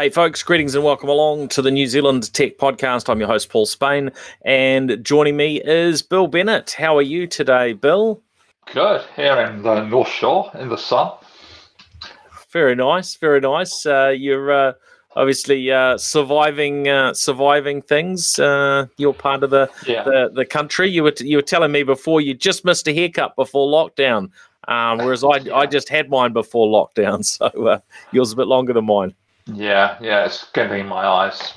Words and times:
Hey, 0.00 0.10
folks, 0.10 0.44
greetings 0.44 0.76
and 0.76 0.84
welcome 0.84 1.08
along 1.08 1.48
to 1.48 1.60
the 1.60 1.72
New 1.72 1.88
Zealand 1.88 2.32
Tech 2.32 2.56
Podcast. 2.56 3.08
I'm 3.08 3.18
your 3.18 3.26
host, 3.26 3.48
Paul 3.48 3.66
Spain, 3.66 4.12
and 4.42 5.02
joining 5.02 5.36
me 5.36 5.60
is 5.60 6.02
Bill 6.02 6.28
Bennett. 6.28 6.70
How 6.70 6.96
are 6.96 7.02
you 7.02 7.26
today, 7.26 7.72
Bill? 7.72 8.22
Good. 8.72 9.04
Here 9.16 9.36
in 9.40 9.62
the 9.62 9.82
North 9.86 10.06
Shore 10.06 10.52
in 10.54 10.68
the 10.68 10.76
sun. 10.76 11.10
Very 12.52 12.76
nice. 12.76 13.16
Very 13.16 13.40
nice. 13.40 13.84
Uh, 13.84 14.14
you're 14.16 14.52
uh, 14.52 14.72
obviously 15.16 15.72
uh, 15.72 15.98
surviving 15.98 16.88
uh, 16.88 17.12
surviving 17.12 17.82
things. 17.82 18.38
Uh, 18.38 18.86
you're 18.98 19.12
part 19.12 19.42
of 19.42 19.50
the, 19.50 19.68
yeah. 19.84 20.04
the, 20.04 20.30
the 20.32 20.44
country. 20.44 20.88
You 20.88 21.02
were 21.02 21.10
t- 21.10 21.26
you 21.26 21.38
were 21.38 21.42
telling 21.42 21.72
me 21.72 21.82
before 21.82 22.20
you 22.20 22.34
just 22.34 22.64
missed 22.64 22.86
a 22.86 22.94
haircut 22.94 23.34
before 23.34 23.66
lockdown, 23.66 24.30
um, 24.68 24.98
whereas 24.98 25.24
I 25.24 25.40
I 25.52 25.66
just 25.66 25.88
had 25.88 26.08
mine 26.08 26.32
before 26.32 26.68
lockdown, 26.68 27.24
so 27.24 27.46
uh, 27.66 27.80
yours 28.12 28.30
a 28.30 28.36
bit 28.36 28.46
longer 28.46 28.72
than 28.72 28.84
mine. 28.84 29.12
Yeah, 29.52 29.96
yeah, 30.00 30.26
it's 30.26 30.50
getting 30.52 30.80
in 30.80 30.86
my 30.86 31.06
eyes. 31.06 31.52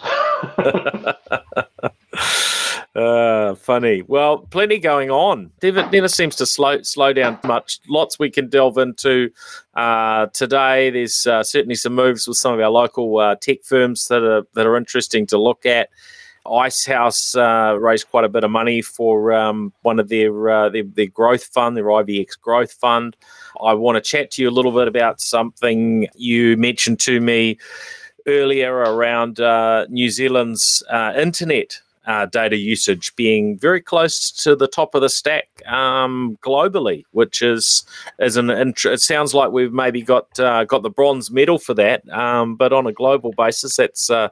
uh, 2.96 3.56
funny. 3.56 4.02
Well, 4.08 4.40
plenty 4.40 4.80
going 4.80 5.12
on. 5.12 5.52
Never, 5.62 5.90
never 5.90 6.08
seems 6.08 6.36
to 6.38 6.46
slow 6.46 6.82
slow 6.84 7.12
down 7.12 7.38
much. 7.44 7.80
Lots 7.90 8.18
we 8.18 8.30
can 8.30 8.50
delve 8.50 8.78
into 8.78 9.30
uh, 9.76 10.28
today. 10.28 10.90
There's 10.90 11.28
uh, 11.28 11.44
certainly 11.44 11.76
some 11.76 11.94
moves 11.94 12.28
with 12.28 12.38
some 12.38 12.54
of 12.54 12.60
our 12.62 12.70
local 12.70 13.18
uh, 13.18 13.36
tech 13.36 13.64
firms 13.64 14.08
that 14.08 14.24
are 14.24 14.44
that 14.54 14.66
are 14.66 14.78
interesting 14.78 15.28
to 15.28 15.38
look 15.38 15.66
at. 15.66 15.90
Icehouse 16.46 17.36
uh, 17.36 17.78
raised 17.80 18.10
quite 18.10 18.24
a 18.24 18.30
bit 18.30 18.44
of 18.44 18.52
money 18.52 18.82
for 18.82 19.34
um, 19.34 19.74
one 19.82 20.00
of 20.00 20.10
their, 20.10 20.50
uh, 20.50 20.70
their, 20.70 20.84
their 20.84 21.08
growth 21.08 21.46
fund, 21.46 21.78
their 21.78 21.86
IVX 21.86 22.40
growth 22.40 22.72
fund. 22.74 23.16
I 23.64 23.74
want 23.74 23.96
to 23.96 24.02
chat 24.02 24.32
to 24.32 24.42
you 24.42 24.50
a 24.50 24.52
little 24.52 24.72
bit 24.72 24.88
about 24.88 25.22
something 25.22 26.08
you 26.16 26.58
mentioned 26.58 27.00
to 27.02 27.20
me 27.22 27.58
earlier 28.28 28.74
around 28.74 29.40
uh, 29.40 29.86
New 29.90 30.10
Zealand's 30.10 30.84
uh, 30.90 31.14
internet 31.16 31.80
uh, 32.06 32.26
data 32.26 32.58
usage 32.58 33.16
being 33.16 33.58
very 33.58 33.82
close 33.82 34.32
to 34.32 34.56
the 34.56 34.68
top 34.68 34.96
of 34.96 35.02
the 35.02 35.10
stack 35.10 35.48
um, 35.68 36.38
globally, 36.42 37.04
which 37.12 37.42
is 37.42 37.84
is 38.20 38.38
an 38.38 38.50
it 38.50 39.02
sounds 39.02 39.34
like 39.34 39.52
we've 39.52 39.74
maybe 39.74 40.02
got 40.02 40.40
uh, 40.40 40.64
got 40.66 40.84
the 40.84 40.90
bronze 40.90 41.30
medal 41.32 41.60
for 41.60 41.74
that, 41.74 42.08
um, 42.10 42.56
but 42.56 42.74
on 42.74 42.88
a 42.88 42.94
global 42.94 43.34
basis, 43.38 43.76
that's 43.76 44.10
uh, 44.10 44.30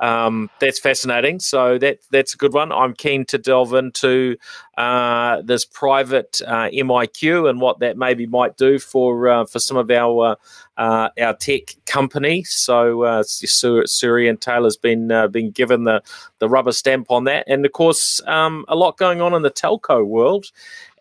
um, 0.00 0.50
that's 0.60 0.78
fascinating. 0.78 1.40
So 1.40 1.78
that 1.78 1.98
that's 2.10 2.34
a 2.34 2.38
good 2.38 2.52
one. 2.54 2.72
I'm 2.72 2.94
keen 2.94 3.24
to 3.26 3.38
delve 3.38 3.74
into 3.74 4.36
uh, 4.80 5.42
this 5.42 5.66
private 5.66 6.40
uh, 6.46 6.70
MIQ 6.70 7.50
and 7.50 7.60
what 7.60 7.80
that 7.80 7.98
maybe 7.98 8.26
might 8.26 8.56
do 8.56 8.78
for 8.78 9.28
uh, 9.28 9.44
for 9.44 9.58
some 9.58 9.76
of 9.76 9.90
our 9.90 10.38
uh, 10.78 11.10
our 11.20 11.36
tech 11.36 11.76
company. 11.84 12.44
So 12.44 13.02
uh, 13.02 13.22
Sir 13.22 14.18
Ian 14.18 14.38
Taylor's 14.38 14.78
been 14.78 15.12
uh, 15.12 15.28
been 15.28 15.50
given 15.50 15.84
the 15.84 16.02
the 16.38 16.48
rubber 16.48 16.72
stamp 16.72 17.10
on 17.10 17.24
that, 17.24 17.44
and 17.46 17.66
of 17.66 17.72
course 17.72 18.22
um, 18.26 18.64
a 18.68 18.74
lot 18.74 18.96
going 18.96 19.20
on 19.20 19.34
in 19.34 19.42
the 19.42 19.50
telco 19.50 20.06
world, 20.06 20.46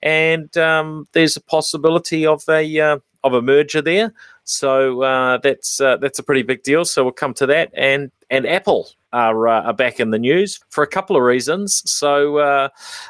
and 0.03 0.55
um, 0.57 1.07
there's 1.13 1.37
a 1.37 1.41
possibility 1.41 2.25
of 2.25 2.43
a 2.49 2.79
uh, 2.81 2.97
of 3.23 3.33
a 3.33 3.41
merger 3.41 3.81
there. 3.81 4.13
So 4.43 5.03
uh, 5.03 5.37
that's 5.37 5.79
uh, 5.79 5.95
that's 5.97 6.19
a 6.19 6.23
pretty 6.23 6.43
big 6.43 6.63
deal. 6.63 6.83
So 6.83 7.03
we'll 7.03 7.13
come 7.13 7.33
to 7.35 7.45
that, 7.45 7.71
and 7.73 8.11
and 8.29 8.45
Apple 8.47 8.89
are, 9.11 9.47
uh, 9.47 9.61
are 9.63 9.73
back 9.73 9.99
in 9.99 10.11
the 10.11 10.19
news 10.19 10.59
for 10.69 10.83
a 10.83 10.87
couple 10.87 11.15
of 11.15 11.23
reasons. 11.23 11.81
So 11.89 12.37
uh, 12.37 12.69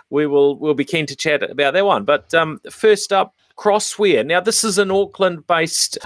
we 0.10 0.28
will 0.28 0.58
we'll 0.58 0.74
be 0.74 0.86
keen 0.86 1.06
to 1.08 1.16
chat 1.16 1.44
about 1.44 1.74
that 1.74 1.86
one. 1.86 2.06
But 2.06 2.34
um, 2.34 2.62
first 2.70 3.12
up, 3.12 3.36
Crossware. 3.58 4.26
Now 4.26 4.40
this 4.40 4.64
is 4.64 4.78
an 4.78 4.92
Auckland 4.92 5.46
based 5.48 5.98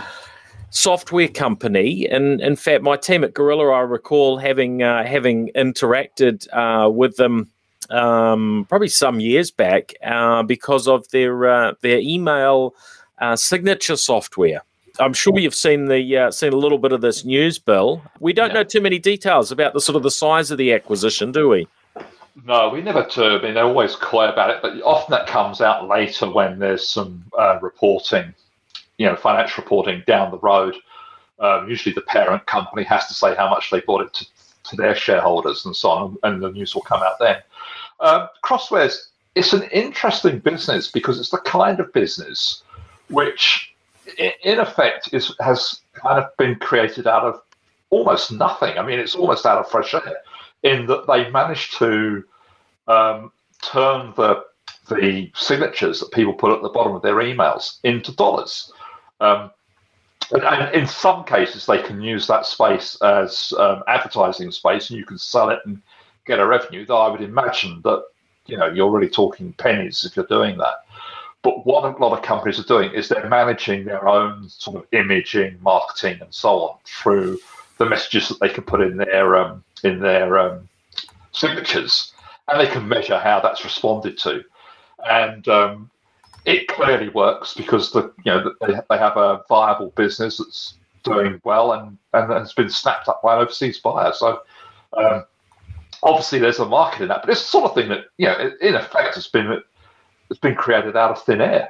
software 0.71 1.27
company. 1.27 2.07
And 2.07 2.41
in 2.41 2.55
fact, 2.55 2.83
my 2.83 2.97
team 2.97 3.23
at 3.23 3.33
Gorilla, 3.33 3.71
I 3.71 3.81
recall 3.81 4.37
having 4.37 4.81
uh, 4.81 5.05
having 5.05 5.51
interacted 5.55 6.47
uh, 6.51 6.89
with 6.89 7.15
them 7.17 7.49
um, 7.89 8.65
probably 8.69 8.87
some 8.87 9.19
years 9.19 9.51
back 9.51 9.93
uh, 10.03 10.41
because 10.43 10.87
of 10.87 11.07
their 11.09 11.45
uh, 11.45 11.73
their 11.81 11.99
email 11.99 12.75
signature 13.35 13.95
software. 13.95 14.63
I'm 14.99 15.13
sure 15.13 15.37
you've 15.39 15.55
seen 15.55 15.85
the 15.85 16.17
uh, 16.17 16.31
seen 16.31 16.53
a 16.53 16.57
little 16.57 16.77
bit 16.77 16.91
of 16.91 17.01
this 17.01 17.25
news, 17.25 17.57
Bill. 17.57 18.03
We 18.19 18.33
don't 18.33 18.49
yeah. 18.49 18.55
know 18.55 18.63
too 18.63 18.81
many 18.81 18.99
details 18.99 19.51
about 19.51 19.73
the 19.73 19.81
sort 19.81 19.95
of 19.95 20.03
the 20.03 20.11
size 20.11 20.51
of 20.51 20.57
the 20.57 20.73
acquisition, 20.73 21.31
do 21.31 21.49
we? 21.49 21.67
No, 22.45 22.69
we 22.69 22.81
never 22.81 23.07
do. 23.13 23.37
I 23.37 23.41
mean, 23.41 23.53
they're 23.53 23.63
always 23.63 23.95
quiet 23.95 24.33
about 24.33 24.49
it, 24.49 24.59
but 24.61 24.81
often 24.83 25.11
that 25.11 25.27
comes 25.27 25.61
out 25.61 25.87
later 25.87 26.29
when 26.29 26.59
there's 26.59 26.87
some 26.87 27.23
reporting 27.61 28.33
you 28.97 29.05
know 29.05 29.15
financial 29.15 29.63
reporting 29.63 30.03
down 30.07 30.31
the 30.31 30.39
road. 30.39 30.75
Um, 31.39 31.67
usually, 31.67 31.93
the 31.93 32.01
parent 32.01 32.45
company 32.45 32.83
has 32.83 33.07
to 33.07 33.13
say 33.13 33.35
how 33.35 33.49
much 33.49 33.71
they 33.71 33.81
bought 33.81 34.01
it 34.01 34.13
to, 34.13 34.25
to 34.69 34.75
their 34.75 34.95
shareholders 34.95 35.65
and 35.65 35.75
so 35.75 35.89
on, 35.89 36.17
and 36.23 36.41
the 36.41 36.51
news 36.51 36.75
will 36.75 36.83
come 36.83 37.01
out 37.01 37.19
then. 37.19 37.37
Um, 37.99 38.27
Crosswares, 38.43 39.07
it's 39.35 39.53
an 39.53 39.63
interesting 39.63 40.39
business 40.39 40.89
because 40.89 41.19
it's 41.19 41.31
the 41.31 41.39
kind 41.39 41.79
of 41.79 41.91
business 41.93 42.63
which, 43.09 43.72
in 44.17 44.59
effect, 44.59 45.13
is 45.13 45.35
has 45.39 45.81
kind 45.93 46.19
of 46.19 46.35
been 46.37 46.55
created 46.55 47.07
out 47.07 47.23
of 47.23 47.41
almost 47.89 48.31
nothing. 48.31 48.77
I 48.77 48.85
mean, 48.85 48.99
it's 48.99 49.15
almost 49.15 49.45
out 49.45 49.59
of 49.59 49.69
fresh 49.69 49.93
air 49.93 50.17
in 50.63 50.85
that 50.87 51.07
they 51.07 51.29
managed 51.29 51.77
to 51.77 52.23
um, 52.87 53.31
turn 53.61 54.13
the 54.15 54.43
the 54.89 55.31
signatures 55.33 55.99
that 55.99 56.11
people 56.11 56.33
put 56.33 56.51
at 56.51 56.61
the 56.61 56.69
bottom 56.69 56.93
of 56.93 57.01
their 57.01 57.15
emails 57.15 57.79
into 57.83 58.13
dollars. 58.15 58.71
Um, 59.21 59.49
and, 60.31 60.43
and, 60.43 60.75
in 60.75 60.87
some 60.87 61.23
cases, 61.23 61.65
they 61.65 61.81
can 61.81 62.01
use 62.01 62.27
that 62.27 62.45
space 62.45 62.97
as 63.01 63.53
um, 63.57 63.83
advertising 63.87 64.51
space, 64.51 64.89
and 64.89 64.99
you 64.99 65.05
can 65.05 65.17
sell 65.17 65.49
it 65.49 65.59
and 65.65 65.81
get 66.25 66.39
a 66.39 66.45
revenue. 66.45 66.85
Though 66.85 67.01
I 67.01 67.09
would 67.09 67.21
imagine 67.21 67.81
that 67.83 68.03
you 68.45 68.57
know 68.57 68.67
you're 68.67 68.91
really 68.91 69.09
talking 69.09 69.53
pennies 69.53 70.03
if 70.03 70.15
you're 70.15 70.25
doing 70.25 70.57
that. 70.57 70.75
But 71.43 71.65
what 71.65 71.83
a 71.83 71.97
lot 72.01 72.17
of 72.17 72.23
companies 72.23 72.59
are 72.59 72.63
doing 72.63 72.93
is 72.93 73.09
they're 73.09 73.27
managing 73.27 73.83
their 73.85 74.07
own 74.07 74.49
sort 74.49 74.77
of 74.77 74.87
imaging, 74.93 75.59
marketing, 75.61 76.19
and 76.21 76.33
so 76.33 76.61
on 76.61 76.77
through 76.85 77.37
the 77.77 77.85
messages 77.85 78.29
that 78.29 78.39
they 78.39 78.49
can 78.49 78.63
put 78.63 78.81
in 78.81 78.97
their 78.97 79.35
um, 79.35 79.63
in 79.83 79.99
their 79.99 80.39
um, 80.39 80.69
signatures, 81.33 82.13
and 82.47 82.59
they 82.59 82.71
can 82.71 82.87
measure 82.87 83.19
how 83.19 83.41
that's 83.41 83.63
responded 83.63 84.17
to. 84.19 84.43
And 85.09 85.45
um, 85.49 85.91
it 86.45 86.69
clearly 86.69 87.09
works 87.09 87.53
because 87.53 87.91
the 87.91 88.13
you 88.23 88.31
know 88.31 88.53
they, 88.61 88.73
they 88.89 88.97
have 88.97 89.17
a 89.17 89.41
viable 89.49 89.91
business 89.91 90.37
that's 90.37 90.75
doing 91.03 91.41
well 91.43 91.73
and 91.73 91.97
and 92.13 92.31
has 92.31 92.53
been 92.53 92.69
snapped 92.69 93.09
up 93.09 93.21
by 93.21 93.35
an 93.35 93.41
overseas 93.41 93.79
buyer. 93.79 94.13
So 94.13 94.41
um, 94.97 95.25
obviously 96.03 96.39
there's 96.39 96.59
a 96.59 96.65
market 96.65 97.01
in 97.01 97.07
that, 97.09 97.21
but 97.21 97.29
it's 97.29 97.41
the 97.41 97.47
sort 97.47 97.65
of 97.65 97.75
thing 97.75 97.89
that 97.89 98.05
you 98.17 98.27
know 98.27 98.51
in 98.61 98.75
effect 98.75 99.15
has 99.15 99.27
been 99.27 99.61
has 100.29 100.37
been 100.37 100.55
created 100.55 100.95
out 100.95 101.11
of 101.11 101.23
thin 101.23 101.41
air. 101.41 101.69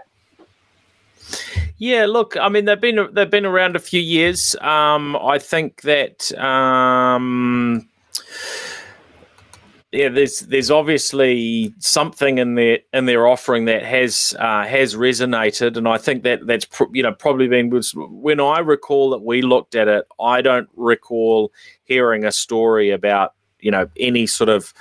Yeah, 1.77 2.05
look, 2.05 2.37
I 2.37 2.49
mean 2.49 2.65
they've 2.65 2.79
been 2.79 3.09
they've 3.13 3.29
been 3.29 3.45
around 3.45 3.75
a 3.75 3.79
few 3.79 4.01
years. 4.01 4.55
Um, 4.61 5.15
I 5.17 5.39
think 5.39 5.81
that 5.81 6.31
um, 6.39 7.89
yeah, 9.93 10.09
there's 10.09 10.39
there's 10.39 10.71
obviously 10.71 11.71
something 11.77 12.39
in 12.39 12.55
their 12.55 12.79
in 12.93 13.05
their 13.05 13.27
offering 13.27 13.65
that 13.65 13.83
has 13.83 14.35
uh, 14.39 14.65
has 14.65 14.95
resonated, 14.95 15.77
and 15.77 15.87
I 15.87 15.99
think 15.99 16.23
that 16.23 16.47
that's 16.47 16.67
you 16.93 17.03
know 17.03 17.13
probably 17.13 17.47
been 17.47 17.69
when 17.95 18.39
I 18.39 18.59
recall 18.59 19.11
that 19.11 19.21
we 19.21 19.43
looked 19.43 19.75
at 19.75 19.87
it. 19.87 20.05
I 20.19 20.41
don't 20.41 20.67
recall 20.75 21.51
hearing 21.83 22.25
a 22.25 22.31
story 22.31 22.89
about 22.89 23.33
you 23.59 23.69
know 23.69 23.87
any 23.97 24.25
sort 24.25 24.49
of 24.49 24.73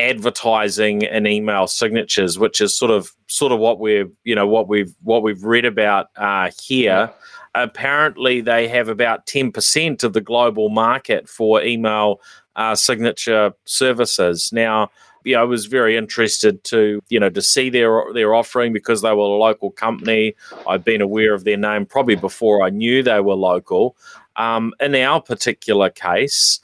advertising 0.00 1.04
and 1.04 1.26
email 1.26 1.66
signatures, 1.66 2.38
which 2.38 2.60
is 2.60 2.76
sort 2.76 2.90
of 2.90 3.14
sort 3.26 3.52
of 3.52 3.58
what 3.58 3.78
we're 3.78 4.08
you 4.24 4.34
know 4.34 4.46
what 4.46 4.68
we've 4.68 4.94
what 5.02 5.22
we've 5.22 5.44
read 5.44 5.64
about 5.64 6.08
uh, 6.16 6.50
here. 6.60 7.10
Apparently, 7.54 8.40
they 8.40 8.68
have 8.68 8.88
about 8.88 9.26
ten 9.26 9.52
percent 9.52 10.04
of 10.04 10.12
the 10.12 10.20
global 10.20 10.68
market 10.68 11.28
for 11.28 11.62
email 11.62 12.20
uh, 12.56 12.74
signature 12.74 13.52
services. 13.64 14.50
Now, 14.52 14.90
I 15.36 15.42
was 15.42 15.66
very 15.66 15.96
interested 15.96 16.64
to 16.64 17.00
you 17.08 17.20
know 17.20 17.30
to 17.30 17.42
see 17.42 17.70
their 17.70 18.12
their 18.14 18.34
offering 18.34 18.72
because 18.72 19.02
they 19.02 19.12
were 19.12 19.22
a 19.22 19.38
local 19.38 19.70
company. 19.70 20.34
I've 20.66 20.84
been 20.84 21.00
aware 21.00 21.34
of 21.34 21.44
their 21.44 21.56
name 21.56 21.86
probably 21.86 22.16
before 22.16 22.62
I 22.62 22.70
knew 22.70 23.02
they 23.02 23.20
were 23.20 23.34
local. 23.34 23.96
Um, 24.36 24.72
in 24.80 24.94
our 24.94 25.20
particular 25.20 25.90
case, 25.90 26.60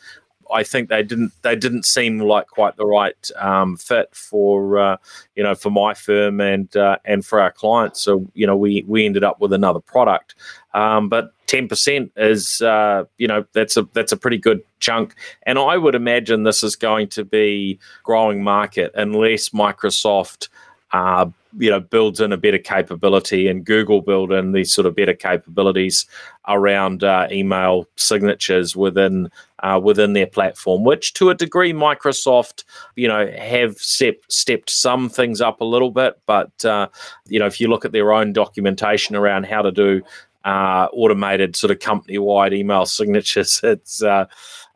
I 0.52 0.62
think 0.62 0.88
they 0.88 1.02
didn't 1.02 1.32
they 1.42 1.56
didn't 1.56 1.84
seem 1.84 2.18
like 2.18 2.46
quite 2.48 2.76
the 2.76 2.86
right 2.86 3.30
um, 3.36 3.76
fit 3.76 4.14
for 4.14 4.78
uh, 4.78 4.96
you 5.34 5.42
know 5.42 5.54
for 5.54 5.70
my 5.70 5.94
firm 5.94 6.40
and 6.40 6.74
uh, 6.76 6.98
and 7.04 7.24
for 7.24 7.40
our 7.40 7.52
clients. 7.52 8.00
So 8.00 8.26
you 8.34 8.46
know 8.46 8.56
we 8.56 8.84
we 8.86 9.06
ended 9.06 9.24
up 9.24 9.40
with 9.40 9.52
another 9.52 9.80
product, 9.80 10.34
um, 10.74 11.08
but 11.08 11.32
ten 11.46 11.68
percent 11.68 12.12
is 12.16 12.60
uh, 12.60 13.04
you 13.18 13.26
know 13.26 13.44
that's 13.52 13.76
a 13.76 13.88
that's 13.92 14.12
a 14.12 14.16
pretty 14.16 14.38
good 14.38 14.62
chunk, 14.80 15.14
and 15.44 15.58
I 15.58 15.76
would 15.76 15.94
imagine 15.94 16.42
this 16.42 16.62
is 16.62 16.76
going 16.76 17.08
to 17.08 17.24
be 17.24 17.78
growing 18.02 18.42
market 18.42 18.92
unless 18.94 19.50
Microsoft 19.50 20.48
uh, 20.92 21.26
you 21.58 21.70
know 21.70 21.80
builds 21.80 22.20
in 22.20 22.32
a 22.32 22.36
better 22.36 22.58
capability, 22.58 23.48
and 23.48 23.64
Google 23.64 24.02
build 24.02 24.32
in 24.32 24.52
these 24.52 24.72
sort 24.72 24.86
of 24.86 24.94
better 24.94 25.14
capabilities 25.14 26.06
around 26.48 27.02
uh, 27.02 27.26
email 27.30 27.86
signatures 27.96 28.76
within 28.76 29.30
uh, 29.60 29.80
within 29.82 30.12
their 30.12 30.26
platform, 30.26 30.84
which 30.84 31.14
to 31.14 31.30
a 31.30 31.34
degree 31.34 31.72
Microsoft, 31.72 32.64
you 32.94 33.08
know, 33.08 33.26
have 33.38 33.76
step, 33.78 34.16
stepped 34.28 34.70
some 34.70 35.08
things 35.08 35.40
up 35.40 35.60
a 35.60 35.64
little 35.64 35.90
bit, 35.90 36.20
but 36.26 36.64
uh, 36.64 36.88
you 37.26 37.38
know, 37.38 37.46
if 37.46 37.60
you 37.60 37.68
look 37.68 37.84
at 37.84 37.92
their 37.92 38.12
own 38.12 38.32
documentation 38.32 39.16
around 39.16 39.46
how 39.46 39.62
to 39.62 39.72
do 39.72 40.02
uh, 40.44 40.88
automated 40.92 41.56
sort 41.56 41.70
of 41.70 41.80
company-wide 41.80 42.52
email 42.52 42.86
signatures, 42.86 43.60
it's 43.64 44.02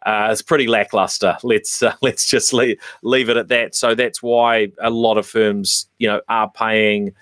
uh, 0.02 0.28
it's 0.30 0.42
pretty 0.42 0.66
lackluster. 0.66 1.36
Let's 1.42 1.82
uh, 1.82 1.94
let's 2.02 2.28
just 2.28 2.52
leave, 2.52 2.80
leave 3.02 3.28
it 3.28 3.36
at 3.36 3.48
that. 3.48 3.74
So 3.74 3.94
that's 3.94 4.22
why 4.22 4.68
a 4.80 4.90
lot 4.90 5.18
of 5.18 5.26
firms, 5.26 5.88
you 5.98 6.08
know, 6.08 6.20
are 6.28 6.50
paying, 6.50 7.12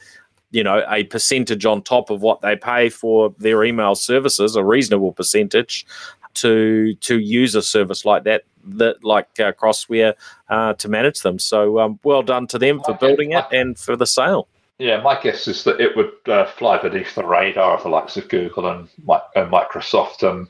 you 0.51 0.63
know, 0.63 0.85
a 0.89 1.05
percentage 1.05 1.67
on 1.67 1.83
top 1.83 2.11
of 2.11 2.23
what 2.23 2.41
they 2.41 2.57
pay 2.57 2.89
for 2.89 3.35
their 3.39 3.65
email 3.65 3.95
services, 3.95 4.57
a 4.57 4.65
reasonable 4.65 5.13
percentage, 5.13 5.87
to 6.35 6.95
to 6.95 7.19
use 7.19 7.55
a 7.55 7.63
service 7.63 8.05
like 8.05 8.25
that, 8.25 8.45
that 8.65 9.03
like 9.03 9.29
uh, 9.41 9.53
Crossware, 9.53 10.15
uh, 10.49 10.75
to 10.75 10.89
manage 10.89 11.21
them. 11.21 11.39
So 11.39 11.81
um, 11.81 11.99
well 12.03 12.23
done 12.23 12.47
to 12.49 12.59
them 12.59 12.81
for 12.85 12.95
building 12.95 13.33
it 13.33 13.45
and 13.53 13.79
for 13.79 13.97
the 13.97 14.07
sale. 14.07 14.49
Yeah, 14.79 15.01
my 15.01 15.21
guess 15.21 15.49
is 15.49 15.65
that 15.65 15.81
it 15.81 15.97
would 15.97 16.13
uh, 16.29 16.45
fly 16.45 16.81
beneath 16.81 17.17
the 17.17 17.27
radar 17.27 17.77
of 17.77 17.83
the 17.83 17.89
likes 17.89 18.17
of 18.17 18.29
Google 18.29 18.69
and, 18.69 18.89
and 19.35 19.51
Microsoft. 19.51 20.23
Um, 20.23 20.49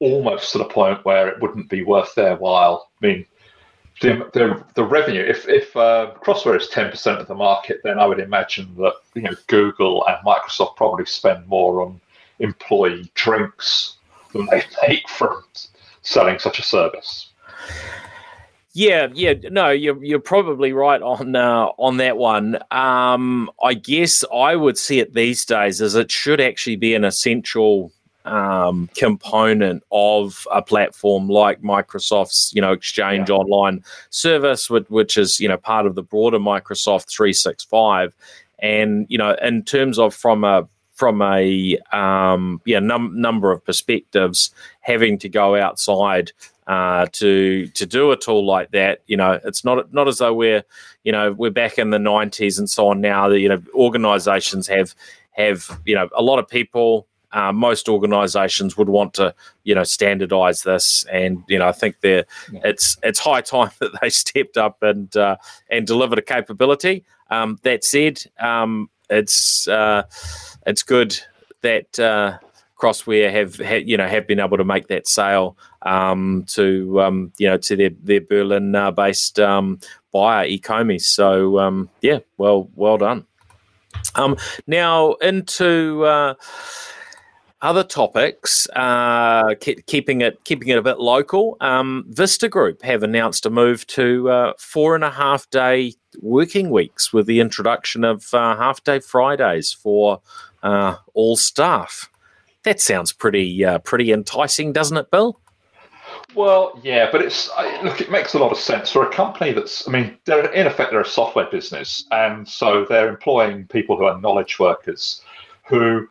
almost 0.00 0.52
to 0.52 0.58
the 0.58 0.64
point 0.64 1.04
where 1.04 1.28
it 1.28 1.40
wouldn't 1.40 1.68
be 1.68 1.82
worth 1.82 2.14
their 2.14 2.36
while. 2.36 2.88
I 3.00 3.06
mean, 3.06 3.26
the, 4.00 4.28
the, 4.32 4.64
the 4.74 4.84
revenue, 4.84 5.22
if, 5.22 5.46
if 5.46 5.76
uh, 5.76 6.14
Crossware 6.24 6.58
is 6.58 6.68
10% 6.68 7.20
of 7.20 7.28
the 7.28 7.34
market, 7.34 7.80
then 7.84 7.98
I 7.98 8.06
would 8.06 8.18
imagine 8.18 8.74
that 8.76 8.94
you 9.14 9.22
know 9.22 9.34
Google 9.46 10.04
and 10.06 10.16
Microsoft 10.24 10.76
probably 10.76 11.04
spend 11.04 11.46
more 11.46 11.82
on 11.82 12.00
employee 12.38 13.10
drinks 13.14 13.96
than 14.32 14.46
they 14.46 14.62
make 14.88 15.08
from 15.08 15.44
selling 16.02 16.38
such 16.38 16.58
a 16.58 16.62
service. 16.62 17.28
Yeah, 18.72 19.08
yeah, 19.12 19.34
no, 19.50 19.70
you're 19.70 20.02
you're 20.02 20.20
probably 20.20 20.72
right 20.72 21.02
on 21.02 21.34
uh, 21.34 21.66
on 21.76 21.96
that 21.96 22.16
one. 22.16 22.56
Um, 22.70 23.50
I 23.62 23.74
guess 23.74 24.24
I 24.32 24.54
would 24.54 24.78
see 24.78 25.00
it 25.00 25.12
these 25.12 25.44
days 25.44 25.82
as 25.82 25.96
it 25.96 26.10
should 26.12 26.40
actually 26.40 26.76
be 26.76 26.94
an 26.94 27.04
essential 27.04 27.92
um, 28.30 28.88
component 28.94 29.82
of 29.90 30.46
a 30.52 30.62
platform 30.62 31.28
like 31.28 31.62
Microsoft's, 31.62 32.52
you 32.54 32.62
know, 32.62 32.72
Exchange 32.72 33.28
yeah. 33.28 33.34
Online 33.34 33.82
service, 34.10 34.70
which, 34.70 34.88
which 34.88 35.18
is 35.18 35.40
you 35.40 35.48
know 35.48 35.56
part 35.56 35.86
of 35.86 35.96
the 35.96 36.02
broader 36.02 36.38
Microsoft 36.38 37.10
365. 37.10 38.14
And 38.60 39.06
you 39.08 39.18
know, 39.18 39.36
in 39.42 39.64
terms 39.64 39.98
of 39.98 40.14
from 40.14 40.44
a 40.44 40.68
from 40.94 41.20
a 41.22 41.76
um, 41.92 42.60
yeah 42.64 42.78
num- 42.78 43.20
number 43.20 43.50
of 43.50 43.64
perspectives, 43.64 44.50
having 44.80 45.18
to 45.18 45.28
go 45.28 45.56
outside 45.56 46.30
uh, 46.68 47.06
to 47.12 47.66
to 47.68 47.84
do 47.84 48.12
a 48.12 48.16
tool 48.16 48.46
like 48.46 48.70
that, 48.70 49.00
you 49.08 49.16
know, 49.16 49.40
it's 49.44 49.64
not 49.64 49.92
not 49.92 50.06
as 50.06 50.18
though 50.18 50.34
we're 50.34 50.62
you 51.02 51.10
know 51.10 51.32
we're 51.32 51.50
back 51.50 51.78
in 51.78 51.90
the 51.90 51.98
90s 51.98 52.58
and 52.58 52.70
so 52.70 52.88
on 52.88 53.00
now. 53.00 53.28
That 53.28 53.40
you 53.40 53.48
know, 53.48 53.60
organisations 53.74 54.68
have 54.68 54.94
have 55.32 55.80
you 55.84 55.96
know 55.96 56.08
a 56.14 56.22
lot 56.22 56.38
of 56.38 56.46
people 56.46 57.08
uh, 57.32 57.52
most 57.52 57.88
organisations 57.88 58.76
would 58.76 58.88
want 58.88 59.14
to, 59.14 59.34
you 59.64 59.74
know, 59.74 59.82
standardise 59.82 60.64
this, 60.64 61.04
and 61.10 61.42
you 61.48 61.58
know, 61.58 61.68
I 61.68 61.72
think 61.72 62.00
they 62.00 62.24
yeah. 62.52 62.60
it's 62.64 62.96
it's 63.02 63.18
high 63.18 63.40
time 63.40 63.70
that 63.80 63.92
they 64.00 64.10
stepped 64.10 64.56
up 64.56 64.82
and 64.82 65.14
uh, 65.16 65.36
and 65.68 65.86
delivered 65.86 66.18
a 66.18 66.22
capability. 66.22 67.04
Um, 67.30 67.58
that 67.62 67.84
said, 67.84 68.22
um, 68.40 68.90
it's 69.08 69.68
uh, 69.68 70.02
it's 70.66 70.82
good 70.82 71.18
that 71.62 71.98
uh, 71.98 72.38
Crossware 72.80 73.30
have, 73.30 73.56
have, 73.56 73.86
you 73.86 73.96
know 73.96 74.08
have 74.08 74.26
been 74.26 74.40
able 74.40 74.56
to 74.56 74.64
make 74.64 74.88
that 74.88 75.06
sale 75.06 75.56
um, 75.82 76.44
to 76.48 77.00
um, 77.00 77.32
you 77.38 77.48
know 77.48 77.58
to 77.58 77.76
their 77.76 77.90
their 78.02 78.20
Berlin 78.20 78.74
uh, 78.74 78.90
based 78.90 79.38
um, 79.38 79.78
buyer 80.12 80.46
Ecomi. 80.48 81.00
So 81.00 81.58
um, 81.58 81.90
yeah, 82.00 82.20
well 82.38 82.68
well 82.74 82.98
done. 82.98 83.26
Um, 84.14 84.36
now 84.66 85.14
into 85.14 86.04
uh, 86.04 86.34
other 87.62 87.84
topics, 87.84 88.66
uh, 88.74 89.54
keeping 89.86 90.22
it 90.22 90.42
keeping 90.44 90.68
it 90.68 90.78
a 90.78 90.82
bit 90.82 90.98
local. 90.98 91.56
Um, 91.60 92.04
Vista 92.08 92.48
Group 92.48 92.82
have 92.82 93.02
announced 93.02 93.44
a 93.46 93.50
move 93.50 93.86
to 93.88 94.30
uh, 94.30 94.52
four 94.58 94.94
and 94.94 95.04
a 95.04 95.10
half 95.10 95.48
day 95.50 95.94
working 96.20 96.70
weeks 96.70 97.12
with 97.12 97.26
the 97.26 97.40
introduction 97.40 98.04
of 98.04 98.32
uh, 98.32 98.56
half 98.56 98.82
day 98.84 99.00
Fridays 99.00 99.72
for 99.72 100.20
uh, 100.62 100.96
all 101.14 101.36
staff. 101.36 102.10
That 102.62 102.80
sounds 102.80 103.12
pretty 103.12 103.64
uh, 103.64 103.78
pretty 103.78 104.12
enticing, 104.12 104.72
doesn't 104.72 104.96
it, 104.96 105.10
Bill? 105.10 105.38
Well, 106.34 106.78
yeah, 106.82 107.08
but 107.10 107.22
it's 107.22 107.50
look. 107.82 108.00
It 108.00 108.10
makes 108.10 108.34
a 108.34 108.38
lot 108.38 108.52
of 108.52 108.58
sense 108.58 108.90
for 108.90 109.06
a 109.06 109.12
company 109.12 109.52
that's. 109.52 109.86
I 109.86 109.90
mean, 109.90 110.16
they're 110.24 110.50
in 110.52 110.66
effect 110.66 110.92
they're 110.92 111.00
a 111.00 111.06
software 111.06 111.48
business, 111.50 112.04
and 112.10 112.48
so 112.48 112.86
they're 112.88 113.08
employing 113.08 113.66
people 113.66 113.96
who 113.96 114.04
are 114.04 114.20
knowledge 114.20 114.58
workers 114.58 115.22
who 115.66 116.08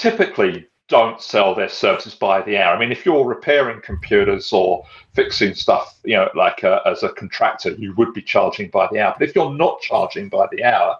typically 0.00 0.66
don't 0.88 1.20
sell 1.20 1.54
their 1.54 1.68
services 1.68 2.14
by 2.14 2.42
the 2.42 2.56
hour. 2.56 2.74
I 2.74 2.78
mean, 2.78 2.90
if 2.90 3.04
you're 3.04 3.24
repairing 3.24 3.80
computers 3.82 4.52
or 4.52 4.84
fixing 5.14 5.54
stuff, 5.54 6.00
you 6.04 6.16
know, 6.16 6.28
like 6.34 6.64
a, 6.64 6.84
uh, 6.84 6.90
as 6.90 7.02
a 7.02 7.10
contractor, 7.10 7.72
you 7.72 7.94
would 7.96 8.12
be 8.14 8.22
charging 8.22 8.70
by 8.70 8.88
the 8.90 8.98
hour. 8.98 9.14
But 9.16 9.28
if 9.28 9.36
you're 9.36 9.54
not 9.54 9.80
charging 9.82 10.28
by 10.28 10.48
the 10.50 10.64
hour, 10.64 10.96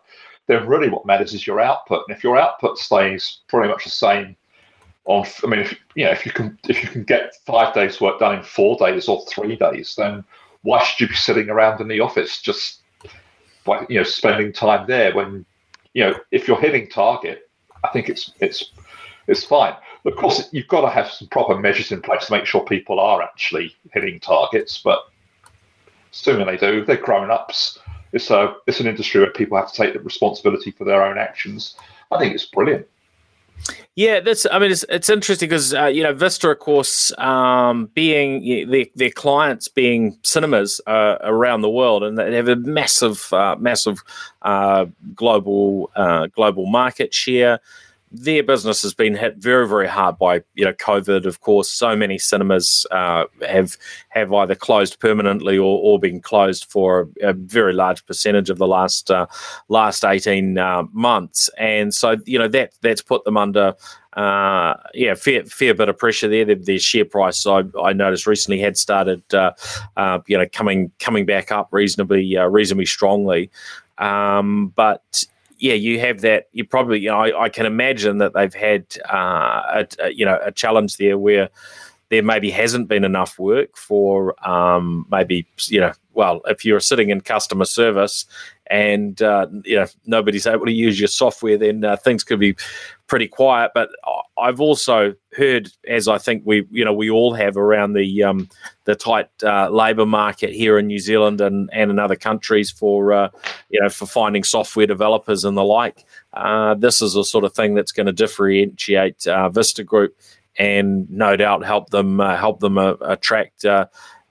then 0.46 0.66
really 0.66 0.90
what 0.90 1.06
matters 1.06 1.32
is 1.32 1.46
your 1.46 1.60
output. 1.60 2.04
And 2.06 2.16
if 2.16 2.22
your 2.22 2.38
output 2.38 2.78
stays 2.78 3.40
pretty 3.48 3.68
much 3.68 3.84
the 3.84 3.90
same 3.90 4.36
on, 5.06 5.26
I 5.42 5.46
mean, 5.46 5.60
if, 5.60 5.74
you 5.96 6.04
know, 6.04 6.12
if 6.12 6.24
you 6.24 6.32
can 6.32 6.58
if 6.68 6.82
you 6.82 6.88
can 6.88 7.02
get 7.02 7.34
five 7.46 7.74
days 7.74 8.00
work 8.00 8.20
done 8.20 8.36
in 8.36 8.44
four 8.44 8.76
days 8.76 9.08
or 9.08 9.24
three 9.26 9.56
days, 9.56 9.94
then 9.96 10.22
why 10.62 10.84
should 10.84 11.00
you 11.00 11.08
be 11.08 11.14
sitting 11.14 11.48
around 11.48 11.80
in 11.80 11.88
the 11.88 12.00
office 12.00 12.40
just, 12.40 12.82
you 13.88 13.98
know, 13.98 14.04
spending 14.04 14.52
time 14.52 14.86
there 14.86 15.14
when, 15.14 15.46
you 15.94 16.04
know, 16.04 16.14
if 16.30 16.46
you're 16.46 16.60
hitting 16.60 16.88
target, 16.88 17.49
I 17.84 17.88
think 17.88 18.08
it's 18.08 18.32
it's 18.40 18.72
it's 19.26 19.44
fine. 19.44 19.74
Of 20.04 20.16
course, 20.16 20.48
you've 20.52 20.68
got 20.68 20.80
to 20.82 20.90
have 20.90 21.10
some 21.10 21.28
proper 21.28 21.58
measures 21.58 21.92
in 21.92 22.00
place 22.00 22.26
to 22.26 22.32
make 22.32 22.46
sure 22.46 22.64
people 22.64 22.98
are 22.98 23.22
actually 23.22 23.76
hitting 23.92 24.18
targets. 24.20 24.78
But 24.82 25.00
assuming 26.12 26.46
they 26.46 26.56
do, 26.56 26.84
they're 26.84 26.96
grown 26.96 27.30
ups. 27.30 27.78
It's 28.12 28.30
a 28.30 28.56
it's 28.66 28.80
an 28.80 28.86
industry 28.86 29.20
where 29.20 29.30
people 29.30 29.56
have 29.56 29.70
to 29.72 29.76
take 29.76 29.92
the 29.92 30.00
responsibility 30.00 30.70
for 30.70 30.84
their 30.84 31.04
own 31.04 31.18
actions. 31.18 31.76
I 32.10 32.18
think 32.18 32.34
it's 32.34 32.46
brilliant. 32.46 32.86
Yeah, 33.96 34.20
that's. 34.20 34.46
I 34.50 34.58
mean, 34.58 34.70
it's 34.70 34.84
it's 34.88 35.10
interesting 35.10 35.48
because 35.48 35.74
uh, 35.74 35.86
you 35.86 36.02
know 36.02 36.14
Vista, 36.14 36.48
of 36.48 36.58
course, 36.58 37.12
um, 37.18 37.90
being 37.94 38.42
you 38.42 38.64
know, 38.64 38.72
their 38.72 38.86
their 38.94 39.10
clients 39.10 39.68
being 39.68 40.18
cinemas 40.22 40.80
uh, 40.86 41.16
around 41.22 41.60
the 41.62 41.70
world, 41.70 42.02
and 42.04 42.16
they 42.16 42.34
have 42.34 42.48
a 42.48 42.56
massive, 42.56 43.30
uh, 43.32 43.56
massive 43.58 44.02
uh, 44.42 44.86
global 45.14 45.90
uh, 45.96 46.28
global 46.28 46.66
market 46.66 47.12
share 47.12 47.60
their 48.12 48.42
business 48.42 48.82
has 48.82 48.92
been 48.92 49.14
hit 49.14 49.36
very, 49.36 49.68
very 49.68 49.86
hard 49.86 50.18
by 50.18 50.42
you 50.54 50.64
know 50.64 50.72
COVID. 50.72 51.26
Of 51.26 51.40
course, 51.40 51.70
so 51.70 51.94
many 51.94 52.18
cinemas 52.18 52.86
uh, 52.90 53.24
have 53.46 53.76
have 54.08 54.32
either 54.32 54.54
closed 54.54 54.98
permanently 54.98 55.56
or, 55.56 55.78
or 55.80 55.98
been 56.00 56.20
closed 56.20 56.64
for 56.64 57.08
a, 57.22 57.32
very 57.32 57.72
large 57.72 58.04
percentage 58.06 58.50
of 58.50 58.58
the 58.58 58.66
last 58.66 59.10
uh, 59.10 59.26
last 59.68 60.04
eighteen 60.04 60.58
uh, 60.58 60.82
months, 60.92 61.48
and 61.56 61.94
so 61.94 62.16
you 62.26 62.38
know 62.38 62.48
that 62.48 62.72
that's 62.82 63.02
put 63.02 63.24
them 63.24 63.36
under. 63.36 63.74
Uh, 64.14 64.74
yeah, 64.92 65.14
fair 65.14 65.44
fair 65.44 65.72
bit 65.72 65.88
of 65.88 65.96
pressure 65.96 66.26
there. 66.26 66.44
Their, 66.44 66.56
their 66.56 66.78
share 66.80 67.04
price, 67.04 67.46
I, 67.46 67.62
I 67.80 67.92
noticed 67.92 68.26
recently, 68.26 68.58
had 68.58 68.76
started, 68.76 69.22
uh, 69.32 69.52
uh, 69.96 70.18
you 70.26 70.36
know, 70.36 70.46
coming 70.52 70.90
coming 70.98 71.26
back 71.26 71.52
up 71.52 71.68
reasonably 71.70 72.36
reasonably 72.36 72.86
strongly. 72.86 73.50
Um, 73.98 74.72
but 74.74 75.24
yeah, 75.60 75.74
you 75.74 76.00
have 76.00 76.22
that. 76.22 76.48
You 76.52 76.64
probably, 76.64 77.00
you 77.00 77.10
know, 77.10 77.18
I, 77.18 77.44
I 77.44 77.48
can 77.48 77.66
imagine 77.66 78.18
that 78.18 78.32
they've 78.34 78.54
had, 78.54 78.86
uh, 79.12 79.62
a, 79.82 79.86
a, 80.00 80.10
you 80.10 80.24
know, 80.24 80.38
a 80.42 80.50
challenge 80.50 80.96
there 80.96 81.18
where 81.18 81.50
there 82.08 82.22
maybe 82.22 82.50
hasn't 82.50 82.88
been 82.88 83.04
enough 83.04 83.38
work 83.38 83.76
for 83.76 84.34
um, 84.48 85.06
maybe, 85.10 85.46
you 85.66 85.80
know, 85.80 85.92
well, 86.12 86.40
if 86.46 86.64
you're 86.64 86.80
sitting 86.80 87.10
in 87.10 87.20
customer 87.20 87.64
service 87.64 88.26
and 88.66 89.20
uh, 89.20 89.46
you 89.64 89.76
know 89.76 89.86
nobody's 90.06 90.46
able 90.46 90.66
to 90.66 90.72
use 90.72 90.98
your 90.98 91.08
software, 91.08 91.58
then 91.58 91.84
uh, 91.84 91.96
things 91.96 92.24
could 92.24 92.40
be 92.40 92.56
pretty 93.10 93.26
quiet. 93.26 93.72
But 93.74 93.90
I've 94.38 94.60
also 94.60 95.14
heard, 95.36 95.68
as 95.86 96.08
I 96.08 96.16
think 96.16 96.44
we 96.46 96.66
you 96.70 96.84
know 96.84 96.94
we 96.94 97.10
all 97.10 97.34
have 97.34 97.58
around 97.58 97.92
the 97.92 98.22
um, 98.22 98.48
the 98.84 98.94
tight 98.94 99.28
uh, 99.42 99.68
labour 99.68 100.06
market 100.06 100.50
here 100.54 100.78
in 100.78 100.86
New 100.86 101.00
Zealand 101.00 101.42
and, 101.42 101.68
and 101.72 101.90
in 101.90 101.98
other 101.98 102.16
countries 102.16 102.70
for 102.70 103.12
uh, 103.12 103.28
you 103.68 103.80
know 103.82 103.90
for 103.90 104.06
finding 104.06 104.44
software 104.44 104.86
developers 104.86 105.44
and 105.44 105.58
the 105.58 105.64
like. 105.64 106.06
Uh, 106.32 106.74
this 106.74 107.02
is 107.02 107.16
a 107.16 107.24
sort 107.24 107.44
of 107.44 107.52
thing 107.52 107.74
that's 107.74 107.92
going 107.92 108.06
to 108.06 108.12
differentiate 108.12 109.26
uh, 109.26 109.50
Vista 109.50 109.84
Group 109.84 110.16
and 110.58 111.10
no 111.10 111.36
doubt 111.36 111.64
help 111.64 111.90
them 111.90 112.20
help 112.20 112.60
them 112.60 112.78
attract 112.78 113.66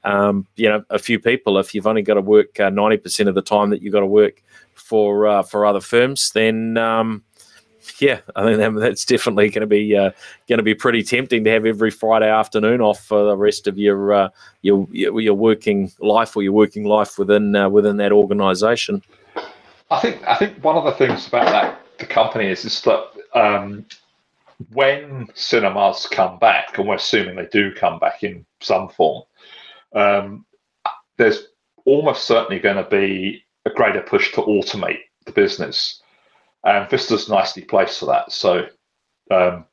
um, 0.06 0.48
you 0.56 0.70
know, 0.70 0.84
a 0.90 0.98
few 0.98 1.20
people. 1.20 1.58
If 1.58 1.76
you've 1.76 1.88
only 1.88 2.02
got 2.02 2.14
to 2.14 2.22
work 2.22 2.60
uh, 2.60 2.70
ninety 2.70 2.98
percent 2.98 3.30
of 3.30 3.36
the 3.36 3.42
time 3.42 3.70
that 3.72 3.82
you've 3.82 3.94
got 3.94 4.00
to 4.00 4.06
work 4.06 4.42
for 4.74 5.28
uh, 5.28 5.44
for 5.44 5.66
other 5.66 5.82
firms, 5.82 6.32
then 6.32 6.78
um, 6.78 7.24
yeah, 8.00 8.22
I 8.36 8.44
think 8.44 8.80
that's 8.80 9.06
definitely 9.06 9.50
going 9.50 9.62
to 9.62 9.68
be 9.68 9.96
uh, 9.96 10.12
going 10.48 10.58
to 10.58 10.64
be 10.64 10.76
pretty 10.76 11.04
tempting 11.04 11.44
to 11.44 11.52
have 11.52 11.66
every 11.66 11.92
Friday 11.92 12.30
afternoon 12.30 12.82
off 12.82 13.04
for 13.04 13.24
the 13.24 13.38
rest 13.38 13.68
of 13.68 13.78
your 13.78 14.14
uh, 14.14 14.30
your 14.62 14.88
your 14.94 15.34
working 15.34 15.92
life 16.00 16.36
or 16.36 16.44
your 16.44 16.54
working 16.54 16.86
life 16.86 17.18
within 17.18 17.56
uh, 17.56 17.70
within 17.70 17.98
that 17.98 18.12
organisation. 18.12 19.02
I 19.92 20.00
think 20.00 20.22
I 20.28 20.36
think 20.36 20.64
one 20.64 20.76
of 20.76 20.84
the 20.84 20.92
things 20.92 21.28
about 21.28 21.48
that 21.48 21.82
the 22.00 22.06
company 22.06 22.48
is 22.48 22.66
is 22.66 22.82
that 22.82 23.06
um, 23.34 23.86
when 24.74 25.28
cinemas 25.36 26.08
come 26.10 26.40
back, 26.40 26.78
and 26.78 26.88
we're 26.88 26.96
assuming 26.96 27.36
they 27.36 27.48
do 27.52 27.74
come 27.74 28.00
back 28.00 28.24
in 28.24 28.46
some 28.62 28.90
form, 28.90 29.24
um, 29.94 30.46
there's 31.18 31.48
almost 31.86 32.26
certainly 32.26 32.60
going 32.60 32.76
to 32.76 32.90
be 32.90 33.44
a 33.66 33.70
greater 33.70 34.02
push 34.02 34.32
to 34.34 34.42
automate 34.42 35.00
the 35.26 35.32
business, 35.32 36.02
and 36.64 36.90
Vista's 36.90 37.30
nicely 37.30 37.64
placed 37.64 38.00
for 38.00 38.06
that. 38.08 38.32
So, 38.32 38.68
um, 39.32 39.66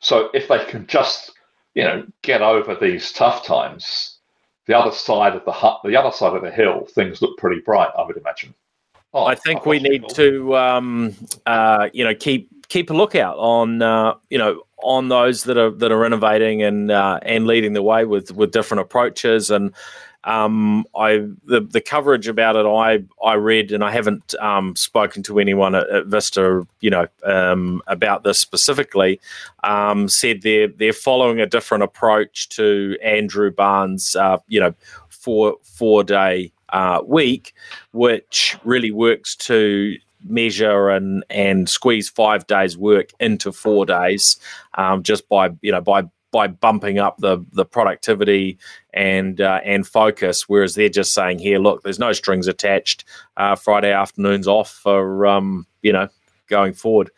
so 0.00 0.30
if 0.34 0.48
they 0.48 0.64
can 0.66 0.86
just 0.86 1.32
you 1.74 1.84
know 1.84 2.06
get 2.22 2.42
over 2.42 2.74
these 2.74 3.12
tough 3.12 3.44
times, 3.44 4.18
the 4.66 4.78
other 4.78 4.92
side 4.92 5.34
of 5.34 5.44
the 5.44 5.52
hut, 5.52 5.80
the 5.84 5.96
other 5.96 6.12
side 6.12 6.34
of 6.34 6.42
the 6.42 6.50
hill, 6.50 6.86
things 6.86 7.22
look 7.22 7.36
pretty 7.38 7.60
bright. 7.60 7.90
I 7.98 8.04
would 8.04 8.16
imagine. 8.16 8.54
Oh, 9.14 9.24
I 9.24 9.34
think 9.34 9.64
we 9.64 9.78
need 9.78 10.06
to, 10.10 10.54
um, 10.54 11.14
uh, 11.46 11.88
you 11.94 12.04
know, 12.04 12.14
keep 12.14 12.50
keep 12.68 12.90
a 12.90 12.94
lookout 12.94 13.36
on 13.38 13.82
uh, 13.82 14.14
you 14.28 14.38
know 14.38 14.62
on 14.82 15.08
those 15.08 15.44
that 15.44 15.56
are 15.56 15.70
that 15.70 15.90
are 15.90 16.04
innovating 16.04 16.62
and 16.62 16.90
uh, 16.90 17.18
and 17.22 17.46
leading 17.46 17.72
the 17.72 17.82
way 17.82 18.04
with 18.04 18.32
with 18.32 18.52
different 18.52 18.80
approaches 18.80 19.50
and 19.50 19.72
um, 20.24 20.84
I 20.96 21.26
the 21.44 21.60
the 21.60 21.80
coverage 21.80 22.28
about 22.28 22.56
it 22.56 22.66
I 22.66 23.04
I 23.24 23.34
read 23.34 23.72
and 23.72 23.84
I 23.84 23.92
haven't 23.92 24.34
um, 24.40 24.74
spoken 24.76 25.22
to 25.24 25.38
anyone 25.38 25.74
at, 25.74 25.88
at 25.88 26.06
Vista 26.06 26.66
you 26.80 26.90
know 26.90 27.06
um, 27.24 27.82
about 27.86 28.24
this 28.24 28.38
specifically 28.38 29.20
um, 29.64 30.08
said 30.08 30.42
they're 30.42 30.68
they're 30.68 30.92
following 30.92 31.40
a 31.40 31.46
different 31.46 31.84
approach 31.84 32.48
to 32.50 32.96
Andrew 33.02 33.50
Barnes 33.50 34.16
uh, 34.16 34.38
you 34.48 34.60
know 34.60 34.74
four 35.08 35.56
four 35.62 36.02
day 36.02 36.52
uh, 36.70 37.00
week 37.06 37.54
which 37.92 38.56
really 38.64 38.90
works 38.90 39.36
to 39.36 39.96
measure 40.24 40.88
and 40.90 41.24
and 41.30 41.68
squeeze 41.68 42.08
five 42.08 42.46
days 42.48 42.76
work 42.76 43.10
into 43.20 43.52
four 43.52 43.86
days 43.86 44.36
um, 44.74 45.02
just 45.02 45.28
by 45.28 45.50
you 45.62 45.70
know 45.70 45.80
by 45.80 46.02
by 46.30 46.46
bumping 46.46 46.98
up 46.98 47.16
the 47.18 47.44
the 47.52 47.64
productivity 47.64 48.58
and 48.92 49.40
uh, 49.40 49.60
and 49.64 49.86
focus 49.86 50.48
whereas 50.48 50.74
they're 50.74 50.88
just 50.88 51.14
saying 51.14 51.38
here 51.38 51.58
look 51.58 51.82
there's 51.82 51.98
no 51.98 52.12
strings 52.12 52.46
attached 52.46 53.04
uh, 53.36 53.56
friday 53.56 53.92
afternoons 53.92 54.46
off 54.46 54.70
for 54.70 55.26
um, 55.26 55.66
you 55.82 55.92
know 55.92 56.08
going 56.48 56.72
forward. 56.72 57.10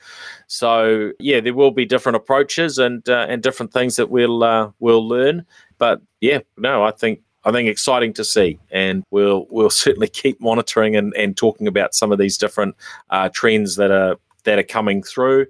So 0.48 1.12
yeah 1.20 1.40
there 1.40 1.54
will 1.54 1.70
be 1.70 1.86
different 1.86 2.16
approaches 2.16 2.78
and 2.78 3.08
uh, 3.08 3.26
and 3.28 3.42
different 3.42 3.72
things 3.72 3.96
that 3.96 4.10
we'll 4.10 4.42
uh, 4.42 4.70
we'll 4.80 5.06
learn. 5.06 5.46
But 5.78 6.02
yeah 6.20 6.40
no 6.56 6.84
i 6.84 6.90
think 6.90 7.20
I 7.44 7.52
think 7.52 7.68
exciting 7.68 8.12
to 8.14 8.24
see, 8.24 8.58
and 8.70 9.02
we'll 9.10 9.46
we'll 9.50 9.70
certainly 9.84 10.08
keep 10.08 10.40
monitoring 10.40 10.96
and, 10.96 11.14
and 11.14 11.36
talking 11.36 11.66
about 11.66 11.94
some 11.94 12.12
of 12.12 12.18
these 12.18 12.36
different 12.36 12.76
uh, 13.10 13.30
trends 13.32 13.76
that 13.76 13.90
are 13.90 14.16
that 14.44 14.58
are 14.58 14.64
coming 14.64 15.02
through. 15.02 15.46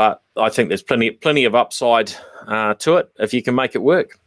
But 0.00 0.22
I 0.34 0.48
think 0.48 0.70
there's 0.70 0.82
plenty 0.82 1.10
plenty 1.10 1.44
of 1.44 1.54
upside 1.54 2.10
uh, 2.46 2.72
to 2.72 2.96
it 2.96 3.10
if 3.18 3.34
you 3.34 3.42
can 3.42 3.54
make 3.54 3.74
it 3.74 3.82
work. 3.82 4.18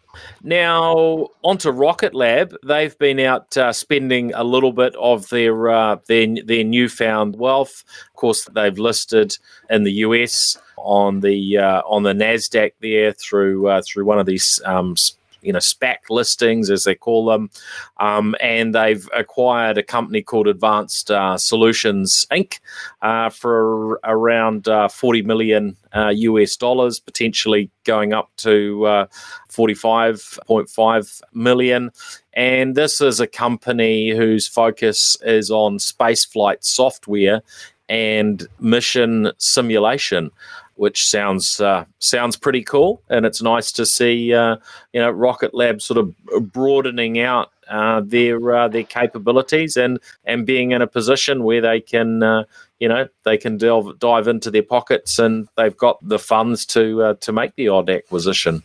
Now 0.43 1.29
onto 1.41 1.71
Rocket 1.71 2.13
Lab, 2.13 2.55
they've 2.63 2.95
been 2.99 3.19
out 3.19 3.57
uh, 3.57 3.73
spending 3.73 4.35
a 4.35 4.43
little 4.43 4.71
bit 4.71 4.95
of 4.97 5.27
their 5.29 5.71
uh, 5.71 5.95
their 6.07 6.27
their 6.45 6.63
newfound 6.63 7.37
wealth. 7.37 7.83
Of 8.09 8.13
course, 8.13 8.47
they've 8.53 8.77
listed 8.77 9.35
in 9.67 9.83
the 9.83 9.93
US 10.05 10.59
on 10.77 11.21
the 11.21 11.57
uh, 11.57 11.81
on 11.87 12.03
the 12.03 12.13
Nasdaq 12.13 12.73
there 12.79 13.11
through 13.11 13.67
uh, 13.67 13.81
through 13.83 14.05
one 14.05 14.19
of 14.19 14.27
these 14.27 14.61
um, 14.65 14.95
you 15.43 15.53
know 15.53 15.59
SPAC 15.59 16.09
listings 16.09 16.69
as 16.69 16.83
they 16.83 16.95
call 16.95 17.25
them, 17.25 17.49
um, 17.97 18.35
and 18.41 18.73
they've 18.73 19.07
acquired 19.15 19.77
a 19.77 19.83
company 19.83 20.21
called 20.21 20.47
Advanced 20.47 21.11
uh, 21.11 21.37
Solutions 21.37 22.25
Inc. 22.31 22.59
Uh, 23.01 23.29
for 23.29 23.99
around 24.03 24.67
uh, 24.67 24.87
40 24.87 25.21
million 25.23 25.77
US 25.93 26.55
uh, 26.55 26.59
dollars, 26.59 26.99
potentially 26.99 27.69
going 27.83 28.13
up 28.13 28.31
to 28.37 28.85
uh, 28.85 29.05
45.5 29.51 31.21
million. 31.33 31.91
And 32.33 32.75
this 32.75 32.99
is 33.01 33.19
a 33.19 33.27
company 33.27 34.09
whose 34.09 34.47
focus 34.47 35.17
is 35.21 35.51
on 35.51 35.77
spaceflight 35.77 36.63
software 36.63 37.41
and 37.89 38.47
mission 38.59 39.31
simulation 39.37 40.31
which 40.75 41.07
sounds 41.07 41.59
uh, 41.59 41.85
sounds 41.99 42.35
pretty 42.35 42.63
cool, 42.63 43.01
and 43.09 43.25
it's 43.25 43.41
nice 43.41 43.71
to 43.73 43.85
see 43.85 44.33
uh, 44.33 44.57
you 44.93 45.01
know 45.01 45.11
Rocket 45.11 45.53
Lab 45.53 45.81
sort 45.81 45.97
of 45.97 46.15
broadening 46.51 47.19
out 47.19 47.51
uh, 47.69 48.01
their 48.03 48.55
uh, 48.55 48.67
their 48.67 48.83
capabilities 48.83 49.77
and 49.77 49.99
and 50.25 50.45
being 50.45 50.71
in 50.71 50.81
a 50.81 50.87
position 50.87 51.43
where 51.43 51.61
they 51.61 51.79
can 51.79 52.23
uh, 52.23 52.43
you 52.79 52.87
know 52.87 53.07
they 53.23 53.37
can 53.37 53.57
delve 53.57 53.97
dive 53.99 54.27
into 54.27 54.51
their 54.51 54.63
pockets 54.63 55.19
and 55.19 55.47
they've 55.57 55.77
got 55.77 55.97
the 56.07 56.19
funds 56.19 56.65
to 56.65 57.01
uh, 57.03 57.13
to 57.15 57.31
make 57.31 57.55
the 57.55 57.67
odd 57.67 57.89
acquisition. 57.89 58.63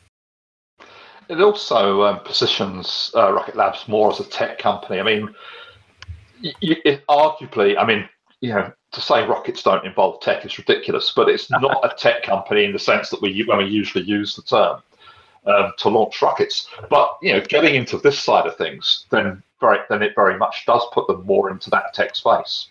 It 1.29 1.43
also 1.43 2.03
um, 2.05 2.21
positions 2.21 3.11
Rocket 3.15 3.55
Labs 3.55 3.87
more 3.87 4.11
as 4.11 4.19
a 4.19 4.25
tech 4.25 4.59
company. 4.59 4.99
I 4.99 5.03
mean, 5.03 5.35
it, 6.43 7.07
arguably, 7.07 7.77
I 7.79 7.85
mean, 7.85 8.09
you 8.41 8.55
know, 8.55 8.73
to 8.93 9.01
say 9.01 9.27
rockets 9.27 9.63
don't 9.63 9.85
involve 9.85 10.21
tech 10.21 10.45
is 10.47 10.59
ridiculous, 10.59 11.13
but 11.15 11.29
it's 11.29 11.51
not 11.51 11.81
a 11.85 11.95
tech 11.99 12.23
company 12.23 12.65
in 12.65 12.73
the 12.73 12.79
sense 12.79 13.11
that 13.11 13.21
we 13.21 13.45
when 13.45 13.59
we 13.59 13.67
usually 13.67 14.05
use 14.05 14.35
the 14.35 14.43
term 14.43 14.81
um, 15.47 15.73
to 15.79 15.89
launch 15.89 16.21
rockets. 16.23 16.69
But 16.89 17.17
you 17.23 17.33
know, 17.33 17.41
getting 17.41 17.75
into 17.75 17.99
this 17.99 18.19
side 18.19 18.47
of 18.47 18.57
things, 18.57 19.07
then 19.11 19.43
very 19.61 19.79
then 19.89 20.03
it 20.03 20.15
very 20.15 20.39
much 20.39 20.65
does 20.67 20.83
put 20.93 21.07
them 21.07 21.25
more 21.27 21.51
into 21.51 21.71
that 21.71 21.95
tech 21.95 22.15
space. 22.17 22.69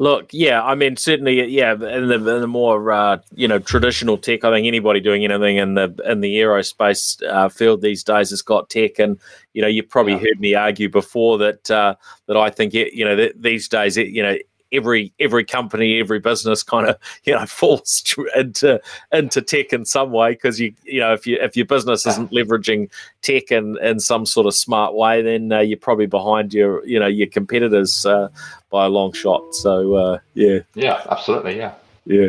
Look, 0.00 0.28
yeah, 0.30 0.62
I 0.62 0.76
mean, 0.76 0.96
certainly, 0.96 1.44
yeah, 1.46 1.72
in 1.72 2.06
the, 2.06 2.14
in 2.14 2.40
the 2.40 2.46
more 2.46 2.92
uh, 2.92 3.18
you 3.34 3.48
know 3.48 3.58
traditional 3.58 4.16
tech, 4.16 4.44
I 4.44 4.52
think 4.52 4.64
anybody 4.64 5.00
doing 5.00 5.24
anything 5.24 5.56
in 5.56 5.74
the 5.74 5.92
in 6.06 6.20
the 6.20 6.36
aerospace 6.36 7.20
uh, 7.28 7.48
field 7.48 7.82
these 7.82 8.04
days 8.04 8.30
has 8.30 8.40
got 8.40 8.70
tech, 8.70 9.00
and 9.00 9.18
you 9.54 9.62
know, 9.62 9.66
you've 9.66 9.88
probably 9.88 10.12
yeah. 10.12 10.20
heard 10.20 10.40
me 10.40 10.54
argue 10.54 10.88
before 10.88 11.36
that 11.38 11.68
uh, 11.68 11.96
that 12.26 12.36
I 12.36 12.48
think 12.48 12.74
it, 12.74 12.94
you 12.94 13.04
know 13.04 13.16
th- 13.16 13.34
these 13.36 13.68
days, 13.68 13.96
it, 13.96 14.08
you 14.08 14.22
know, 14.22 14.38
every 14.72 15.12
every 15.18 15.44
company, 15.44 16.00
every 16.00 16.18
business 16.18 16.62
kind 16.62 16.88
of 16.88 16.98
you 17.24 17.34
know 17.34 17.46
falls 17.46 18.02
into 18.36 18.80
into 19.12 19.42
tech 19.42 19.72
in 19.72 19.84
some 19.84 20.10
way 20.10 20.32
because 20.32 20.60
you 20.60 20.72
you 20.84 21.00
know 21.00 21.12
if 21.12 21.26
you 21.26 21.38
if 21.40 21.56
your 21.56 21.66
business 21.66 22.06
isn't 22.06 22.30
leveraging 22.30 22.90
tech 23.22 23.50
in 23.50 23.76
in 23.82 24.00
some 24.00 24.26
sort 24.26 24.46
of 24.46 24.54
smart 24.54 24.94
way, 24.94 25.22
then 25.22 25.52
uh, 25.52 25.60
you're 25.60 25.78
probably 25.78 26.06
behind 26.06 26.54
your 26.54 26.84
you 26.86 26.98
know 26.98 27.06
your 27.06 27.28
competitors 27.28 28.06
uh, 28.06 28.28
by 28.70 28.86
a 28.86 28.88
long 28.88 29.12
shot. 29.12 29.54
So 29.54 29.94
uh, 29.94 30.18
yeah, 30.34 30.60
yeah, 30.74 31.02
absolutely, 31.10 31.56
yeah 31.56 31.72
yeah. 32.08 32.28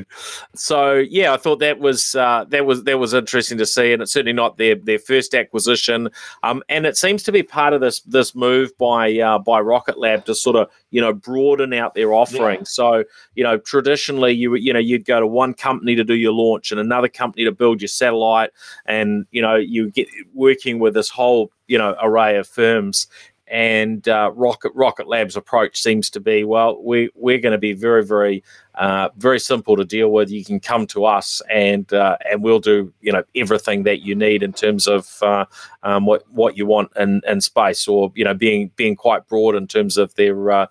So 0.55 0.95
yeah, 0.95 1.33
I 1.33 1.38
thought 1.38 1.59
that 1.59 1.79
was 1.79 2.13
uh, 2.13 2.45
that 2.50 2.65
was 2.65 2.83
that 2.83 3.00
was 3.00 3.13
interesting 3.13 3.57
to 3.59 3.65
see, 3.65 3.93
and 3.93 4.01
it's 4.01 4.12
certainly 4.12 4.33
not 4.33 4.57
their 4.57 4.75
their 4.75 5.00
first 5.00 5.33
acquisition. 5.33 6.09
Um, 6.43 6.62
and 6.67 6.86
it 6.86 6.98
seems 6.98 7.24
to 7.24 7.31
be 7.31 7.43
part 7.43 7.71
of 7.71 7.79
this 7.79 8.01
this 8.01 8.36
move 8.36 8.77
by 8.77 9.17
uh, 9.19 9.39
by 9.39 9.62
Rocket 9.62 9.98
Lab 9.98 10.25
to 10.25 10.36
sort 10.36 10.57
of 10.57 10.69
you 10.91 11.00
know 11.00 11.13
broaden 11.13 11.74
out 11.74 11.95
their 11.95 12.13
offering. 12.13 12.59
Yeah. 12.59 12.65
So 12.65 13.03
you 13.36 13.43
know 13.43 13.57
traditionally 13.57 14.33
you 14.33 14.53
you 14.55 14.74
know 14.74 14.79
you'd 14.79 15.05
go 15.05 15.21
to 15.21 15.27
one 15.27 15.53
company 15.53 15.95
to 15.95 16.03
do 16.03 16.15
your 16.15 16.33
launch 16.33 16.71
and 16.71 16.79
another 16.79 17.07
company 17.07 17.45
to 17.45 17.51
build 17.53 17.81
your 17.81 17.88
satellite, 17.88 18.51
and 18.86 19.25
you 19.31 19.41
know 19.41 19.55
you 19.55 19.91
get 19.91 20.07
working 20.33 20.79
with 20.79 20.93
this 20.93 21.09
whole 21.09 21.51
you 21.67 21.77
know 21.77 21.95
array 22.01 22.36
of 22.36 22.48
firms 22.48 23.07
and 23.49 24.07
uh, 24.07 24.31
Rocket 24.35 24.71
Rocket 24.75 25.07
Labs 25.07 25.35
approach 25.35 25.81
seems 25.81 26.09
to 26.11 26.19
be 26.19 26.43
well, 26.43 26.81
we 26.81 27.09
we're 27.15 27.39
going 27.39 27.51
to 27.51 27.57
be 27.57 27.73
very 27.73 28.05
very 28.05 28.43
uh, 28.75 29.09
very 29.17 29.39
simple 29.39 29.75
to 29.75 29.83
deal 29.83 30.11
with. 30.11 30.29
You 30.29 30.45
can 30.45 30.59
come 30.59 30.85
to 30.87 31.05
us, 31.05 31.41
and 31.49 31.91
uh, 31.91 32.17
and 32.29 32.43
we'll 32.43 32.59
do 32.59 32.93
you 33.01 33.11
know 33.11 33.23
everything 33.35 33.83
that 33.83 34.01
you 34.01 34.15
need 34.15 34.43
in 34.43 34.53
terms 34.53 34.87
of 34.87 35.17
uh, 35.21 35.45
um, 35.83 36.05
what 36.05 36.23
what 36.31 36.57
you 36.57 36.65
want 36.65 36.91
in, 36.95 37.21
in 37.27 37.41
space, 37.41 37.87
or 37.87 38.11
you 38.15 38.23
know 38.23 38.33
being 38.33 38.71
being 38.75 38.95
quite 38.95 39.27
broad 39.27 39.55
in 39.55 39.67
terms 39.67 39.97
of 39.97 40.13
their 40.15 40.51
uh, 40.51 40.67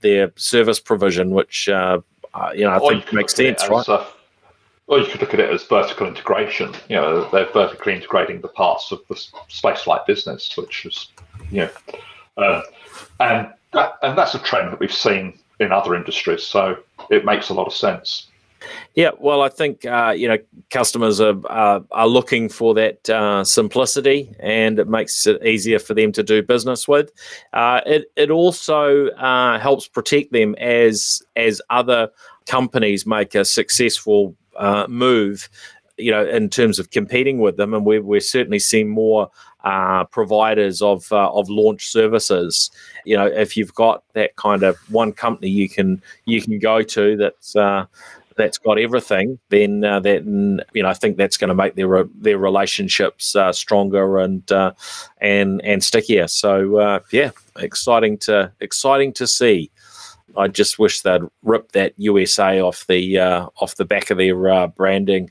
their 0.00 0.32
service 0.36 0.80
provision, 0.80 1.30
which 1.32 1.68
uh, 1.68 2.00
you 2.54 2.64
know 2.64 2.70
I 2.70 2.78
or 2.78 2.92
think 2.92 3.12
makes 3.12 3.34
sense, 3.34 3.68
right? 3.68 3.88
As, 3.88 4.06
or 4.88 4.98
you 4.98 5.06
could 5.06 5.20
look 5.20 5.32
at 5.32 5.40
it 5.40 5.48
as 5.48 5.62
vertical 5.64 6.06
integration. 6.06 6.74
You 6.88 6.96
know, 6.96 7.30
they're 7.30 7.50
vertically 7.52 7.94
integrating 7.94 8.40
the 8.40 8.48
parts 8.48 8.92
of 8.92 9.00
the 9.08 9.14
spaceflight 9.14 10.06
business, 10.06 10.54
which 10.56 10.84
is, 10.84 11.08
you 11.50 11.60
know, 11.60 11.70
uh, 12.36 12.62
and 13.20 13.48
that, 13.72 13.94
and 14.02 14.16
that's 14.16 14.34
a 14.34 14.38
trend 14.38 14.72
that 14.72 14.80
we've 14.80 14.92
seen 14.92 15.38
in 15.60 15.72
other 15.72 15.94
industries. 15.94 16.42
So 16.42 16.76
it 17.10 17.24
makes 17.24 17.48
a 17.48 17.54
lot 17.54 17.66
of 17.66 17.74
sense. 17.74 18.28
Yeah, 18.94 19.10
well, 19.18 19.42
I 19.42 19.48
think 19.48 19.84
uh, 19.84 20.14
you 20.16 20.28
know 20.28 20.38
customers 20.70 21.20
are 21.20 21.34
uh, 21.48 21.80
are 21.90 22.06
looking 22.06 22.48
for 22.48 22.74
that 22.74 23.08
uh, 23.08 23.42
simplicity, 23.44 24.34
and 24.38 24.78
it 24.78 24.88
makes 24.88 25.26
it 25.26 25.44
easier 25.44 25.78
for 25.78 25.94
them 25.94 26.12
to 26.12 26.22
do 26.22 26.42
business 26.42 26.86
with. 26.86 27.10
Uh, 27.52 27.80
it 27.86 28.12
it 28.16 28.30
also 28.30 29.08
uh, 29.08 29.58
helps 29.58 29.88
protect 29.88 30.32
them 30.32 30.54
as 30.56 31.22
as 31.36 31.60
other 31.70 32.10
companies 32.46 33.06
make 33.06 33.34
a 33.34 33.44
successful 33.44 34.36
uh, 34.56 34.86
move. 34.88 35.48
You 35.98 36.10
know, 36.10 36.26
in 36.26 36.48
terms 36.48 36.78
of 36.78 36.90
competing 36.90 37.38
with 37.38 37.56
them, 37.56 37.74
and 37.74 37.84
we're 37.84 38.02
we're 38.02 38.20
certainly 38.20 38.58
seeing 38.58 38.88
more 38.88 39.30
uh, 39.64 40.04
providers 40.04 40.82
of 40.82 41.10
uh, 41.12 41.32
of 41.32 41.48
launch 41.48 41.86
services. 41.86 42.70
You 43.04 43.16
know, 43.16 43.26
if 43.26 43.56
you've 43.56 43.74
got 43.74 44.02
that 44.14 44.36
kind 44.36 44.62
of 44.62 44.76
one 44.90 45.12
company 45.12 45.50
you 45.50 45.68
can 45.68 46.02
you 46.24 46.42
can 46.42 46.58
go 46.58 46.82
to 46.82 47.16
that's 47.16 47.54
uh, 47.54 47.86
that's 48.36 48.58
got 48.58 48.78
everything, 48.78 49.38
then 49.50 49.84
uh, 49.84 50.00
then 50.00 50.60
you 50.72 50.82
know 50.82 50.88
I 50.88 50.94
think 50.94 51.16
that's 51.16 51.36
going 51.36 51.48
to 51.48 51.54
make 51.54 51.74
their 51.74 52.04
their 52.14 52.38
relationships 52.38 53.36
uh, 53.36 53.52
stronger 53.52 54.18
and 54.18 54.50
uh, 54.50 54.72
and 55.20 55.62
and 55.62 55.82
stickier. 55.84 56.28
So 56.28 57.00
yeah, 57.12 57.30
exciting 57.58 58.18
to 58.18 58.52
exciting 58.60 59.12
to 59.14 59.26
see. 59.26 59.70
I 60.34 60.48
just 60.48 60.78
wish 60.78 61.02
they'd 61.02 61.20
rip 61.42 61.72
that 61.72 61.92
USA 61.98 62.60
off 62.60 62.86
the 62.86 63.20
off 63.20 63.76
the 63.76 63.84
back 63.84 64.10
of 64.10 64.18
their 64.18 64.68
branding. 64.68 65.30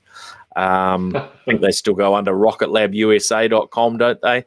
Um, 0.55 1.15
I 1.15 1.29
think 1.46 1.62
they 1.62 1.72
still 1.72 1.93
go 1.93 2.15
under 2.15 2.34
rocketlabusa.com, 2.34 3.98
don't 3.98 4.22
they? 4.22 4.46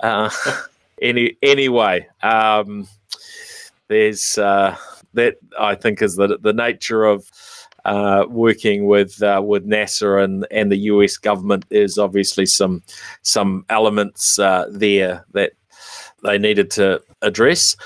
any 1.02 1.36
anyway, 1.42 2.08
um, 2.22 2.88
there's 3.88 4.34
that 4.34 5.36
I 5.58 5.74
think 5.74 6.02
is 6.02 6.16
the 6.16 6.38
the 6.40 6.52
nature 6.52 7.04
of 7.04 7.30
uh, 7.88 8.26
working 8.28 8.86
with 8.86 9.22
uh, 9.22 9.40
with 9.42 9.66
NASA 9.66 10.22
and, 10.22 10.46
and 10.50 10.70
the 10.70 10.76
US 10.92 11.16
government, 11.16 11.64
there's 11.70 11.96
obviously 11.96 12.44
some 12.44 12.82
some 13.22 13.64
elements 13.70 14.38
uh, 14.38 14.66
there 14.70 15.24
that 15.32 15.52
they 16.22 16.38
needed 16.38 16.70
to 16.72 17.02
address. 17.22 17.76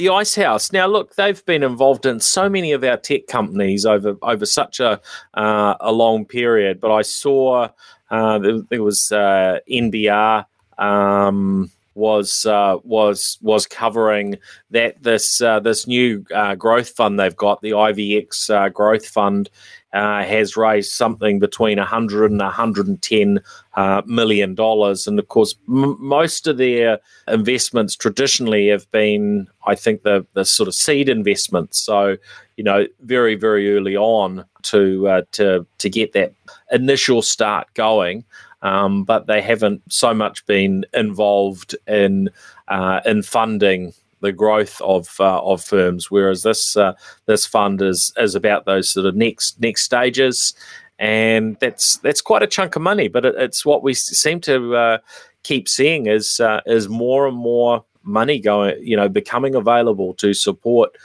The 0.00 0.08
Ice 0.08 0.34
House. 0.34 0.72
Now, 0.72 0.86
look, 0.86 1.16
they've 1.16 1.44
been 1.44 1.62
involved 1.62 2.06
in 2.06 2.20
so 2.20 2.48
many 2.48 2.72
of 2.72 2.82
our 2.82 2.96
tech 2.96 3.26
companies 3.26 3.84
over 3.84 4.16
over 4.22 4.46
such 4.46 4.80
a 4.80 4.98
uh, 5.34 5.74
a 5.78 5.92
long 5.92 6.24
period. 6.24 6.80
But 6.80 6.90
I 6.90 7.02
saw 7.02 7.68
uh, 8.10 8.38
there, 8.38 8.62
there, 8.70 8.82
was 8.82 9.12
uh, 9.12 9.58
NBR. 9.70 10.46
Um, 10.78 11.70
was 12.00 12.46
uh, 12.46 12.78
was 12.82 13.38
was 13.42 13.66
covering 13.66 14.38
that 14.70 15.00
this 15.02 15.40
uh, 15.40 15.60
this 15.60 15.86
new 15.86 16.24
uh, 16.34 16.54
growth 16.54 16.88
fund 16.88 17.20
they've 17.20 17.36
got, 17.36 17.60
the 17.60 17.70
IVX 17.70 18.50
uh, 18.50 18.70
growth 18.70 19.06
fund, 19.06 19.50
uh, 19.92 20.24
has 20.24 20.56
raised 20.56 20.92
something 20.92 21.38
between 21.38 21.78
100 21.78 22.30
and 22.30 22.40
110 22.40 23.40
uh, 23.74 24.02
million 24.06 24.54
dollars, 24.54 25.06
and 25.06 25.18
of 25.18 25.28
course, 25.28 25.54
m- 25.68 25.96
most 26.00 26.46
of 26.46 26.56
their 26.56 26.98
investments 27.28 27.94
traditionally 27.94 28.68
have 28.68 28.90
been, 28.90 29.46
I 29.66 29.74
think, 29.74 30.02
the 30.02 30.26
the 30.32 30.44
sort 30.44 30.68
of 30.68 30.74
seed 30.74 31.08
investments. 31.08 31.78
So, 31.78 32.16
you 32.56 32.64
know, 32.64 32.86
very 33.02 33.34
very 33.34 33.76
early 33.76 33.96
on 33.96 34.44
to 34.62 35.22
to 35.32 35.66
to 35.78 35.90
get 35.90 36.14
that 36.14 36.32
initial 36.72 37.20
start 37.20 37.68
going 37.74 38.24
um, 38.62 39.04
but 39.04 39.26
they 39.26 39.40
haven't 39.40 39.82
so 39.92 40.14
much 40.14 40.44
been 40.46 40.84
involved 40.94 41.74
in 41.86 42.30
uh, 42.68 43.00
in 43.04 43.22
funding 43.22 43.92
the 44.20 44.32
growth 44.32 44.80
of 44.80 45.16
uh, 45.20 45.42
of 45.42 45.62
firms. 45.62 46.10
Whereas 46.10 46.42
this 46.42 46.76
uh, 46.76 46.94
this 47.26 47.46
fund 47.46 47.82
is 47.82 48.12
is 48.16 48.34
about 48.34 48.64
those 48.64 48.90
sort 48.90 49.06
of 49.06 49.16
next 49.16 49.60
next 49.60 49.82
stages, 49.82 50.54
and 50.98 51.56
that's 51.60 51.96
that's 51.98 52.20
quite 52.20 52.42
a 52.42 52.46
chunk 52.46 52.76
of 52.76 52.82
money. 52.82 53.08
But 53.08 53.24
it, 53.24 53.34
it's 53.36 53.64
what 53.64 53.82
we 53.82 53.94
seem 53.94 54.40
to 54.42 54.76
uh, 54.76 54.98
keep 55.42 55.68
seeing 55.68 56.06
is 56.06 56.40
uh, 56.40 56.60
is 56.66 56.88
more 56.88 57.26
and 57.26 57.36
more 57.36 57.84
money 58.02 58.38
going, 58.38 58.82
you 58.82 58.96
know, 58.96 59.08
becoming 59.08 59.54
available 59.54 60.14
to 60.14 60.32
support 60.32 60.96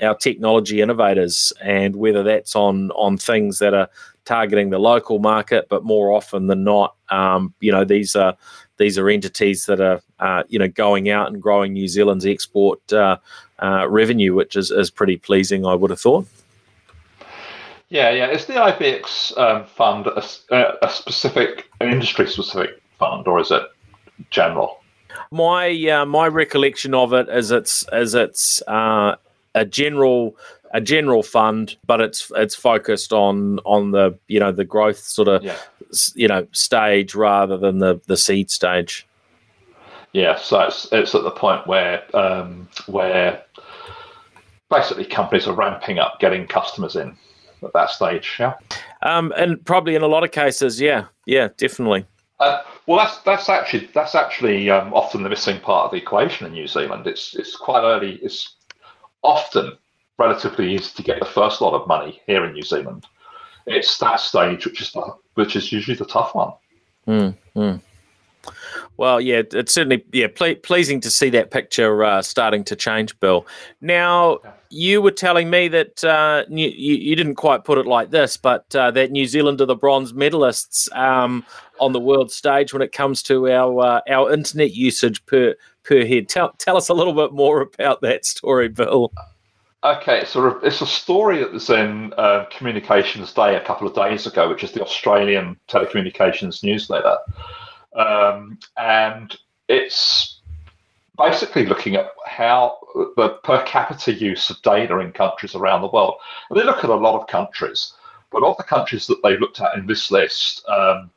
our 0.00 0.14
technology 0.16 0.80
innovators, 0.80 1.52
and 1.60 1.96
whether 1.96 2.22
that's 2.22 2.56
on 2.56 2.90
on 2.92 3.16
things 3.16 3.58
that 3.58 3.74
are 3.74 3.88
targeting 4.24 4.70
the 4.70 4.78
local 4.78 5.18
market, 5.18 5.68
but 5.68 5.84
more 5.84 6.12
often 6.12 6.46
than 6.46 6.64
not, 6.64 6.94
um, 7.10 7.52
you 7.60 7.70
know, 7.70 7.84
these 7.84 8.16
are 8.16 8.36
these 8.76 8.98
are 8.98 9.08
entities 9.08 9.66
that 9.66 9.80
are 9.80 10.00
uh, 10.20 10.42
you 10.48 10.58
know 10.58 10.68
going 10.68 11.08
out 11.10 11.28
and 11.28 11.40
growing 11.40 11.72
New 11.72 11.88
Zealand's 11.88 12.26
export 12.26 12.92
uh, 12.92 13.18
uh, 13.62 13.88
revenue, 13.88 14.34
which 14.34 14.56
is, 14.56 14.70
is 14.70 14.90
pretty 14.90 15.16
pleasing. 15.16 15.66
I 15.66 15.74
would 15.74 15.90
have 15.90 16.00
thought. 16.00 16.26
Yeah, 17.88 18.10
yeah. 18.10 18.30
Is 18.30 18.46
the 18.46 18.54
IVX 18.54 19.38
um, 19.38 19.66
fund 19.66 20.06
a, 20.06 20.84
a 20.84 20.88
specific, 20.88 21.70
an 21.80 21.90
industry 21.90 22.26
specific 22.26 22.80
fund, 22.98 23.28
or 23.28 23.40
is 23.40 23.50
it 23.50 23.62
general? 24.30 24.80
My 25.30 25.70
uh, 25.90 26.06
my 26.06 26.26
recollection 26.26 26.94
of 26.94 27.12
it 27.12 27.28
is 27.28 27.50
it's 27.50 27.84
is 27.92 28.14
it's 28.14 28.62
uh, 28.66 29.16
a 29.54 29.64
general 29.64 30.36
a 30.72 30.80
general 30.80 31.22
fund, 31.22 31.76
but 31.86 32.00
it's 32.00 32.30
it's 32.36 32.54
focused 32.54 33.12
on 33.12 33.60
on 33.60 33.92
the 33.92 34.18
you 34.28 34.40
know 34.40 34.52
the 34.52 34.64
growth 34.64 34.98
sort 34.98 35.28
of 35.28 35.42
yeah. 35.42 35.56
you 36.14 36.28
know 36.28 36.46
stage 36.52 37.14
rather 37.14 37.56
than 37.56 37.78
the 37.78 38.00
the 38.06 38.16
seed 38.16 38.50
stage. 38.50 39.06
Yeah, 40.12 40.36
so 40.36 40.60
it's 40.60 40.88
it's 40.92 41.14
at 41.14 41.22
the 41.22 41.30
point 41.30 41.66
where 41.66 42.04
um, 42.14 42.68
where 42.86 43.42
basically 44.70 45.04
companies 45.04 45.46
are 45.46 45.54
ramping 45.54 45.98
up 45.98 46.18
getting 46.20 46.46
customers 46.46 46.96
in 46.96 47.16
at 47.62 47.72
that 47.72 47.90
stage. 47.90 48.36
Yeah, 48.38 48.54
um, 49.02 49.32
and 49.36 49.64
probably 49.64 49.94
in 49.94 50.02
a 50.02 50.08
lot 50.08 50.24
of 50.24 50.32
cases, 50.32 50.80
yeah, 50.80 51.06
yeah, 51.26 51.48
definitely. 51.56 52.04
Uh, 52.40 52.62
well, 52.86 52.98
that's 52.98 53.18
that's 53.18 53.48
actually 53.48 53.88
that's 53.94 54.14
actually 54.16 54.70
um, 54.70 54.92
often 54.92 55.22
the 55.22 55.28
missing 55.28 55.60
part 55.60 55.86
of 55.86 55.90
the 55.92 55.98
equation 55.98 56.46
in 56.46 56.52
New 56.52 56.66
Zealand. 56.66 57.06
It's 57.06 57.34
it's 57.34 57.56
quite 57.56 57.82
early. 57.82 58.14
It's 58.22 58.56
often 59.24 59.76
relatively 60.18 60.74
easy 60.74 60.90
to 60.94 61.02
get 61.02 61.18
the 61.18 61.26
first 61.26 61.60
lot 61.60 61.74
of 61.74 61.88
money 61.88 62.22
here 62.26 62.44
in 62.44 62.52
New 62.52 62.62
Zealand. 62.62 63.06
It's 63.66 63.98
that 63.98 64.20
stage 64.20 64.64
which 64.66 64.80
is 64.80 64.92
the, 64.92 65.14
which 65.34 65.56
is 65.56 65.72
usually 65.72 65.96
the 65.96 66.04
tough 66.04 66.34
one. 66.34 66.52
Mm, 67.08 67.34
mm. 67.56 67.80
Well, 68.96 69.20
yeah, 69.20 69.42
it's 69.52 69.74
certainly 69.74 70.04
yeah 70.12 70.28
ple- 70.28 70.56
pleasing 70.56 71.00
to 71.00 71.10
see 71.10 71.30
that 71.30 71.50
picture 71.50 72.04
uh, 72.04 72.22
starting 72.22 72.62
to 72.64 72.76
change, 72.76 73.18
Bill. 73.18 73.46
Now, 73.80 74.38
you 74.70 75.02
were 75.02 75.10
telling 75.10 75.50
me 75.50 75.68
that 75.68 76.04
uh, 76.04 76.44
you, 76.48 76.68
you, 76.68 77.16
didn't 77.16 77.36
quite 77.36 77.64
put 77.64 77.78
it 77.78 77.86
like 77.86 78.10
this, 78.10 78.36
but 78.36 78.74
uh, 78.74 78.90
that 78.92 79.10
New 79.10 79.26
Zealand 79.26 79.60
are 79.60 79.66
the 79.66 79.74
bronze 79.74 80.12
medalists 80.12 80.94
um, 80.96 81.44
on 81.80 81.92
the 81.92 82.00
world 82.00 82.30
stage 82.30 82.72
when 82.72 82.82
it 82.82 82.92
comes 82.92 83.22
to 83.24 83.48
our 83.48 83.80
uh, 83.80 84.00
our 84.08 84.32
internet 84.32 84.74
usage 84.74 85.24
per 85.26 85.56
per 85.84 86.04
head. 86.06 86.28
Tell 86.28 86.52
tell 86.58 86.76
us 86.76 86.88
a 86.88 86.94
little 86.94 87.12
bit 87.12 87.32
more 87.32 87.60
about 87.60 88.00
that 88.02 88.24
story, 88.24 88.68
Bill. 88.68 89.12
Okay, 89.84 90.24
so 90.24 90.58
it's 90.62 90.80
a 90.80 90.86
story 90.86 91.40
that 91.40 91.52
was 91.52 91.68
in 91.68 92.14
uh, 92.16 92.46
Communications 92.50 93.34
Day 93.34 93.54
a 93.54 93.64
couple 93.64 93.86
of 93.86 93.94
days 93.94 94.26
ago, 94.26 94.48
which 94.48 94.64
is 94.64 94.72
the 94.72 94.82
Australian 94.82 95.58
telecommunications 95.68 96.64
newsletter, 96.64 97.18
um, 97.94 98.58
and 98.78 99.36
it's 99.68 100.40
basically 101.18 101.66
looking 101.66 101.96
at 101.96 102.10
how 102.26 102.78
the 103.16 103.38
per 103.44 103.62
capita 103.64 104.12
use 104.12 104.48
of 104.50 104.60
data 104.62 104.98
in 105.00 105.12
countries 105.12 105.54
around 105.54 105.82
the 105.82 105.88
world. 105.88 106.14
And 106.48 106.58
they 106.58 106.64
look 106.64 106.82
at 106.82 106.90
a 106.90 106.94
lot 106.94 107.20
of 107.20 107.26
countries, 107.28 107.92
but 108.30 108.42
of 108.42 108.56
the 108.56 108.64
countries 108.64 109.06
that 109.08 109.22
they 109.22 109.36
looked 109.36 109.60
at 109.60 109.76
in 109.76 109.86
this 109.86 110.10
list, 110.10 110.66
um, 110.68 111.10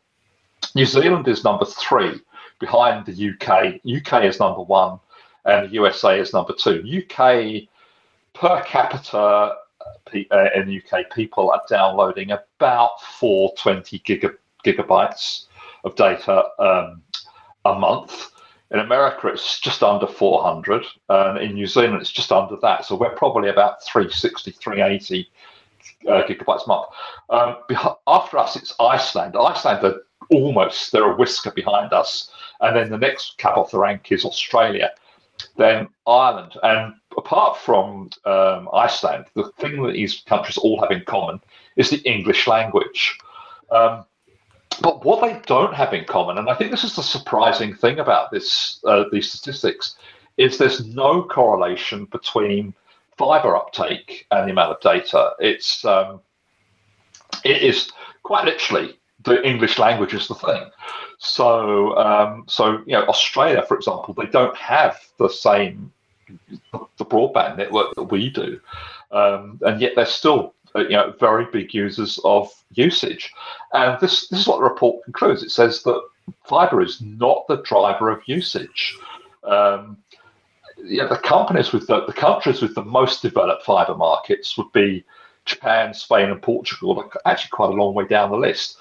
New 0.76 0.86
Zealand 0.86 1.28
is 1.28 1.44
number 1.44 1.66
three, 1.66 2.20
behind 2.60 3.06
the 3.06 3.30
UK. 3.30 3.80
UK 3.86 4.24
is 4.24 4.40
number 4.40 4.62
one, 4.62 5.00
and 5.46 5.70
the 5.70 5.74
USA 5.74 6.20
is 6.20 6.34
number 6.34 6.54
two. 6.54 6.84
UK 6.84 7.68
per 8.34 8.62
capita 8.64 9.56
uh, 10.32 10.50
in 10.56 10.82
UK, 10.82 11.10
people 11.14 11.52
are 11.52 11.62
downloading 11.70 12.32
about 12.32 13.02
420 13.02 14.00
giga, 14.00 14.36
gigabytes 14.66 15.46
of 15.84 15.96
data 15.96 16.44
um, 16.60 17.02
a 17.66 17.78
month. 17.78 18.32
In 18.72 18.80
America, 18.80 19.28
it's 19.28 19.60
just 19.60 19.82
under 19.82 20.08
400. 20.08 20.86
And 21.10 21.38
in 21.40 21.54
New 21.54 21.68
Zealand, 21.68 22.02
it's 22.02 22.12
just 22.12 22.32
under 22.32 22.58
that. 22.62 22.86
So 22.86 22.96
we're 22.96 23.16
probably 23.16 23.50
about 23.50 23.84
360, 23.84 24.52
380 24.52 25.30
uh, 26.08 26.24
gigabytes 26.24 26.66
a 26.66 26.68
month. 26.68 26.88
Um, 27.30 27.56
after 28.08 28.38
us, 28.38 28.56
it's 28.56 28.74
Iceland. 28.80 29.36
Iceland 29.40 29.86
are 29.86 30.02
almost, 30.32 30.92
they're 30.92 31.12
a 31.12 31.16
whisker 31.16 31.52
behind 31.52 31.94
us. 31.94 32.32
And 32.62 32.76
then 32.76 32.90
the 32.90 32.98
next 32.98 33.38
cab 33.38 33.58
off 33.58 33.72
the 33.72 33.80
rank 33.80 34.12
is 34.12 34.26
Australia 34.26 34.92
then 35.56 35.88
Ireland. 36.06 36.54
And 36.64 36.94
apart 37.18 37.58
from 37.58 38.10
um, 38.26 38.70
Iceland, 38.74 39.26
the 39.36 39.52
thing 39.60 39.82
that 39.84 39.94
these 39.94 40.24
countries 40.28 40.58
all 40.58 40.80
have 40.82 40.92
in 40.92 41.04
common 41.06 41.42
is 41.76 41.90
the 41.90 42.02
English 42.10 42.48
language. 42.48 43.18
Um, 43.72 44.06
but 44.82 45.04
what 45.04 45.22
they 45.22 45.40
don't 45.46 45.74
have 45.74 45.94
in 45.94 46.06
common, 46.06 46.38
and 46.38 46.50
I 46.50 46.54
think 46.54 46.72
this 46.72 46.84
is 46.84 46.96
the 46.96 47.04
surprising 47.04 47.74
thing 47.74 48.00
about 48.00 48.32
this 48.32 48.80
uh, 48.86 49.06
these 49.12 49.32
statistics, 49.32 49.96
is 50.38 50.58
there's 50.58 50.86
no 50.86 51.24
correlation 51.24 52.06
between 52.06 52.74
fiber 53.18 53.56
uptake 53.56 54.28
and 54.30 54.48
the 54.48 54.52
amount 54.52 54.72
of 54.72 54.82
data. 54.82 55.32
It's 55.40 55.84
um, 55.84 56.22
it 57.44 57.64
is 57.64 57.92
quite 58.22 58.46
literally 58.46 59.00
the 59.28 59.48
English 59.48 59.78
language 59.78 60.14
is 60.14 60.28
the 60.28 60.36
thing. 60.36 60.64
So, 61.20 61.98
um, 61.98 62.46
so 62.48 62.84
you 62.86 62.94
know, 62.94 63.06
Australia, 63.08 63.64
for 63.68 63.76
example, 63.76 64.14
they 64.14 64.28
don't 64.28 64.56
have 64.56 65.00
the 65.20 65.30
same 65.30 65.92
the 66.98 67.06
broadband 67.06 67.58
network 67.58 67.96
that 67.96 68.04
we 68.04 68.30
do, 68.30 68.60
um, 69.12 69.60
and 69.62 69.80
yet 69.80 69.94
they're 69.96 70.06
still 70.06 70.54
uh, 70.76 70.82
you 70.82 70.92
know 70.98 71.14
very 71.20 71.46
big 71.52 71.74
users 71.74 72.20
of 72.24 72.52
usage. 72.74 73.32
And 73.74 74.00
this 74.00 74.28
this 74.28 74.42
is 74.42 74.48
what 74.48 74.58
the 74.58 74.64
report 74.64 75.04
concludes. 75.06 75.44
It 75.44 75.52
says 75.52 75.84
that 75.84 76.02
fiber 76.44 76.82
is 76.82 77.02
not 77.02 77.46
the 77.48 77.62
driver 77.64 78.10
of 78.10 78.22
usage. 78.26 78.98
Um, 79.44 79.98
yeah, 80.84 81.08
the 81.08 81.18
companies 81.18 81.72
with 81.72 81.88
the, 81.88 82.06
the 82.06 82.14
countries 82.14 82.62
with 82.62 82.76
the 82.76 82.84
most 82.84 83.22
developed 83.22 83.64
fiber 83.64 83.96
markets 83.96 84.58
would 84.58 84.72
be 84.74 85.04
Japan, 85.46 85.94
Spain, 85.94 86.30
and 86.30 86.42
Portugal. 86.42 87.12
Actually, 87.26 87.50
quite 87.52 87.70
a 87.70 87.74
long 87.74 87.94
way 87.94 88.06
down 88.06 88.30
the 88.30 88.38
list. 88.38 88.78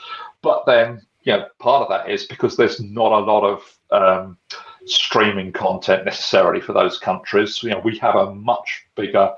But 0.46 0.64
then, 0.64 1.02
you 1.24 1.32
know, 1.32 1.46
part 1.59 1.82
of 1.82 1.88
that 1.88 2.09
is 2.09 2.24
because 2.24 2.56
there's 2.56 2.80
not 2.80 3.11
a 3.11 3.18
lot 3.18 3.42
of 3.42 3.78
um, 3.90 4.38
streaming 4.85 5.50
content 5.50 6.04
necessarily 6.04 6.61
for 6.61 6.72
those 6.72 7.00
countries. 7.00 7.64
You 7.64 7.70
know, 7.70 7.80
we 7.80 7.98
have 7.98 8.14
a 8.14 8.32
much 8.32 8.87
bigger 8.94 9.32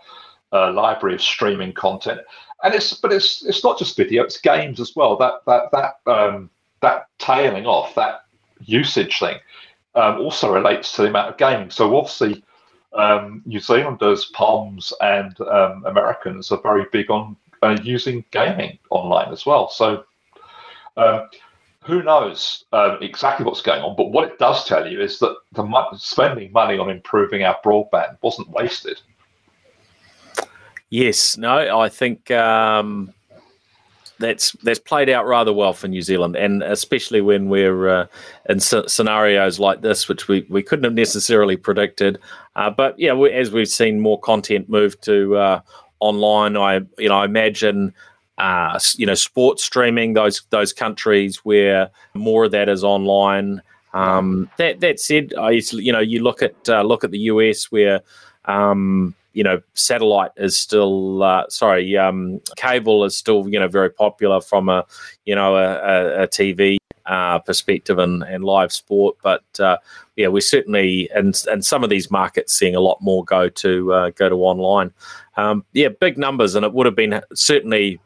uh, 0.53 0.71
library 0.71 1.14
of 1.14 1.23
streaming 1.23 1.73
content, 1.73 2.21
and 2.62 2.75
it's 2.75 2.92
but 2.92 3.11
it's 3.11 3.42
it's 3.42 3.64
not 3.64 3.79
just 3.79 3.97
video; 3.97 4.23
it's 4.23 4.38
games 4.38 4.81
as 4.81 4.94
well. 4.94 5.16
That 5.16 5.40
that 5.47 5.71
that 5.73 6.12
um, 6.12 6.51
that 6.83 7.07
tailing 7.16 7.64
off 7.64 7.94
that 7.94 8.27
usage 8.66 9.18
thing 9.18 9.38
um, 9.94 10.21
also 10.21 10.53
relates 10.53 10.92
to 10.92 11.03
the 11.03 11.09
amount 11.09 11.31
of 11.31 11.38
gaming. 11.38 11.71
So 11.71 11.97
obviously, 11.97 12.44
um, 12.92 13.40
New 13.47 13.61
Zealanders, 13.61 14.27
Poms, 14.35 14.92
and 15.01 15.40
um, 15.40 15.87
Americans 15.87 16.53
are 16.53 16.61
very 16.61 16.85
big 16.92 17.11
on 17.11 17.35
uh, 17.62 17.79
using 17.83 18.27
gaming 18.31 18.79
online 18.90 19.33
as 19.33 19.47
well. 19.47 19.71
So 19.71 20.05
um, 20.99 21.29
who 21.85 22.03
knows 22.03 22.65
um, 22.73 22.99
exactly 23.01 23.47
what's 23.47 23.63
going 23.63 23.83
on? 23.83 23.97
But 23.97 24.11
what 24.11 24.29
it 24.29 24.39
does 24.39 24.67
tell 24.67 24.87
you 24.87 25.01
is 25.01 25.19
that 25.21 25.35
the 25.53 25.63
mo- 25.63 25.89
spending 25.97 26.53
money 26.53 26.77
on 26.77 26.91
improving 26.91 27.45
our 27.45 27.59
broadband 27.65 28.19
wasn't 28.21 28.51
wasted. 28.51 29.01
Yes, 30.91 31.37
no, 31.37 31.79
I 31.79 31.89
think 31.89 32.31
um, 32.31 33.13
that's 34.19 34.53
that's 34.63 34.79
played 34.79 35.09
out 35.09 35.27
rather 35.27 35.53
well 35.53 35.73
for 35.73 35.89
New 35.89 36.03
Zealand, 36.03 36.37
and 36.37 36.63
especially 36.63 37.21
when 37.21 37.49
we're 37.49 37.89
uh, 37.89 38.07
in 38.49 38.61
scenarios 38.61 39.59
like 39.59 39.81
this, 39.81 40.09
which 40.09 40.29
we, 40.29 40.47
we 40.49 40.63
couldn't 40.63 40.85
have 40.85 40.95
necessarily 40.95 41.57
predicted. 41.57 42.19
Uh, 42.57 42.71
but 42.71 42.99
yeah, 42.99 43.13
we, 43.13 43.31
as 43.33 43.51
we've 43.51 43.69
seen 43.69 44.01
more 44.01 44.19
content 44.21 44.69
move 44.69 45.01
to 45.03 45.37
uh, 45.37 45.61
online, 46.01 46.57
I 46.57 46.81
you 46.99 47.09
know 47.09 47.19
I 47.19 47.25
imagine. 47.25 47.95
Uh, 48.38 48.79
you 48.96 49.05
know, 49.05 49.14
sports 49.14 49.64
streaming 49.64 50.14
those 50.14 50.42
those 50.51 50.72
countries 50.72 51.38
where 51.44 51.90
more 52.14 52.44
of 52.44 52.53
that 52.53 52.68
is 52.68 52.85
online. 52.85 53.61
Um, 53.94 54.48
that 54.59 54.81
that 54.81 55.01
said, 55.01 55.35
I 55.38 55.61
you 55.72 55.92
know 55.92 56.01
you 56.01 56.22
look 56.22 56.42
at 56.42 56.68
uh, 56.68 56.83
look 56.83 57.05
at 57.05 57.11
the 57.11 57.18
US 57.18 57.72
where 57.72 58.01
um, 58.44 59.14
you 59.33 59.44
know, 59.44 59.61
satellite 59.74 60.33
is 60.37 60.57
still 60.57 61.22
uh, 61.22 61.44
sorry, 61.48 61.96
um, 61.96 62.40
cable 62.57 63.05
is 63.05 63.16
still 63.16 63.48
you 63.48 63.61
know 63.61 63.68
very 63.68 63.90
popular 63.90 64.40
from 64.40 64.68
a 64.68 64.85
you 65.27 65.35
know 65.35 65.57
a, 65.57 65.74
a, 65.74 66.22
a 66.22 66.27
TV 66.29 66.79
uh, 67.07 67.38
perspective 67.38 67.98
and, 67.98 68.22
and 68.24 68.44
live 68.44 68.72
sport, 68.72 69.16
but 69.22 69.44
uh, 69.61 69.77
yeah, 70.16 70.29
we're 70.29 70.40
certainly 70.40 71.09
and 71.14 71.40
and 71.51 71.64
some 71.64 71.85
of 71.85 71.90
these 71.90 72.11
markets 72.11 72.53
seeing 72.53 72.74
a 72.74 72.81
lot 72.81 73.01
more 73.01 73.24
go 73.24 73.48
to 73.48 73.92
uh, 73.92 74.11
go 74.11 74.29
to 74.29 74.37
online. 74.37 74.92
Um, 75.37 75.64
yeah, 75.72 75.88
big 75.88 76.18
numbers, 76.18 76.55
and 76.55 76.64
it 76.64 76.72
would 76.72 76.87
have 76.87 76.96
been 76.96 77.20
certainly 77.35 78.01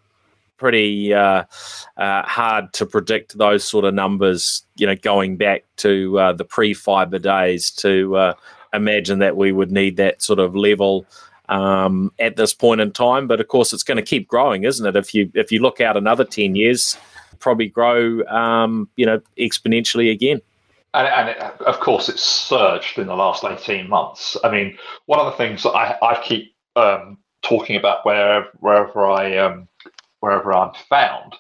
pretty 0.63 1.13
uh, 1.13 1.43
uh, 1.97 2.23
hard 2.23 2.73
to 2.75 2.87
predict 2.87 3.37
those 3.37 3.65
sort 3.65 3.85
of 3.85 3.93
numbers. 3.95 4.65
You 4.77 4.87
know, 4.87 4.95
going 4.95 5.37
back 5.37 5.65
to 5.79 6.19
uh, 6.19 6.33
the 6.33 6.45
pre-fiber 6.45 7.19
days 7.19 7.71
to 7.73 8.17
uh, 8.17 8.35
imagine 8.73 9.19
that 9.19 9.37
we 9.37 9.51
would 9.51 9.73
need 9.73 9.97
that 9.97 10.23
sort 10.23 10.39
of 10.39 10.55
level 10.55 11.05
um, 11.49 12.13
at 12.21 12.37
this 12.37 12.55
point 12.55 12.81
in 12.81 12.93
time. 12.93 13.27
But 13.27 13.41
of 13.41 13.49
course, 13.49 13.73
it's 13.73 13.83
going 13.83 13.97
to 13.97 14.03
keep 14.03 14.29
growing, 14.29 14.63
isn't 14.65 14.87
it? 14.87 14.97
If 14.97 15.15
you 15.15 15.31
if 15.35 15.51
you 15.51 15.61
look 15.61 15.81
out 15.81 15.97
another 15.97 16.25
ten 16.25 16.55
years, 16.55 16.97
probably 17.41 17.69
grow, 17.69 18.25
um, 18.27 18.89
you 18.97 19.05
know, 19.05 19.21
exponentially 19.37 20.13
again. 20.13 20.41
And, 20.95 21.09
and 21.09 21.29
it, 21.31 21.39
of 21.67 21.81
course, 21.81 22.09
it's 22.09 22.23
surged 22.23 22.99
in 22.99 23.09
the 23.09 23.17
last 23.17 23.45
eighteen 23.45 23.89
months. 23.89 24.37
I 24.45 24.51
mean, 24.51 24.79
one 25.07 25.19
of 25.19 25.27
the 25.27 25.37
things 25.37 25.65
that 25.65 25.71
I, 25.73 25.97
I 26.03 26.23
keep 26.23 26.55
um, 26.77 27.19
talking 27.43 27.77
about 27.77 28.07
wherever 28.07 28.47
wherever 28.61 29.07
I 29.07 29.37
um, 29.39 29.69
wherever 30.23 30.55
I'm 30.55 30.73
found 30.89 31.35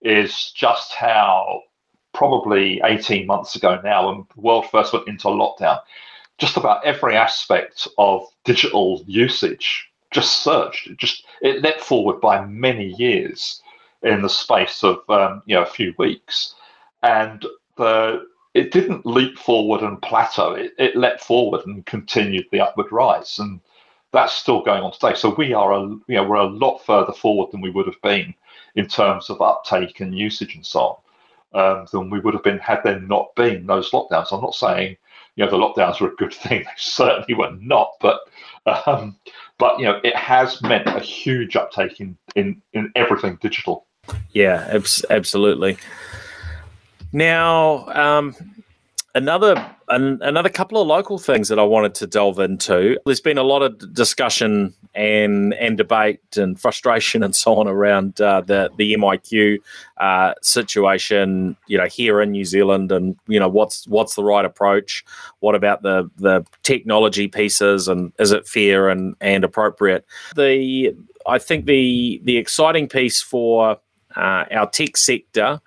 is 0.00 0.52
just 0.52 0.94
how 0.94 1.62
probably 2.14 2.80
18 2.84 3.26
months 3.26 3.56
ago 3.56 3.80
now, 3.82 4.08
when 4.08 4.24
the 4.34 4.40
world 4.40 4.70
first 4.70 4.92
went 4.92 5.08
into 5.08 5.28
lockdown, 5.28 5.80
just 6.38 6.56
about 6.56 6.84
every 6.84 7.16
aspect 7.16 7.88
of 7.98 8.24
digital 8.44 9.02
usage 9.06 9.90
just 10.10 10.42
surged. 10.42 10.88
It 10.90 10.96
just 10.96 11.24
it 11.42 11.62
leapt 11.62 11.80
forward 11.80 12.20
by 12.20 12.44
many 12.46 12.94
years 12.94 13.62
in 14.02 14.22
the 14.22 14.28
space 14.28 14.82
of 14.82 14.98
um, 15.08 15.42
you 15.46 15.54
know 15.54 15.62
a 15.62 15.66
few 15.66 15.94
weeks, 15.98 16.54
and 17.02 17.44
the 17.76 18.26
it 18.54 18.72
didn't 18.72 19.06
leap 19.06 19.38
forward 19.38 19.82
and 19.82 20.02
plateau. 20.02 20.54
It, 20.54 20.72
it 20.78 20.96
leapt 20.96 21.20
forward 21.20 21.66
and 21.66 21.86
continued 21.86 22.46
the 22.50 22.60
upward 22.60 22.90
rise, 22.90 23.38
and 23.38 23.60
that's 24.12 24.32
still 24.32 24.62
going 24.62 24.82
on 24.82 24.92
today. 24.92 25.14
So 25.14 25.34
we 25.34 25.52
are 25.52 25.72
a 25.72 25.82
you 25.82 26.02
know 26.08 26.24
we're 26.24 26.36
a 26.36 26.44
lot 26.44 26.78
further 26.78 27.12
forward 27.12 27.50
than 27.52 27.60
we 27.60 27.70
would 27.70 27.86
have 27.86 28.00
been 28.02 28.34
in 28.74 28.86
terms 28.86 29.30
of 29.30 29.40
uptake 29.40 30.00
and 30.00 30.16
usage 30.16 30.54
and 30.54 30.64
so 30.64 30.98
on 31.52 31.80
um, 31.80 31.86
than 31.92 32.10
we 32.10 32.20
would 32.20 32.34
have 32.34 32.42
been 32.42 32.58
had 32.58 32.80
there 32.84 33.00
not 33.00 33.34
been 33.34 33.66
those 33.66 33.90
lockdowns. 33.90 34.32
I'm 34.32 34.40
not 34.40 34.54
saying 34.54 34.96
you 35.36 35.44
know 35.44 35.50
the 35.50 35.56
lockdowns 35.56 36.00
were 36.00 36.12
a 36.12 36.16
good 36.16 36.34
thing. 36.42 36.62
They 36.64 36.70
certainly 36.76 37.34
were 37.34 37.52
not, 37.60 37.92
but 38.00 38.20
um, 38.86 39.16
but 39.58 39.78
you 39.78 39.86
know 39.86 40.00
it 40.02 40.16
has 40.16 40.60
meant 40.62 40.86
a 40.88 41.00
huge 41.00 41.56
uptake 41.56 42.00
in 42.00 42.16
in, 42.36 42.60
in 42.72 42.92
everything 42.96 43.38
digital. 43.40 43.86
Yeah, 44.32 44.66
abs- 44.70 45.04
absolutely. 45.08 45.78
Now, 47.12 47.86
um, 47.88 48.34
another 49.14 49.66
an, 49.90 50.18
another 50.22 50.48
couple 50.48 50.80
of 50.80 50.86
local 50.86 51.18
things 51.18 51.48
that 51.48 51.58
I 51.58 51.64
wanted 51.64 51.94
to 51.96 52.06
delve 52.06 52.38
into. 52.38 52.98
There's 53.04 53.20
been 53.20 53.38
a 53.38 53.42
lot 53.42 53.62
of 53.62 53.92
discussion 53.92 54.74
and 54.94 55.54
and 55.54 55.76
debate 55.76 56.36
and 56.36 56.58
frustration 56.58 57.22
and 57.24 57.34
so 57.34 57.56
on 57.56 57.68
around 57.68 58.20
uh, 58.20 58.40
the 58.40 58.70
the 58.76 58.94
MIQ 58.94 59.58
uh, 59.98 60.34
situation. 60.42 61.56
You 61.66 61.78
know, 61.78 61.86
here 61.86 62.20
in 62.20 62.30
New 62.30 62.44
Zealand, 62.44 62.92
and 62.92 63.16
you 63.26 63.38
know 63.38 63.48
what's 63.48 63.86
what's 63.88 64.14
the 64.14 64.24
right 64.24 64.44
approach? 64.44 65.04
What 65.40 65.54
about 65.54 65.82
the 65.82 66.10
the 66.16 66.44
technology 66.62 67.28
pieces, 67.28 67.88
and 67.88 68.12
is 68.18 68.32
it 68.32 68.46
fair 68.46 68.88
and 68.88 69.14
and 69.20 69.44
appropriate? 69.44 70.06
The 70.36 70.96
I 71.26 71.38
think 71.38 71.66
the 71.66 72.20
the 72.24 72.38
exciting 72.38 72.88
piece 72.88 73.20
for 73.20 73.78
uh, 74.16 74.44
our 74.50 74.68
tech 74.70 74.96
sector 74.96 75.60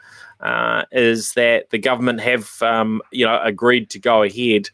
uh, 0.43 0.83
is 0.91 1.33
that 1.33 1.69
the 1.71 1.79
government 1.79 2.19
have 2.19 2.61
um, 2.61 3.01
you 3.11 3.25
know 3.25 3.39
agreed 3.41 3.89
to 3.89 3.99
go 3.99 4.21
ahead 4.21 4.69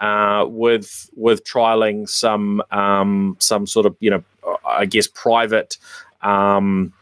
uh, 0.00 0.46
with 0.48 1.08
with 1.14 1.44
trialing 1.44 2.08
some 2.08 2.62
um, 2.70 3.36
some 3.38 3.66
sort 3.66 3.86
of 3.86 3.96
you 4.00 4.10
know 4.10 4.24
I 4.66 4.86
guess 4.86 5.06
private 5.06 5.76
um, 6.22 6.92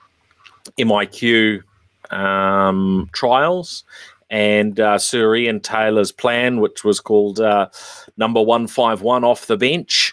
MIQ 0.79 1.63
um, 2.11 3.09
trials. 3.13 3.85
And 4.31 4.79
uh, 4.79 4.99
Sir 4.99 5.35
Ian 5.37 5.61
Taylor's 5.61 6.13
plan, 6.13 6.61
which 6.61 6.85
was 6.85 7.01
called 7.01 7.41
uh, 7.41 7.69
Number 8.19 8.43
One 8.43 8.67
Five 8.67 9.01
One 9.01 9.25
off 9.25 9.47
the 9.47 9.57
bench, 9.57 10.08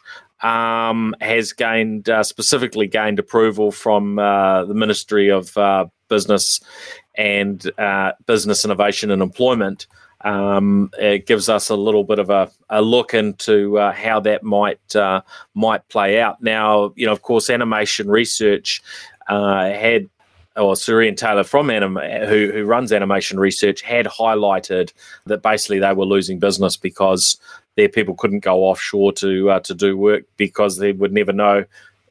um, 0.46 1.16
has 1.22 1.54
gained 1.54 2.08
uh, 2.08 2.22
specifically 2.22 2.86
gained 2.86 3.18
approval 3.18 3.72
from 3.72 4.20
uh, 4.20 4.64
the 4.66 4.76
Ministry 4.76 5.30
of 5.30 5.58
uh, 5.58 5.88
Business 6.08 6.62
and 7.16 7.72
uh, 7.80 8.12
business 8.28 8.64
innovation 8.64 9.10
and 9.10 9.24
employment, 9.24 9.88
um, 10.22 10.92
it 11.00 11.26
gives 11.26 11.50
us 11.50 11.70
a 11.70 11.76
little 11.76 12.04
bit 12.04 12.20
of 12.20 12.30
a, 12.30 12.52
a 12.70 12.82
look 12.82 13.16
into 13.16 13.80
uh, 13.80 13.92
how 13.92 14.20
that 14.20 14.44
might 14.44 14.96
uh, 14.96 15.22
might 15.56 15.88
play 15.90 16.20
out. 16.20 16.44
Now, 16.44 16.94
you 16.96 17.08
know, 17.08 17.12
of 17.12 17.24
course, 17.24 17.50
animation 17.50 18.08
research 18.08 18.84
had, 19.28 20.08
or 20.56 20.76
Sir 20.76 21.02
Ian 21.02 21.16
Taylor 21.16 21.44
from 21.44 21.72
Anim, 21.72 21.96
who 21.96 22.52
who 22.54 22.66
runs 22.66 22.94
animation 22.94 23.40
research, 23.40 23.82
had 23.82 24.06
highlighted 24.06 24.94
that 25.26 25.42
basically 25.42 25.80
they 25.80 25.94
were 25.94 26.06
losing 26.06 26.38
business 26.38 26.78
because 26.78 27.40
their 27.76 27.90
people 27.90 28.16
couldn't 28.16 28.40
go 28.40 28.64
offshore 28.64 29.14
to 29.14 29.50
uh, 29.50 29.60
to 29.62 29.74
do 29.74 29.98
work 29.98 30.24
because 30.38 30.78
they 30.78 30.92
would 30.92 31.14
never 31.14 31.34
know 31.34 31.66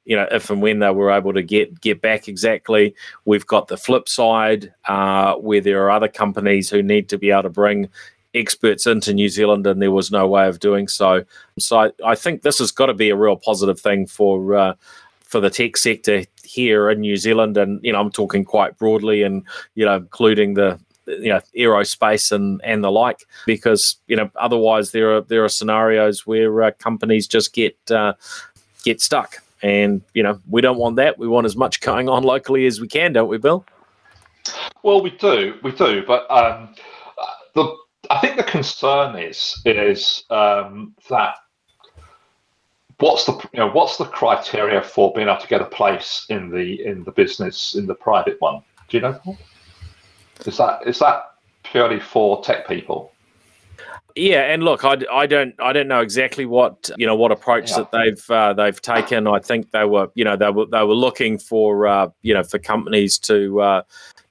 you 0.04 0.16
know, 0.16 0.26
if 0.30 0.50
and 0.50 0.60
when 0.60 0.80
they 0.80 0.90
were 0.90 1.10
able 1.10 1.32
to 1.32 1.42
get 1.42 1.80
get 1.80 2.00
back 2.00 2.28
exactly. 2.28 2.94
We've 3.24 3.46
got 3.46 3.68
the 3.68 3.76
flip 3.76 4.08
side 4.08 4.72
uh, 4.86 5.34
where 5.36 5.60
there 5.60 5.82
are 5.84 5.90
other 5.90 6.08
companies 6.08 6.68
who 6.70 6.82
need 6.82 7.08
to 7.08 7.18
be 7.18 7.30
able 7.30 7.44
to 7.44 7.50
bring 7.50 7.88
experts 8.34 8.86
into 8.86 9.14
New 9.14 9.28
Zealand, 9.28 9.66
and 9.66 9.80
there 9.80 9.90
was 9.90 10.10
no 10.10 10.26
way 10.26 10.46
of 10.46 10.60
doing 10.60 10.88
so. 10.88 11.24
So 11.58 11.78
I, 11.78 11.90
I 12.04 12.14
think 12.14 12.42
this 12.42 12.58
has 12.58 12.70
got 12.70 12.86
to 12.86 12.94
be 12.94 13.10
a 13.10 13.16
real 13.16 13.36
positive 13.36 13.80
thing 13.80 14.06
for 14.06 14.54
uh, 14.54 14.74
for 15.22 15.40
the 15.40 15.50
tech 15.50 15.76
sector 15.76 16.24
here 16.42 16.90
in 16.90 17.00
New 17.00 17.16
Zealand, 17.16 17.56
and 17.56 17.82
you 17.82 17.92
know 17.92 18.00
I'm 18.00 18.10
talking 18.10 18.44
quite 18.44 18.76
broadly, 18.76 19.22
and 19.22 19.42
you 19.74 19.86
know 19.86 19.96
including 19.96 20.54
the 20.54 20.78
you 21.06 21.28
know 21.28 21.40
aerospace 21.56 22.32
and 22.32 22.60
and 22.64 22.82
the 22.82 22.90
like 22.90 23.26
because 23.46 23.96
you 24.06 24.16
know 24.16 24.30
otherwise 24.36 24.92
there 24.92 25.16
are 25.16 25.20
there 25.22 25.44
are 25.44 25.48
scenarios 25.48 26.26
where 26.26 26.62
uh, 26.62 26.70
companies 26.78 27.26
just 27.26 27.52
get 27.52 27.76
uh, 27.90 28.14
get 28.82 29.00
stuck. 29.00 29.36
And 29.62 30.02
you 30.12 30.22
know 30.22 30.38
we 30.48 30.60
don't 30.60 30.78
want 30.78 30.96
that. 30.96 31.18
We 31.18 31.26
want 31.26 31.46
as 31.46 31.56
much 31.56 31.80
going 31.80 32.08
on 32.08 32.22
locally 32.22 32.66
as 32.66 32.80
we 32.80 32.88
can 32.88 33.12
don't 33.12 33.28
we 33.28 33.38
bill? 33.38 33.64
Well 34.82 35.02
we 35.02 35.10
do 35.10 35.54
we 35.62 35.72
do 35.72 36.04
but 36.06 36.30
um, 36.30 36.74
the 37.54 37.74
I 38.10 38.20
think 38.20 38.36
the 38.36 38.44
concern 38.44 39.16
is 39.16 39.60
is 39.64 40.24
um, 40.30 40.94
that 41.08 41.36
what's 42.98 43.24
the 43.24 43.32
you 43.52 43.60
know 43.60 43.70
what's 43.70 43.96
the 43.96 44.04
criteria 44.04 44.82
for 44.82 45.12
being 45.14 45.28
able 45.28 45.40
to 45.40 45.48
get 45.48 45.60
a 45.60 45.66
place 45.66 46.26
in 46.28 46.50
the 46.50 46.84
in 46.84 47.04
the 47.04 47.12
business 47.12 47.74
in 47.74 47.86
the 47.86 47.94
private 47.94 48.40
one? 48.40 48.62
Do 48.88 48.96
you 48.98 49.02
know 49.02 49.38
is 50.46 50.56
that 50.58 50.86
is 50.86 50.98
that 50.98 51.34
purely 51.62 52.00
for 52.00 52.42
tech 52.42 52.68
people? 52.68 53.12
Yeah, 54.16 54.42
and 54.42 54.62
look, 54.62 54.84
I, 54.84 54.98
I 55.12 55.26
don't 55.26 55.54
I 55.60 55.72
don't 55.72 55.88
know 55.88 56.00
exactly 56.00 56.46
what 56.46 56.88
you 56.96 57.06
know 57.06 57.16
what 57.16 57.32
approach 57.32 57.70
yeah. 57.70 57.78
that 57.78 57.90
they've 57.90 58.30
uh, 58.30 58.52
they've 58.52 58.80
taken. 58.80 59.26
I 59.26 59.40
think 59.40 59.72
they 59.72 59.84
were 59.84 60.08
you 60.14 60.24
know 60.24 60.36
they 60.36 60.50
were 60.50 60.66
they 60.66 60.84
were 60.84 60.94
looking 60.94 61.36
for 61.36 61.88
uh, 61.88 62.08
you 62.22 62.32
know 62.32 62.44
for 62.44 62.60
companies 62.60 63.18
to 63.20 63.60
uh, 63.60 63.82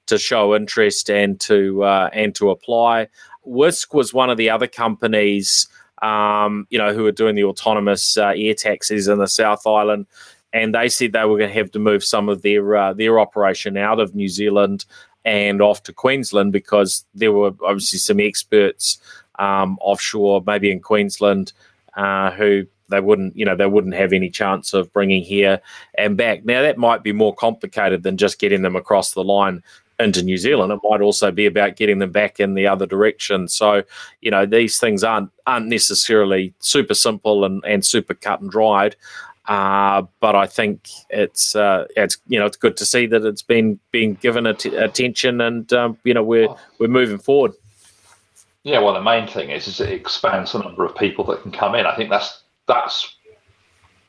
to 0.06 0.18
show 0.18 0.54
interest 0.54 1.10
and 1.10 1.38
to 1.40 1.84
uh, 1.84 2.08
and 2.14 2.34
to 2.36 2.50
apply. 2.50 3.08
Wisk 3.44 3.92
was 3.92 4.14
one 4.14 4.30
of 4.30 4.38
the 4.38 4.48
other 4.48 4.66
companies 4.66 5.68
um, 6.00 6.66
you 6.70 6.78
know 6.78 6.94
who 6.94 7.04
are 7.06 7.12
doing 7.12 7.34
the 7.34 7.44
autonomous 7.44 8.16
uh, 8.16 8.32
air 8.34 8.54
taxis 8.54 9.06
in 9.06 9.18
the 9.18 9.28
South 9.28 9.66
Island, 9.66 10.06
and 10.54 10.74
they 10.74 10.88
said 10.88 11.12
they 11.12 11.26
were 11.26 11.36
going 11.36 11.50
to 11.50 11.58
have 11.58 11.70
to 11.72 11.78
move 11.78 12.02
some 12.02 12.30
of 12.30 12.40
their 12.40 12.74
uh, 12.74 12.94
their 12.94 13.20
operation 13.20 13.76
out 13.76 14.00
of 14.00 14.14
New 14.14 14.28
Zealand 14.28 14.86
and 15.24 15.62
off 15.62 15.82
to 15.84 15.92
Queensland 15.92 16.52
because 16.52 17.04
there 17.14 17.32
were 17.32 17.52
obviously 17.64 17.98
some 17.98 18.20
experts 18.20 18.98
um, 19.38 19.78
offshore, 19.80 20.42
maybe 20.46 20.70
in 20.70 20.80
Queensland, 20.80 21.52
uh, 21.96 22.30
who 22.32 22.66
they 22.88 23.00
wouldn't, 23.00 23.36
you 23.36 23.44
know, 23.44 23.56
they 23.56 23.66
wouldn't 23.66 23.94
have 23.94 24.12
any 24.12 24.30
chance 24.30 24.74
of 24.74 24.92
bringing 24.92 25.22
here 25.22 25.60
and 25.96 26.16
back. 26.16 26.44
Now 26.44 26.62
that 26.62 26.78
might 26.78 27.02
be 27.02 27.12
more 27.12 27.34
complicated 27.34 28.02
than 28.02 28.16
just 28.16 28.38
getting 28.38 28.62
them 28.62 28.76
across 28.76 29.14
the 29.14 29.24
line 29.24 29.62
into 29.98 30.22
New 30.22 30.36
Zealand. 30.36 30.72
It 30.72 30.80
might 30.88 31.00
also 31.00 31.30
be 31.30 31.46
about 31.46 31.76
getting 31.76 31.98
them 31.98 32.10
back 32.10 32.40
in 32.40 32.54
the 32.54 32.66
other 32.66 32.86
direction. 32.86 33.48
So, 33.48 33.84
you 34.20 34.30
know, 34.30 34.44
these 34.44 34.78
things 34.78 35.04
aren't 35.04 35.30
aren't 35.46 35.68
necessarily 35.68 36.52
super 36.58 36.94
simple 36.94 37.44
and, 37.44 37.64
and 37.64 37.84
super 37.84 38.14
cut 38.14 38.40
and 38.40 38.50
dried. 38.50 38.96
Uh, 39.46 40.02
but 40.20 40.34
I 40.34 40.46
think 40.46 40.88
it's 41.10 41.54
uh, 41.54 41.86
it's 41.96 42.16
you 42.26 42.38
know 42.38 42.46
it's 42.46 42.56
good 42.56 42.76
to 42.78 42.86
see 42.86 43.06
that 43.06 43.24
it's 43.24 43.42
been 43.42 43.78
being 43.90 44.14
given 44.14 44.46
at- 44.46 44.64
attention, 44.64 45.40
and 45.40 45.70
um, 45.72 45.98
you 46.04 46.14
know 46.14 46.22
we're 46.22 46.48
we're 46.78 46.88
moving 46.88 47.18
forward. 47.18 47.52
Yeah, 48.62 48.78
well, 48.78 48.94
the 48.94 49.02
main 49.02 49.26
thing 49.26 49.50
is 49.50 49.68
is 49.68 49.80
it 49.80 49.90
expands 49.90 50.52
the 50.52 50.60
number 50.60 50.86
of 50.86 50.96
people 50.96 51.24
that 51.26 51.42
can 51.42 51.52
come 51.52 51.74
in. 51.74 51.84
I 51.84 51.94
think 51.94 52.08
that's 52.08 52.42
that's 52.66 53.16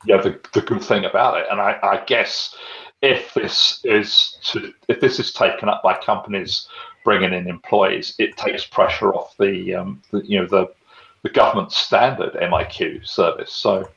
yeah 0.06 0.22
the, 0.22 0.40
the 0.54 0.62
good 0.62 0.82
thing 0.82 1.04
about 1.04 1.38
it, 1.38 1.48
and 1.52 1.60
I, 1.60 1.78
I 1.84 2.04
guess 2.06 2.56
if 3.02 3.34
this 3.34 3.82
is 3.84 4.38
to, 4.54 4.74
if 4.88 5.02
this 5.02 5.20
is 5.20 5.34
taken 5.34 5.68
up 5.68 5.84
by 5.84 5.98
companies 5.98 6.68
bringing 7.04 7.34
in 7.34 7.50
employees, 7.50 8.16
it 8.18 8.38
takes 8.38 8.66
pressure 8.66 9.14
off 9.14 9.36
the, 9.38 9.76
um, 9.76 10.02
the 10.12 10.26
you 10.26 10.40
know 10.40 10.48
the 10.48 10.68
the 11.24 11.30
government 11.30 11.72
standard 11.72 12.34
MIQ 12.36 13.06
service. 13.06 13.52
So 13.52 13.90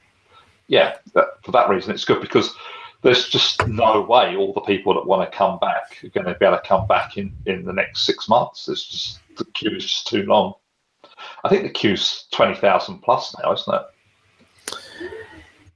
yeah, 0.68 0.96
that, 1.14 1.26
for 1.42 1.52
that 1.52 1.68
reason, 1.68 1.92
it's 1.92 2.04
good 2.04 2.20
because 2.20 2.54
there's 3.02 3.28
just 3.28 3.66
no 3.66 4.02
way 4.02 4.36
all 4.36 4.52
the 4.52 4.60
people 4.60 4.94
that 4.94 5.06
want 5.06 5.30
to 5.30 5.36
come 5.36 5.58
back 5.58 5.98
are 6.04 6.08
going 6.08 6.26
to 6.26 6.38
be 6.38 6.46
able 6.46 6.56
to 6.56 6.62
come 6.62 6.86
back 6.86 7.16
in, 7.16 7.34
in 7.46 7.64
the 7.64 7.72
next 7.72 8.02
six 8.02 8.28
months. 8.28 8.68
It's 8.68 8.84
just 8.84 9.20
the 9.36 9.44
queue 9.46 9.76
is 9.76 9.84
just 9.84 10.06
too 10.06 10.24
long. 10.24 10.54
I 11.44 11.48
think 11.48 11.62
the 11.62 11.70
queue's 11.70 12.26
twenty 12.32 12.54
thousand 12.54 13.00
plus 13.00 13.34
now, 13.42 13.52
isn't 13.52 13.74
it? 13.74 13.82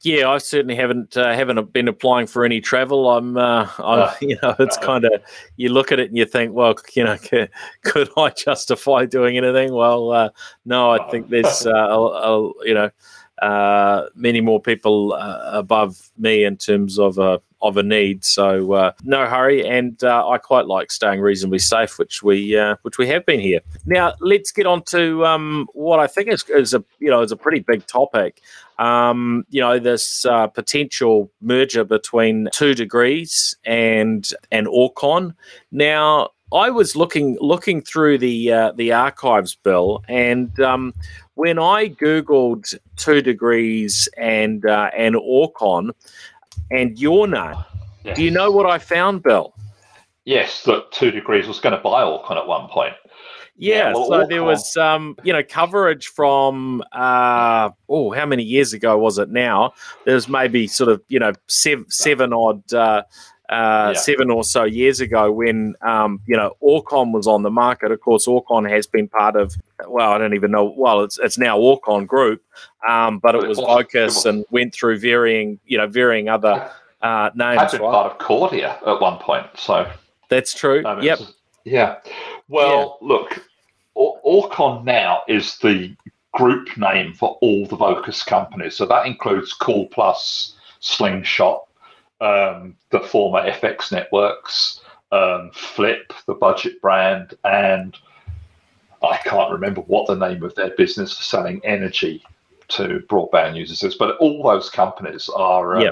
Yeah, 0.02 0.30
I 0.30 0.38
certainly 0.38 0.74
haven't 0.74 1.16
uh, 1.16 1.32
haven't 1.32 1.72
been 1.72 1.86
applying 1.86 2.26
for 2.26 2.44
any 2.44 2.60
travel. 2.60 3.08
I'm, 3.08 3.36
uh, 3.36 3.68
I'm 3.78 4.12
you 4.20 4.36
know, 4.42 4.54
it's 4.58 4.76
kind 4.76 5.04
of 5.04 5.12
you 5.56 5.68
look 5.68 5.92
at 5.92 6.00
it 6.00 6.08
and 6.08 6.18
you 6.18 6.24
think, 6.24 6.52
well, 6.52 6.74
you 6.94 7.04
know, 7.04 7.16
could, 7.18 7.50
could 7.82 8.10
I 8.16 8.30
justify 8.30 9.06
doing 9.06 9.36
anything? 9.36 9.72
Well, 9.72 10.10
uh, 10.10 10.30
no, 10.64 10.90
I 10.90 11.08
think 11.10 11.28
there's, 11.28 11.66
uh, 11.66 11.70
a, 11.70 12.00
a, 12.00 12.52
you 12.64 12.74
know, 12.74 12.90
uh, 13.42 14.08
many 14.14 14.40
more 14.40 14.60
people 14.60 15.14
uh, 15.14 15.50
above 15.52 16.10
me 16.16 16.44
in 16.44 16.56
terms 16.56 16.98
of 16.98 17.18
a 17.18 17.40
of 17.60 17.76
a 17.76 17.82
need. 17.82 18.24
So 18.24 18.72
uh, 18.72 18.92
no 19.02 19.26
hurry, 19.26 19.66
and 19.66 20.02
uh, 20.04 20.28
I 20.28 20.38
quite 20.38 20.66
like 20.66 20.92
staying 20.92 21.20
reasonably 21.20 21.58
safe, 21.58 21.98
which 21.98 22.22
we 22.22 22.56
uh, 22.56 22.76
which 22.82 22.98
we 22.98 23.08
have 23.08 23.26
been 23.26 23.40
here. 23.40 23.60
Now 23.84 24.14
let's 24.20 24.52
get 24.52 24.66
on 24.66 24.82
to 24.84 25.26
um, 25.26 25.68
what 25.72 25.98
I 25.98 26.06
think 26.06 26.28
is, 26.28 26.44
is 26.50 26.72
a 26.72 26.84
you 27.00 27.10
know 27.10 27.20
is 27.20 27.32
a 27.32 27.36
pretty 27.36 27.60
big 27.60 27.84
topic. 27.86 28.40
Um, 28.78 29.44
you 29.50 29.60
know 29.60 29.80
this 29.80 30.24
uh, 30.24 30.46
potential 30.46 31.30
merger 31.40 31.82
between 31.82 32.48
Two 32.52 32.74
Degrees 32.74 33.56
and 33.64 34.32
and 34.52 34.68
Orcon. 34.68 35.34
Now 35.72 36.30
I 36.52 36.70
was 36.70 36.94
looking 36.94 37.38
looking 37.40 37.80
through 37.80 38.18
the 38.18 38.52
uh, 38.52 38.72
the 38.72 38.92
archives 38.92 39.54
bill, 39.54 40.04
and 40.06 40.58
um, 40.60 40.92
when 41.34 41.58
I 41.58 41.88
googled 41.88 42.74
two 42.96 43.22
degrees 43.22 44.08
and 44.16 44.64
uh, 44.66 44.90
and 44.96 45.14
Orcon 45.16 45.90
and 46.70 46.98
your 46.98 47.26
name, 47.26 47.56
yes. 48.04 48.16
do 48.16 48.24
you 48.24 48.30
know 48.30 48.50
what 48.50 48.66
I 48.66 48.78
found, 48.78 49.22
Bill? 49.22 49.54
Yes, 50.24 50.62
that 50.64 50.92
two 50.92 51.10
degrees 51.10 51.48
was 51.48 51.58
going 51.58 51.76
to 51.76 51.82
buy 51.82 52.02
Orcon 52.02 52.36
at 52.36 52.46
one 52.46 52.68
point. 52.68 52.94
Yeah, 53.56 53.76
yeah 53.76 53.92
well, 53.94 54.08
so 54.08 54.12
Orcon. 54.12 54.28
there 54.28 54.44
was 54.44 54.76
um, 54.76 55.16
you 55.24 55.32
know 55.32 55.42
coverage 55.42 56.08
from 56.08 56.82
uh, 56.92 57.70
oh 57.88 58.10
how 58.12 58.26
many 58.26 58.42
years 58.42 58.72
ago 58.72 58.96
was 58.98 59.18
it 59.18 59.30
now? 59.30 59.72
There's 60.04 60.28
maybe 60.28 60.66
sort 60.66 60.90
of 60.90 61.02
you 61.08 61.18
know 61.18 61.32
seven, 61.48 61.90
seven 61.90 62.32
odd 62.32 62.72
uh, 62.72 63.02
uh, 63.52 63.92
yeah. 63.94 64.00
seven 64.00 64.30
or 64.30 64.42
so 64.42 64.64
years 64.64 65.00
ago 65.00 65.30
when 65.30 65.74
um, 65.82 66.20
you 66.26 66.36
know 66.36 66.56
Orcon 66.62 67.12
was 67.12 67.26
on 67.26 67.42
the 67.42 67.50
market. 67.50 67.92
Of 67.92 68.00
course, 68.00 68.26
Orcon 68.26 68.68
has 68.68 68.86
been 68.86 69.08
part 69.08 69.36
of 69.36 69.54
well, 69.86 70.12
I 70.12 70.18
don't 70.18 70.34
even 70.34 70.50
know. 70.50 70.72
Well, 70.76 71.02
it's 71.02 71.18
it's 71.18 71.36
now 71.36 71.58
Orcon 71.58 72.06
Group, 72.06 72.42
um, 72.88 73.18
but 73.18 73.34
it 73.34 73.46
was 73.46 73.58
Vocus 73.58 74.24
and 74.24 74.46
went 74.50 74.74
through 74.74 74.98
varying 74.98 75.60
you 75.66 75.76
know 75.76 75.86
varying 75.86 76.30
other 76.30 76.70
uh, 77.02 77.30
names. 77.34 77.60
Had 77.60 77.72
been 77.72 77.82
right? 77.82 77.92
part 77.92 78.12
of 78.12 78.18
Kordia 78.18 78.78
at 78.86 79.00
one 79.00 79.18
point, 79.18 79.46
so 79.54 79.90
that's 80.28 80.54
true. 80.54 80.82
Um, 80.86 81.02
yep. 81.02 81.20
Yeah. 81.64 81.98
Well, 82.48 82.98
yeah. 83.02 83.06
look, 83.06 83.46
Orcon 83.96 84.84
now 84.84 85.22
is 85.28 85.58
the 85.58 85.94
group 86.32 86.74
name 86.78 87.12
for 87.12 87.36
all 87.42 87.66
the 87.66 87.76
Vocus 87.76 88.22
companies, 88.22 88.76
so 88.76 88.86
that 88.86 89.04
includes 89.04 89.54
CallPlus, 89.60 90.54
Slingshot, 90.80 91.66
um, 92.22 92.76
the 92.90 93.00
former 93.00 93.42
FX 93.42 93.90
networks, 93.90 94.80
um, 95.10 95.50
Flip, 95.52 96.12
the 96.26 96.34
budget 96.34 96.80
brand, 96.80 97.34
and 97.44 97.96
I 99.02 99.16
can't 99.18 99.50
remember 99.50 99.80
what 99.82 100.06
the 100.06 100.14
name 100.14 100.42
of 100.44 100.54
their 100.54 100.70
business 100.76 101.16
for 101.16 101.24
selling 101.24 101.60
energy 101.64 102.24
to 102.68 103.00
broadband 103.08 103.56
users 103.56 103.82
is, 103.82 103.96
but 103.96 104.16
all 104.18 104.42
those 104.42 104.70
companies 104.70 105.28
are 105.30 105.76
um, 105.76 105.82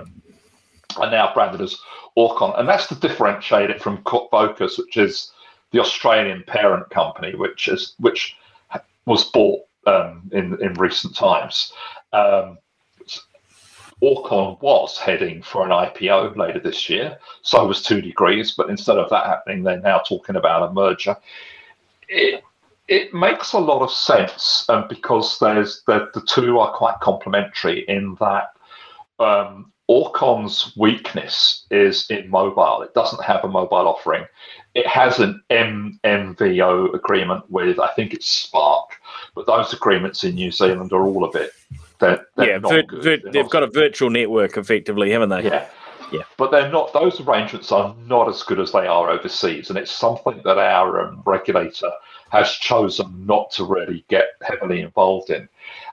are 0.96 1.10
now 1.10 1.34
branded 1.34 1.60
as 1.60 1.76
Orcon, 2.16 2.58
and 2.58 2.68
that's 2.68 2.86
to 2.86 2.94
differentiate 2.94 3.70
it 3.70 3.82
from 3.82 4.02
Vocus, 4.04 4.78
which 4.78 4.96
is 4.96 5.32
the 5.72 5.80
Australian 5.80 6.44
parent 6.46 6.88
company, 6.90 7.34
which 7.34 7.68
is 7.68 7.94
which 7.98 8.36
was 9.04 9.24
bought 9.24 9.62
um, 9.86 10.30
in 10.32 10.62
in 10.62 10.74
recent 10.74 11.16
times. 11.16 11.72
Um, 12.12 12.58
Orcon 14.02 14.60
was 14.60 14.98
heading 14.98 15.42
for 15.42 15.64
an 15.64 15.70
IPO 15.70 16.36
later 16.36 16.58
this 16.58 16.88
year. 16.88 17.18
So 17.42 17.66
was 17.66 17.82
Two 17.82 18.00
Degrees, 18.00 18.52
but 18.56 18.70
instead 18.70 18.96
of 18.96 19.10
that 19.10 19.26
happening, 19.26 19.62
they're 19.62 19.80
now 19.80 19.98
talking 19.98 20.36
about 20.36 20.70
a 20.70 20.72
merger. 20.72 21.16
It, 22.08 22.42
it 22.88 23.14
makes 23.14 23.52
a 23.52 23.58
lot 23.58 23.82
of 23.82 23.90
sense 23.90 24.68
um, 24.68 24.86
because 24.88 25.38
there's 25.38 25.82
the, 25.86 26.08
the 26.14 26.22
two 26.22 26.58
are 26.58 26.72
quite 26.72 26.98
complementary 27.00 27.84
in 27.88 28.16
that 28.20 28.52
um, 29.18 29.70
Orcon's 29.88 30.72
weakness 30.76 31.66
is 31.70 32.08
in 32.10 32.30
mobile. 32.30 32.82
It 32.82 32.94
doesn't 32.94 33.22
have 33.24 33.44
a 33.44 33.48
mobile 33.48 33.88
offering. 33.88 34.24
It 34.74 34.86
has 34.86 35.18
an 35.18 35.42
MVNO 35.50 36.94
agreement 36.94 37.50
with, 37.50 37.78
I 37.78 37.88
think 37.94 38.14
it's 38.14 38.28
Spark, 38.28 38.90
but 39.34 39.46
those 39.46 39.72
agreements 39.72 40.24
in 40.24 40.36
New 40.36 40.52
Zealand 40.52 40.92
are 40.92 41.02
all 41.02 41.24
a 41.24 41.32
bit 41.32 41.50
they're, 42.00 42.26
they're 42.36 42.48
yeah, 42.48 42.58
vir- 42.58 42.84
vir- 42.90 43.30
they've 43.30 43.50
got 43.50 43.62
a 43.62 43.68
virtual 43.68 44.10
network 44.10 44.56
effectively, 44.56 45.10
haven't 45.10 45.28
they? 45.28 45.44
Yeah. 45.44 45.68
Yeah. 46.12 46.22
But 46.36 46.50
they're 46.50 46.70
not; 46.72 46.92
those 46.92 47.20
arrangements 47.20 47.70
are 47.70 47.94
not 48.06 48.28
as 48.28 48.42
good 48.42 48.58
as 48.58 48.72
they 48.72 48.86
are 48.86 49.10
overseas, 49.10 49.70
and 49.70 49.78
it's 49.78 49.92
something 49.92 50.40
that 50.44 50.58
our 50.58 51.00
um, 51.02 51.22
regulator 51.24 51.92
has 52.30 52.50
chosen 52.52 53.26
not 53.26 53.50
to 53.52 53.64
really 53.64 54.04
get 54.08 54.26
heavily 54.42 54.80
involved 54.80 55.30
in. 55.30 55.48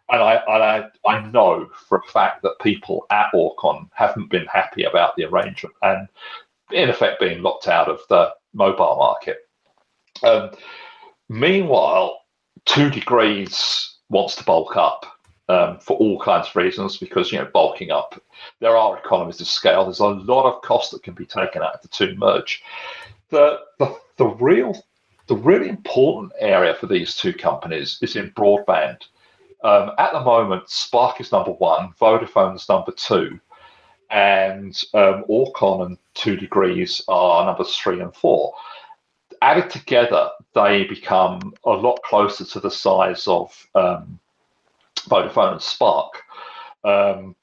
And 0.09 0.21
I, 0.21 0.35
I, 0.47 0.87
I 1.07 1.27
know 1.29 1.69
for 1.87 1.99
a 1.99 2.11
fact 2.11 2.41
that 2.43 2.59
people 2.61 3.05
at 3.11 3.27
Orcon 3.33 3.89
haven't 3.93 4.29
been 4.29 4.45
happy 4.45 4.83
about 4.83 5.15
the 5.15 5.25
arrangement 5.25 5.75
and, 5.81 6.07
in 6.71 6.89
effect, 6.89 7.19
being 7.19 7.41
locked 7.41 7.67
out 7.67 7.89
of 7.89 7.99
the 8.09 8.33
mobile 8.53 8.95
market. 8.97 9.37
Um, 10.23 10.51
meanwhile, 11.29 12.21
Two 12.65 12.89
Degrees 12.89 13.97
wants 14.09 14.35
to 14.35 14.43
bulk 14.43 14.77
up 14.77 15.05
um, 15.49 15.79
for 15.79 15.97
all 15.97 16.19
kinds 16.19 16.47
of 16.47 16.55
reasons 16.55 16.97
because, 16.97 17.31
you 17.31 17.39
know, 17.39 17.49
bulking 17.53 17.91
up, 17.91 18.21
there 18.60 18.75
are 18.75 18.97
economies 18.97 19.41
of 19.41 19.47
scale. 19.47 19.86
There's 19.86 19.99
a 19.99 20.07
lot 20.07 20.51
of 20.51 20.62
cost 20.62 20.91
that 20.91 21.03
can 21.03 21.13
be 21.13 21.25
taken 21.25 21.62
out 21.62 21.75
of 21.75 21.81
the 21.81 21.88
two 21.88 22.15
merge. 22.15 22.63
The, 23.29 23.60
the, 23.79 23.97
the 24.17 24.27
real 24.27 24.75
the 25.27 25.36
really 25.36 25.67
important 25.67 26.31
area 26.39 26.73
for 26.73 26.88
these 26.88 27.15
two 27.15 27.33
companies 27.33 27.99
is 28.01 28.15
in 28.15 28.31
broadband. 28.31 29.01
Um, 29.63 29.91
at 29.97 30.13
the 30.13 30.21
moment, 30.21 30.69
Spark 30.69 31.19
is 31.19 31.31
number 31.31 31.51
one, 31.51 31.93
Vodafone 31.99 32.55
is 32.55 32.69
number 32.69 32.93
two, 32.93 33.39
and 34.10 34.81
um, 34.93 35.25
Orcon 35.29 35.86
and 35.86 35.97
Two 36.13 36.38
Degrees 36.38 37.01
are 37.07 37.45
numbers 37.45 37.75
three 37.75 37.99
and 37.99 38.15
four. 38.15 38.53
Added 39.41 39.69
together, 39.69 40.29
they 40.55 40.86
become 40.86 41.53
a 41.65 41.71
lot 41.71 42.01
closer 42.03 42.45
to 42.45 42.60
the 42.60 42.71
size 42.71 43.27
of 43.27 43.67
um, 43.75 44.19
Vodafone 45.07 45.53
and 45.53 45.61
Spark. 45.61 46.23
Um, 46.83 47.35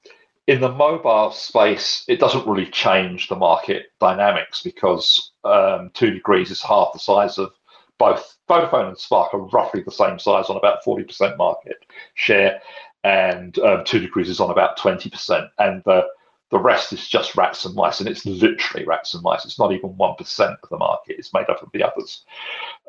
in 0.46 0.60
the 0.60 0.70
mobile 0.70 1.30
space, 1.30 2.04
it 2.06 2.20
doesn't 2.20 2.46
really 2.46 2.70
change 2.70 3.28
the 3.28 3.36
market 3.36 3.86
dynamics 3.98 4.62
because 4.62 5.32
um, 5.44 5.90
Two 5.94 6.10
Degrees 6.10 6.50
is 6.50 6.62
half 6.62 6.92
the 6.92 6.98
size 6.98 7.38
of 7.38 7.52
both 7.98 8.36
Vodafone 8.48 8.88
and 8.88 8.98
Spark 8.98 9.32
are 9.32 9.38
roughly 9.38 9.82
the 9.82 9.90
same 9.90 10.18
size 10.18 10.50
on 10.50 10.56
about 10.56 10.84
40% 10.84 11.38
market 11.38 11.76
share, 12.14 12.60
and 13.04 13.58
um, 13.60 13.84
Two 13.84 14.00
Degrees 14.00 14.28
is 14.28 14.40
on 14.40 14.50
about 14.50 14.78
20%. 14.78 15.48
And 15.58 15.82
the, 15.84 16.06
the 16.50 16.58
rest 16.58 16.92
is 16.92 17.08
just 17.08 17.36
rats 17.36 17.64
and 17.64 17.74
mice, 17.74 18.00
and 18.00 18.08
it's 18.08 18.26
literally 18.26 18.84
rats 18.84 19.14
and 19.14 19.22
mice. 19.22 19.44
It's 19.44 19.58
not 19.58 19.72
even 19.72 19.90
1% 19.90 20.56
of 20.62 20.68
the 20.68 20.76
market, 20.76 21.16
it's 21.18 21.32
made 21.32 21.48
up 21.48 21.62
of 21.62 21.70
the 21.72 21.82
others. 21.82 22.24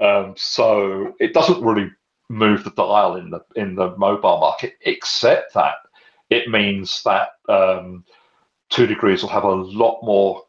Um, 0.02 0.34
so 0.36 1.14
it 1.20 1.34
doesn't 1.34 1.64
really 1.64 1.90
move 2.30 2.64
the 2.64 2.72
dial 2.72 3.16
in 3.16 3.30
the 3.30 3.42
in 3.56 3.76
the 3.76 3.96
mobile 3.98 4.40
market, 4.40 4.74
except 4.82 5.54
that 5.54 5.76
it 6.30 6.50
means 6.50 7.04
that 7.04 7.30
um, 7.50 8.04
Two 8.70 8.88
Degrees 8.88 9.22
will 9.22 9.30
have 9.30 9.44
a 9.44 9.52
lot 9.54 10.02
more 10.04 10.44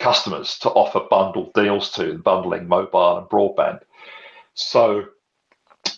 customers 0.00 0.58
to 0.60 0.70
offer 0.70 1.00
bundled 1.10 1.52
deals 1.54 1.90
to, 1.92 2.18
bundling 2.18 2.66
mobile 2.66 3.18
and 3.18 3.28
broadband. 3.28 3.80
So, 4.54 5.04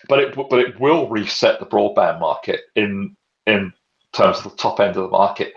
but 0.08 0.20
it 0.20 0.36
but 0.36 0.58
it 0.60 0.78
will 0.80 1.08
reset 1.08 1.58
the 1.58 1.66
broadband 1.66 2.20
market 2.20 2.62
in 2.76 3.16
in 3.46 3.72
terms 4.12 4.38
of 4.38 4.44
the 4.44 4.56
top 4.56 4.80
end 4.80 4.96
of 4.96 5.04
the 5.04 5.08
market. 5.08 5.54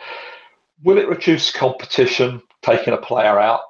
Will 0.84 0.98
it 0.98 1.10
reduce 1.10 1.52
competition, 1.52 2.42
taking 2.62 2.94
a 2.94 2.98
player 2.98 3.40
out? 3.40 3.62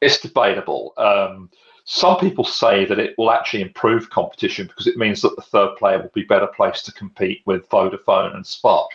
It's 0.00 0.20
debatable. 0.20 0.94
Um, 0.96 1.50
some 1.84 2.18
people 2.18 2.44
say 2.44 2.84
that 2.84 2.98
it 2.98 3.14
will 3.18 3.30
actually 3.30 3.62
improve 3.62 4.10
competition 4.10 4.66
because 4.66 4.86
it 4.86 4.96
means 4.96 5.20
that 5.22 5.34
the 5.36 5.42
third 5.42 5.76
player 5.76 6.00
will 6.00 6.10
be 6.14 6.22
better 6.22 6.46
placed 6.46 6.86
to 6.86 6.92
compete 6.92 7.42
with 7.44 7.68
Vodafone 7.68 8.34
and 8.34 8.46
Spark. 8.46 8.90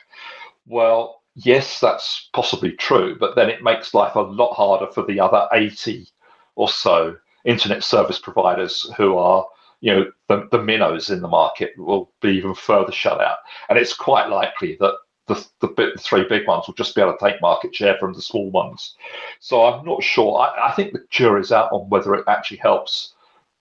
Well, 0.65 1.21
yes, 1.35 1.79
that's 1.79 2.29
possibly 2.33 2.71
true, 2.73 3.17
but 3.19 3.35
then 3.35 3.49
it 3.49 3.63
makes 3.63 3.93
life 3.93 4.15
a 4.15 4.21
lot 4.21 4.53
harder 4.53 4.87
for 4.87 5.03
the 5.05 5.19
other 5.19 5.47
80 5.53 6.07
or 6.55 6.69
so 6.69 7.15
internet 7.45 7.83
service 7.83 8.19
providers 8.19 8.91
who 8.97 9.17
are 9.17 9.45
you 9.79 9.93
know 9.93 10.11
the, 10.27 10.47
the 10.51 10.61
minnows 10.61 11.09
in 11.09 11.21
the 11.21 11.27
market 11.27 11.71
will 11.77 12.11
be 12.21 12.29
even 12.29 12.53
further 12.53 12.91
shut 12.91 13.21
out 13.21 13.37
and 13.69 13.77
it's 13.77 13.93
quite 13.93 14.27
likely 14.27 14.75
that 14.79 14.95
the, 15.27 15.45
the, 15.59 15.67
the 15.67 15.99
three 15.99 16.25
big 16.27 16.47
ones 16.47 16.67
will 16.67 16.73
just 16.73 16.95
be 16.95 17.01
able 17.01 17.13
to 17.13 17.25
take 17.25 17.41
market 17.41 17.75
share 17.75 17.97
from 17.97 18.13
the 18.13 18.21
small 18.21 18.49
ones. 18.49 18.95
So 19.39 19.63
i'm 19.65 19.85
not 19.85 20.03
sure. 20.03 20.39
I, 20.39 20.69
I 20.69 20.71
think 20.73 20.93
the 20.93 21.03
jury's 21.09 21.51
out 21.51 21.71
on 21.71 21.89
whether 21.89 22.15
it 22.15 22.25
actually 22.27 22.57
helps 22.57 23.13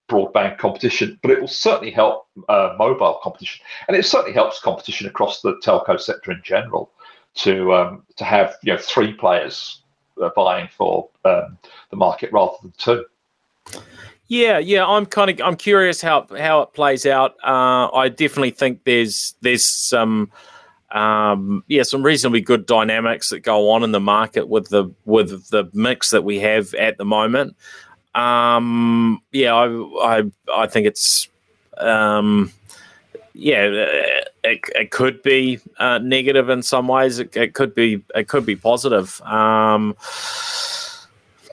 broadband 0.09 0.57
competition 0.59 1.19
but 1.21 1.33
it 1.33 1.41
will 1.41 1.49
certainly 1.49 1.91
help 1.91 2.29
uh, 2.49 2.75
mobile 2.79 3.19
competition. 3.23 3.65
And 3.89 3.97
it 3.97 4.05
certainly 4.05 4.33
helps 4.33 4.61
competition 4.61 5.07
across 5.07 5.43
the 5.43 5.57
telco 5.65 6.01
sector 6.01 6.33
in 6.33 6.41
general 6.45 6.91
to 7.37 7.75
um, 7.75 8.03
to 8.17 8.25
have 8.25 8.57
you 8.63 8.73
know 8.73 8.79
three 8.79 9.13
players 9.13 9.83
uh, 10.23 10.31
buying 10.35 10.69
for 10.77 11.09
um, 11.25 11.59
the 11.91 11.97
market 11.97 12.33
rather 12.33 12.55
than 12.63 12.73
two. 12.79 13.05
Yeah, 14.29 14.59
yeah, 14.59 14.87
I'm 14.87 15.07
kind 15.07 15.31
of 15.31 15.47
I'm 15.47 15.57
curious 15.57 16.01
how 16.01 16.27
how 16.37 16.63
it 16.63 16.73
plays 16.73 17.07
out. 17.07 17.37
Uh, 17.45 17.89
I 17.93 18.09
definitely 18.09 18.51
think 18.51 18.85
there's 18.85 19.35
there's 19.41 19.65
some 19.65 20.23
um, 20.23 20.33
yeah 20.93 21.83
some 21.83 22.03
reasonably 22.03 22.41
good 22.41 22.67
dynamics 22.67 23.31
that 23.31 23.41
go 23.41 23.71
on 23.71 23.83
in 23.83 23.93
the 23.93 24.01
market 24.01 24.49
with 24.49 24.69
the 24.69 24.93
with 25.05 25.49
the 25.51 25.69
mix 25.73 26.11
that 26.11 26.25
we 26.25 26.39
have 26.39 26.75
at 26.75 26.99
the 26.99 27.05
moment. 27.05 27.57
Um, 28.15 29.21
yeah, 29.33 29.55
I 29.55 29.67
I 30.19 30.23
I 30.55 30.67
think 30.67 30.87
it's 30.87 31.29
um, 31.79 32.53
yeah, 33.35 33.65
it, 34.45 34.61
it 34.75 34.91
could 34.91 35.23
be 35.23 35.61
uh, 35.79 35.99
negative 35.99 36.49
in 36.49 36.63
some 36.63 36.89
ways. 36.89 37.19
It, 37.19 37.37
it, 37.37 37.53
could 37.53 37.75
be 37.75 38.03
it 38.15 38.29
could 38.29 38.47
be 38.47 38.57
positive. 38.57 39.21
Um, 39.23 39.95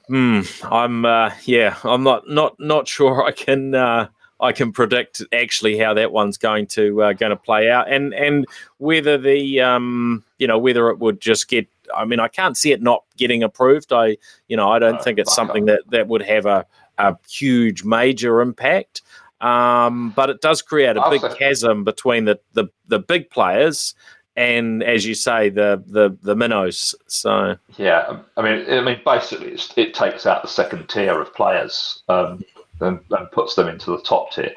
Hmm. 0.07 0.41
I'm 0.63 1.05
uh, 1.05 1.31
yeah. 1.45 1.77
I'm 1.83 2.03
not 2.03 2.29
not 2.29 2.59
not 2.59 2.87
sure. 2.95 3.23
I 3.23 3.31
can 3.31 3.73
uh, 3.73 4.07
I 4.43 4.51
can 4.51 4.71
predict 4.71 5.21
actually 5.33 5.77
how 5.77 5.93
that 5.95 6.11
one's 6.11 6.37
going 6.37 6.67
to 6.67 7.01
uh, 7.01 7.13
going 7.13 7.31
to 7.31 7.35
play 7.35 7.69
out, 7.69 7.91
and 7.91 8.13
and 8.13 8.45
whether 8.77 9.17
the 9.17 9.61
um, 9.61 10.23
you 10.37 10.47
know 10.47 10.57
whether 10.57 10.89
it 10.89 10.99
would 10.99 11.21
just 11.21 11.47
get. 11.47 11.67
I 11.95 12.05
mean, 12.05 12.19
I 12.19 12.27
can't 12.27 12.57
see 12.57 12.71
it 12.71 12.81
not 12.81 13.03
getting 13.17 13.43
approved. 13.43 13.91
I 13.91 14.17
you 14.47 14.57
know 14.57 14.69
I 14.69 14.79
don't 14.79 15.03
think 15.03 15.17
it's 15.17 15.33
something 15.33 15.65
that 15.65 15.81
that 15.89 16.07
would 16.07 16.21
have 16.21 16.45
a 16.45 16.65
a 16.97 17.17
huge 17.29 17.83
major 17.83 18.41
impact. 18.41 19.01
Um, 19.41 20.11
but 20.15 20.29
it 20.29 20.39
does 20.39 20.61
create 20.61 20.95
a 20.95 21.09
big 21.09 21.21
chasm 21.37 21.83
between 21.83 22.23
the, 22.23 22.39
the, 22.53 22.67
the 22.87 22.97
big 22.97 23.29
players 23.29 23.93
and 24.35 24.81
as 24.83 25.05
you 25.05 25.13
say, 25.13 25.49
the 25.49 25.83
the 25.85 26.17
the 26.23 26.35
minnows. 26.35 26.95
So 27.07 27.55
yeah, 27.77 28.19
I 28.35 28.41
mean, 28.41 28.65
I 28.69 28.81
mean, 28.81 28.99
basically, 29.05 29.55
it 29.75 29.93
takes 29.93 30.25
out 30.25 30.41
the 30.41 30.47
second 30.47 30.89
tier 30.89 31.19
of 31.19 31.33
players 31.35 32.01
um, 32.09 32.43
and, 32.79 32.99
and, 33.11 33.31
puts 33.31 33.55
them 33.55 33.67
into 33.67 33.91
the 33.91 34.01
top 34.01 34.31
tier. 34.31 34.51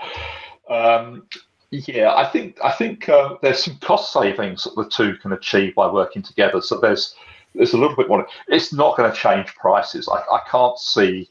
Um, 0.68 1.26
yeah, 1.70 2.14
I 2.14 2.26
think 2.26 2.59
I 2.62 2.72
think 2.72 3.09
uh, 3.09 3.37
there's 3.42 3.64
some 3.64 3.76
cost 3.79 4.12
savings 4.12 4.64
that 4.64 4.74
the 4.76 4.88
two 4.88 5.16
can 5.16 5.33
achieve 5.33 5.74
by 5.74 5.90
working 5.90 6.22
together. 6.22 6.61
So 6.61 6.79
there's 6.79 7.14
there's 7.55 7.72
a 7.72 7.79
little 7.79 7.96
bit 7.96 8.09
more. 8.09 8.26
It's 8.48 8.72
not 8.72 8.96
going 8.96 9.11
to 9.11 9.16
change 9.16 9.55
prices. 9.55 10.09
I, 10.09 10.18
I 10.18 10.40
can't 10.48 10.79
see 10.79 11.29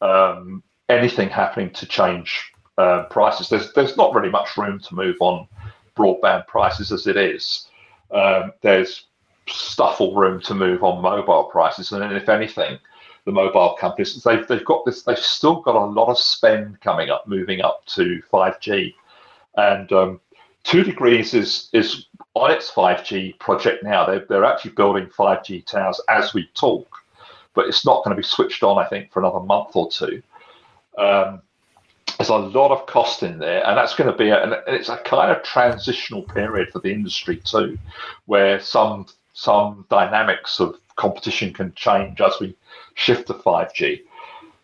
um, 0.00 0.62
anything 0.88 1.28
happening 1.28 1.70
to 1.70 1.86
change 1.86 2.52
uh, 2.76 3.04
prices. 3.04 3.48
There's 3.48 3.72
there's 3.72 3.96
not 3.96 4.14
really 4.14 4.30
much 4.30 4.56
room 4.56 4.78
to 4.80 4.94
move 4.94 5.16
on 5.20 5.46
broadband 5.96 6.46
prices 6.46 6.92
as 6.92 7.06
it 7.06 7.16
is 7.16 7.68
um, 8.10 8.52
there's 8.62 9.06
stuffle 9.48 10.14
room 10.14 10.40
to 10.42 10.54
move 10.54 10.82
on 10.82 11.02
mobile 11.02 11.44
prices. 11.44 11.92
And 11.92 12.12
if 12.12 12.28
anything, 12.28 12.78
the 13.28 13.32
mobile 13.32 13.76
companies 13.78 14.22
they've 14.22 14.48
they've 14.48 14.64
got 14.64 14.86
this 14.86 15.02
they've 15.02 15.18
still 15.18 15.60
got 15.60 15.74
a 15.74 15.84
lot 15.84 16.08
of 16.08 16.18
spend 16.18 16.80
coming 16.80 17.10
up, 17.10 17.28
moving 17.28 17.60
up 17.60 17.84
to 17.84 18.22
5G, 18.32 18.94
and 19.58 19.92
um, 19.92 20.20
Two 20.64 20.82
Degrees 20.82 21.34
is 21.34 21.68
is 21.74 22.06
on 22.32 22.50
its 22.50 22.70
5G 22.70 23.38
project 23.38 23.84
now. 23.84 24.06
They're 24.06 24.24
they're 24.30 24.46
actually 24.46 24.70
building 24.70 25.08
5G 25.08 25.66
towers 25.66 26.00
as 26.08 26.32
we 26.32 26.48
talk, 26.54 26.88
but 27.52 27.66
it's 27.66 27.84
not 27.84 28.02
going 28.02 28.16
to 28.16 28.20
be 28.20 28.26
switched 28.26 28.62
on. 28.62 28.78
I 28.78 28.88
think 28.88 29.12
for 29.12 29.20
another 29.20 29.40
month 29.40 29.76
or 29.76 29.90
two. 29.90 30.22
Um, 30.96 31.42
there's 32.16 32.30
a 32.30 32.36
lot 32.36 32.72
of 32.72 32.86
cost 32.86 33.22
in 33.22 33.38
there, 33.38 33.64
and 33.64 33.76
that's 33.76 33.94
going 33.94 34.10
to 34.10 34.16
be 34.16 34.30
a, 34.30 34.42
and 34.42 34.56
it's 34.66 34.88
a 34.88 34.96
kind 34.96 35.30
of 35.30 35.42
transitional 35.42 36.22
period 36.22 36.70
for 36.70 36.78
the 36.78 36.90
industry 36.90 37.36
too, 37.36 37.78
where 38.24 38.58
some 38.58 39.06
some 39.34 39.84
dynamics 39.90 40.60
of 40.60 40.76
competition 40.96 41.52
can 41.52 41.74
change 41.74 42.22
as 42.22 42.32
we 42.40 42.56
shift 42.98 43.28
to 43.28 43.34
5G. 43.34 44.02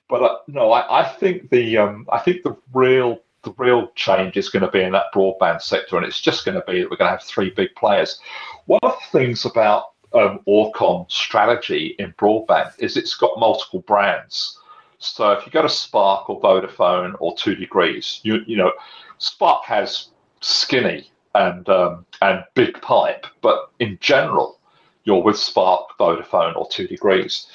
But 0.09 0.23
uh, 0.23 0.37
no, 0.49 0.73
I, 0.73 1.01
I 1.01 1.09
think 1.09 1.51
the 1.51 1.79
um, 1.79 2.07
I 2.13 2.19
think 2.19 2.43
the 2.43 2.57
real 2.73 3.21
the 3.43 3.55
real 3.57 3.89
change 3.95 4.37
is 4.37 4.49
going 4.49 4.65
to 4.65 4.71
be 4.71 4.83
in 4.83 4.93
that 4.93 5.13
broadband 5.15 5.63
sector, 5.63 5.97
and 5.97 6.05
it's 6.05 6.21
just 6.21 6.45
going 6.45 6.55
to 6.57 6.65
be 6.67 6.81
that 6.81 6.91
we're 6.91 6.97
going 6.97 7.11
to 7.11 7.17
have 7.17 7.23
three 7.23 7.51
big 7.51 7.75
players. 7.75 8.19
One 8.67 8.81
of 8.83 8.93
the 8.93 9.19
things 9.19 9.45
about 9.45 9.93
um, 10.13 10.41
Orcon 10.47 11.11
strategy 11.11 11.95
in 11.99 12.13
broadband 12.15 12.73
is 12.79 12.97
it's 12.97 13.15
got 13.15 13.39
multiple 13.39 13.81
brands. 13.81 14.59
So 14.99 15.33
if 15.33 15.47
you 15.47 15.53
go 15.53 15.63
to 15.63 15.69
Spark 15.69 16.29
or 16.29 16.41
Vodafone 16.41 17.15
or 17.21 17.35
Two 17.37 17.55
Degrees, 17.55 18.21
you 18.25 18.41
you 18.47 18.57
know, 18.57 18.73
Spark 19.19 19.65
has 19.65 20.09
skinny 20.41 21.11
and 21.35 21.69
um, 21.69 22.05
and 22.21 22.45
Bigpipe, 22.55 23.25
but 23.41 23.71
in 23.79 23.99
general, 24.01 24.61
you're 25.05 25.23
with 25.23 25.39
Spark, 25.39 25.97
Vodafone, 25.99 26.57
or 26.57 26.69
Two 26.69 26.87
Degrees. 26.87 27.47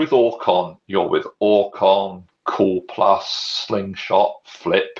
With 0.00 0.12
Orcon, 0.12 0.78
you're 0.86 1.10
with 1.10 1.26
Orcon, 1.42 2.24
CallPlus, 2.48 3.24
Slingshot, 3.66 4.34
Flip, 4.46 4.98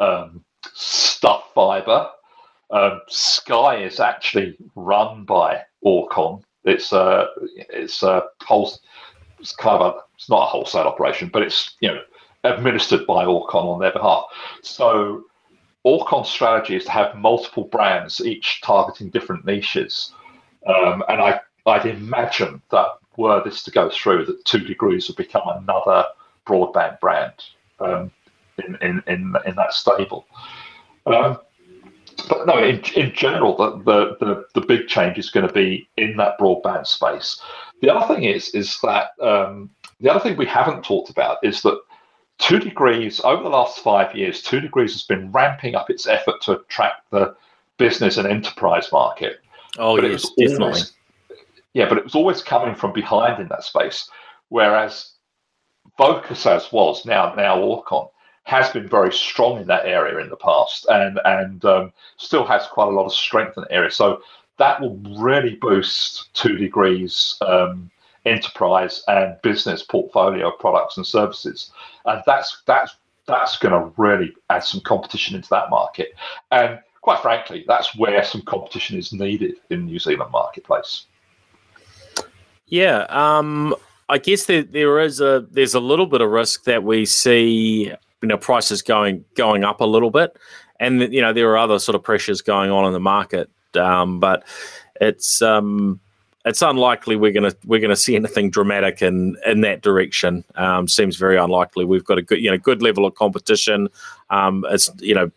um, 0.00 0.42
stuff 0.72 1.50
fiber. 1.54 2.08
Um, 2.70 3.02
Sky 3.08 3.82
is 3.82 4.00
actually 4.00 4.56
run 4.74 5.26
by 5.26 5.60
Orcon. 5.84 6.42
It's 6.64 6.94
a 6.94 7.26
it's 7.44 8.02
a 8.02 8.22
whole 8.42 8.72
it's 9.38 9.54
kind 9.54 9.82
of 9.82 9.94
a 9.94 9.98
it's 10.14 10.30
not 10.30 10.44
a 10.44 10.46
wholesale 10.46 10.86
operation, 10.86 11.28
but 11.30 11.42
it's 11.42 11.76
you 11.80 11.88
know 11.90 12.00
administered 12.44 13.06
by 13.06 13.26
Orcon 13.26 13.66
on 13.66 13.80
their 13.80 13.92
behalf. 13.92 14.24
So 14.62 15.24
Orcon's 15.84 16.30
strategy 16.30 16.76
is 16.76 16.86
to 16.86 16.90
have 16.92 17.14
multiple 17.16 17.64
brands, 17.64 18.22
each 18.22 18.62
targeting 18.62 19.10
different 19.10 19.44
niches. 19.44 20.10
Um, 20.66 21.04
and 21.10 21.20
I, 21.20 21.38
I'd 21.66 21.84
imagine 21.84 22.62
that 22.70 22.86
were 23.18 23.42
this 23.44 23.62
to 23.64 23.70
go 23.70 23.90
through, 23.90 24.24
that 24.26 24.44
Two 24.44 24.60
Degrees 24.60 25.08
would 25.08 25.16
become 25.16 25.42
another 25.46 26.04
broadband 26.46 26.98
brand 27.00 27.34
um, 27.80 28.10
in, 28.66 28.76
in, 28.80 29.02
in, 29.06 29.34
in 29.44 29.54
that 29.56 29.74
stable. 29.74 30.26
Um, 31.04 31.38
but 32.28 32.46
no, 32.46 32.58
in, 32.58 32.80
in 32.96 33.12
general, 33.14 33.56
the, 33.56 33.78
the, 33.84 34.16
the, 34.24 34.44
the, 34.54 34.66
big 34.66 34.88
change 34.88 35.18
is 35.18 35.30
going 35.30 35.46
to 35.46 35.52
be 35.52 35.88
in 35.96 36.16
that 36.16 36.38
broadband 36.38 36.86
space. 36.86 37.40
The 37.80 37.94
other 37.94 38.12
thing 38.12 38.24
is 38.24 38.48
is 38.54 38.78
that 38.82 39.10
um, 39.20 39.70
the 40.00 40.10
other 40.10 40.20
thing 40.20 40.36
we 40.36 40.46
haven't 40.46 40.84
talked 40.84 41.10
about 41.10 41.38
is 41.42 41.62
that 41.62 41.80
Two 42.38 42.60
Degrees 42.60 43.20
over 43.20 43.42
the 43.42 43.48
last 43.48 43.80
five 43.80 44.14
years, 44.14 44.42
Two 44.42 44.60
Degrees 44.60 44.92
has 44.92 45.02
been 45.02 45.30
ramping 45.32 45.74
up 45.74 45.90
its 45.90 46.06
effort 46.06 46.40
to 46.42 46.60
attract 46.60 47.10
the 47.10 47.34
business 47.78 48.16
and 48.16 48.28
enterprise 48.28 48.90
market. 48.92 49.40
Oh 49.78 49.96
but 49.96 50.10
yes, 50.10 50.28
definitely. 50.38 50.66
Always, 50.66 50.92
yeah, 51.74 51.88
but 51.88 51.98
it 51.98 52.04
was 52.04 52.14
always 52.14 52.42
coming 52.42 52.74
from 52.74 52.92
behind 52.92 53.40
in 53.40 53.48
that 53.48 53.64
space, 53.64 54.10
whereas 54.48 55.12
Vocus 55.96 56.46
as 56.46 56.70
was 56.72 57.04
now 57.04 57.34
now 57.34 57.58
Orcon 57.58 58.10
has 58.44 58.70
been 58.70 58.88
very 58.88 59.12
strong 59.12 59.60
in 59.60 59.66
that 59.66 59.84
area 59.84 60.18
in 60.18 60.30
the 60.30 60.36
past 60.36 60.86
and 60.88 61.20
and 61.24 61.64
um, 61.64 61.92
still 62.16 62.46
has 62.46 62.66
quite 62.66 62.88
a 62.88 62.90
lot 62.90 63.04
of 63.04 63.12
strength 63.12 63.56
in 63.56 63.64
the 63.64 63.72
area. 63.72 63.90
So 63.90 64.22
that 64.58 64.80
will 64.80 64.96
really 65.18 65.56
boost 65.56 66.34
Two 66.34 66.56
Degrees 66.56 67.36
um, 67.42 67.90
enterprise 68.24 69.02
and 69.08 69.40
business 69.42 69.82
portfolio 69.82 70.48
of 70.48 70.58
products 70.58 70.96
and 70.96 71.06
services, 71.06 71.70
and 72.04 72.22
that's 72.26 72.62
that's 72.66 72.96
that's 73.26 73.58
going 73.58 73.72
to 73.72 73.92
really 73.98 74.34
add 74.50 74.64
some 74.64 74.80
competition 74.80 75.36
into 75.36 75.50
that 75.50 75.70
market. 75.70 76.14
And 76.50 76.80
quite 77.02 77.20
frankly, 77.20 77.64
that's 77.68 77.94
where 77.96 78.24
some 78.24 78.42
competition 78.42 78.98
is 78.98 79.12
needed 79.12 79.56
in 79.70 79.80
the 79.80 79.92
New 79.92 79.98
Zealand 79.98 80.32
marketplace. 80.32 81.06
Yeah, 82.68 83.06
um, 83.08 83.74
I 84.08 84.18
guess 84.18 84.46
there, 84.46 84.62
there 84.62 85.00
is 85.00 85.20
a 85.20 85.46
there's 85.50 85.74
a 85.74 85.80
little 85.80 86.06
bit 86.06 86.20
of 86.20 86.30
risk 86.30 86.64
that 86.64 86.84
we 86.84 87.04
see 87.06 87.92
you 88.22 88.28
know 88.28 88.38
prices 88.38 88.82
going 88.82 89.24
going 89.34 89.64
up 89.64 89.80
a 89.80 89.84
little 89.84 90.10
bit, 90.10 90.36
and 90.80 91.00
you 91.12 91.20
know 91.20 91.32
there 91.32 91.50
are 91.50 91.58
other 91.58 91.78
sort 91.78 91.96
of 91.96 92.02
pressures 92.02 92.42
going 92.42 92.70
on 92.70 92.84
in 92.86 92.92
the 92.92 93.00
market. 93.00 93.50
Um, 93.74 94.20
but 94.20 94.44
it's 95.00 95.42
um, 95.42 96.00
it's 96.48 96.62
unlikely 96.62 97.14
we're 97.14 97.32
gonna 97.32 97.52
we're 97.66 97.80
gonna 97.80 97.94
see 97.94 98.16
anything 98.16 98.50
dramatic 98.50 99.02
in 99.02 99.36
in 99.46 99.60
that 99.60 99.82
direction. 99.82 100.44
Um, 100.54 100.88
seems 100.88 101.16
very 101.16 101.36
unlikely. 101.36 101.84
We've 101.84 102.04
got 102.04 102.18
a 102.18 102.22
good 102.22 102.40
you 102.40 102.50
know 102.50 102.56
good 102.56 102.80
level 102.80 103.04
of 103.04 103.14
competition. 103.14 103.88
Um, 104.30 104.64
it's 104.70 104.90
you 104.98 105.14
know 105.14 105.30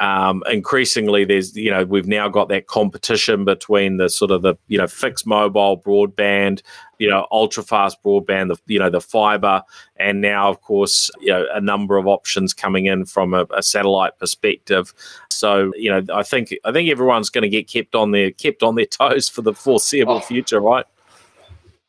um, 0.00 0.42
increasingly 0.50 1.24
there's 1.24 1.56
you 1.56 1.70
know 1.70 1.84
we've 1.84 2.08
now 2.08 2.28
got 2.28 2.48
that 2.48 2.66
competition 2.66 3.44
between 3.44 3.98
the 3.98 4.08
sort 4.08 4.30
of 4.30 4.42
the 4.42 4.56
you 4.66 4.78
know 4.78 4.88
fixed 4.88 5.26
mobile 5.26 5.78
broadband 5.78 6.62
you 6.98 7.08
know 7.08 7.26
ultra 7.30 7.62
fast 7.62 8.02
broadband 8.02 8.48
the 8.48 8.56
you 8.66 8.78
know 8.78 8.90
the 8.90 9.00
fiber 9.00 9.62
and 9.96 10.20
now 10.20 10.48
of 10.48 10.62
course 10.62 11.10
you 11.20 11.30
know 11.30 11.46
a 11.52 11.60
number 11.60 11.96
of 11.96 12.06
options 12.06 12.54
coming 12.54 12.86
in 12.86 13.04
from 13.04 13.34
a, 13.34 13.46
a 13.54 13.62
satellite 13.62 14.18
perspective 14.18 14.94
so 15.40 15.72
you 15.76 15.90
know 15.90 16.02
i 16.14 16.22
think 16.22 16.54
i 16.64 16.72
think 16.72 16.90
everyone's 16.90 17.30
going 17.30 17.42
to 17.42 17.48
get 17.48 17.66
kept 17.66 17.94
on 17.94 18.10
their 18.10 18.30
kept 18.30 18.62
on 18.62 18.74
their 18.74 18.86
toes 19.00 19.28
for 19.28 19.42
the 19.42 19.54
foreseeable 19.54 20.16
oh. 20.16 20.20
future 20.20 20.60
right 20.60 20.86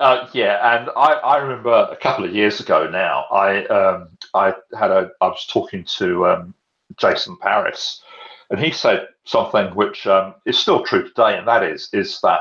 uh, 0.01 0.27
yeah, 0.33 0.75
and 0.75 0.89
I, 0.97 1.11
I 1.13 1.37
remember 1.37 1.87
a 1.91 1.95
couple 1.95 2.25
of 2.25 2.33
years 2.33 2.59
ago 2.59 2.89
now, 2.89 3.25
I 3.31 3.67
um, 3.67 4.09
I 4.33 4.55
had 4.75 4.89
a 4.89 5.11
I 5.21 5.27
was 5.27 5.45
talking 5.45 5.83
to 5.99 6.25
um, 6.25 6.55
Jason 6.97 7.37
Paris, 7.39 8.01
and 8.49 8.59
he 8.59 8.71
said 8.71 9.09
something 9.25 9.67
which 9.75 10.07
um, 10.07 10.33
is 10.47 10.57
still 10.57 10.83
true 10.83 11.03
today, 11.07 11.37
and 11.37 11.47
that 11.47 11.61
is 11.61 11.87
is 11.93 12.19
that 12.21 12.39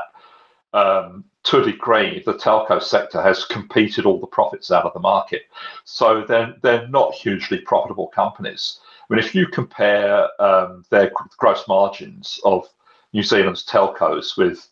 um, 0.73 1.23
to 1.43 1.61
a 1.61 1.63
degree 1.63 2.23
the 2.25 2.33
telco 2.33 2.81
sector 2.81 3.21
has 3.21 3.45
competed 3.45 4.07
all 4.07 4.19
the 4.19 4.25
profits 4.25 4.71
out 4.71 4.85
of 4.85 4.93
the 4.93 4.99
market, 4.99 5.43
so 5.85 6.25
they're 6.27 6.55
they're 6.63 6.87
not 6.87 7.13
hugely 7.13 7.59
profitable 7.59 8.07
companies. 8.07 8.79
I 9.11 9.15
mean, 9.15 9.25
if 9.25 9.35
you 9.35 9.45
compare 9.47 10.29
um, 10.41 10.85
their 10.89 11.11
gross 11.37 11.67
margins 11.67 12.39
of 12.45 12.65
New 13.11 13.23
Zealand's 13.23 13.65
telcos 13.65 14.37
with, 14.37 14.69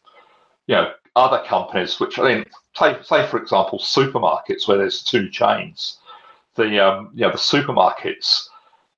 you 0.67 0.75
know, 0.75 0.93
other 1.17 1.43
companies, 1.45 1.99
which 1.99 2.17
I 2.17 2.35
mean, 2.35 2.45
say, 2.73 2.97
say 3.03 3.27
for 3.27 3.37
example, 3.37 3.79
supermarkets 3.79 4.65
where 4.65 4.77
there's 4.77 5.03
two 5.03 5.29
chains, 5.29 5.97
the 6.55 6.79
um, 6.79 7.11
you 7.13 7.21
know 7.21 7.31
the 7.31 7.37
supermarkets 7.37 8.47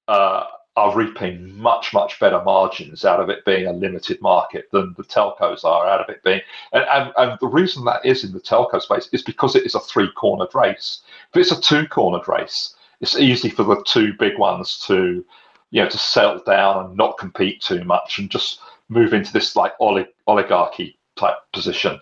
uh, 0.07 0.43
are 0.77 0.95
reaping 0.95 1.57
much 1.57 1.91
much 1.91 2.19
better 2.19 2.43
margins 2.43 3.03
out 3.03 3.19
of 3.19 3.29
it 3.29 3.43
being 3.43 3.65
a 3.65 3.73
limited 3.73 4.21
market 4.21 4.69
than 4.71 4.93
the 4.95 5.03
telcos 5.03 5.63
are 5.63 5.87
out 5.87 5.99
of 5.99 6.09
it 6.09 6.23
being 6.23 6.39
and, 6.71 6.85
and, 6.89 7.13
and 7.17 7.37
the 7.41 7.47
reason 7.47 7.83
that 7.83 8.05
is 8.05 8.23
in 8.23 8.31
the 8.31 8.39
telco 8.39 8.81
space 8.81 9.09
is 9.11 9.21
because 9.21 9.55
it 9.55 9.65
is 9.65 9.75
a 9.75 9.79
three 9.79 10.09
cornered 10.15 10.53
race. 10.55 11.01
If 11.33 11.41
it's 11.41 11.51
a 11.51 11.59
two 11.59 11.87
cornered 11.87 12.27
race 12.27 12.75
it's 13.01 13.17
easy 13.17 13.49
for 13.49 13.63
the 13.63 13.83
two 13.85 14.13
big 14.19 14.37
ones 14.37 14.79
to 14.87 15.25
you 15.71 15.81
know 15.81 15.89
to 15.89 15.97
settle 15.97 16.41
down 16.45 16.85
and 16.85 16.97
not 16.97 17.17
compete 17.17 17.61
too 17.61 17.83
much 17.83 18.19
and 18.19 18.29
just 18.29 18.59
move 18.89 19.13
into 19.13 19.33
this 19.33 19.55
like 19.55 19.77
olig- 19.79 20.07
oligarchy 20.27 20.97
type 21.15 21.35
position. 21.53 21.99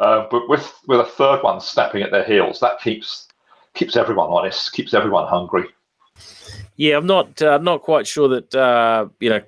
Uh, 0.00 0.26
but 0.30 0.48
with 0.48 0.72
with 0.86 1.00
a 1.00 1.04
third 1.04 1.42
one 1.42 1.60
snapping 1.60 2.02
at 2.02 2.10
their 2.10 2.24
heels 2.24 2.60
that 2.60 2.80
keeps 2.80 3.28
keeps 3.74 3.96
everyone 3.96 4.30
honest 4.30 4.72
keeps 4.72 4.94
everyone 4.94 5.26
hungry. 5.26 5.66
Yeah, 6.76 6.96
I'm 6.96 7.06
not 7.06 7.40
uh, 7.42 7.58
not 7.58 7.82
quite 7.82 8.06
sure 8.06 8.28
that 8.28 8.54
uh, 8.54 9.08
you 9.20 9.30
know 9.30 9.42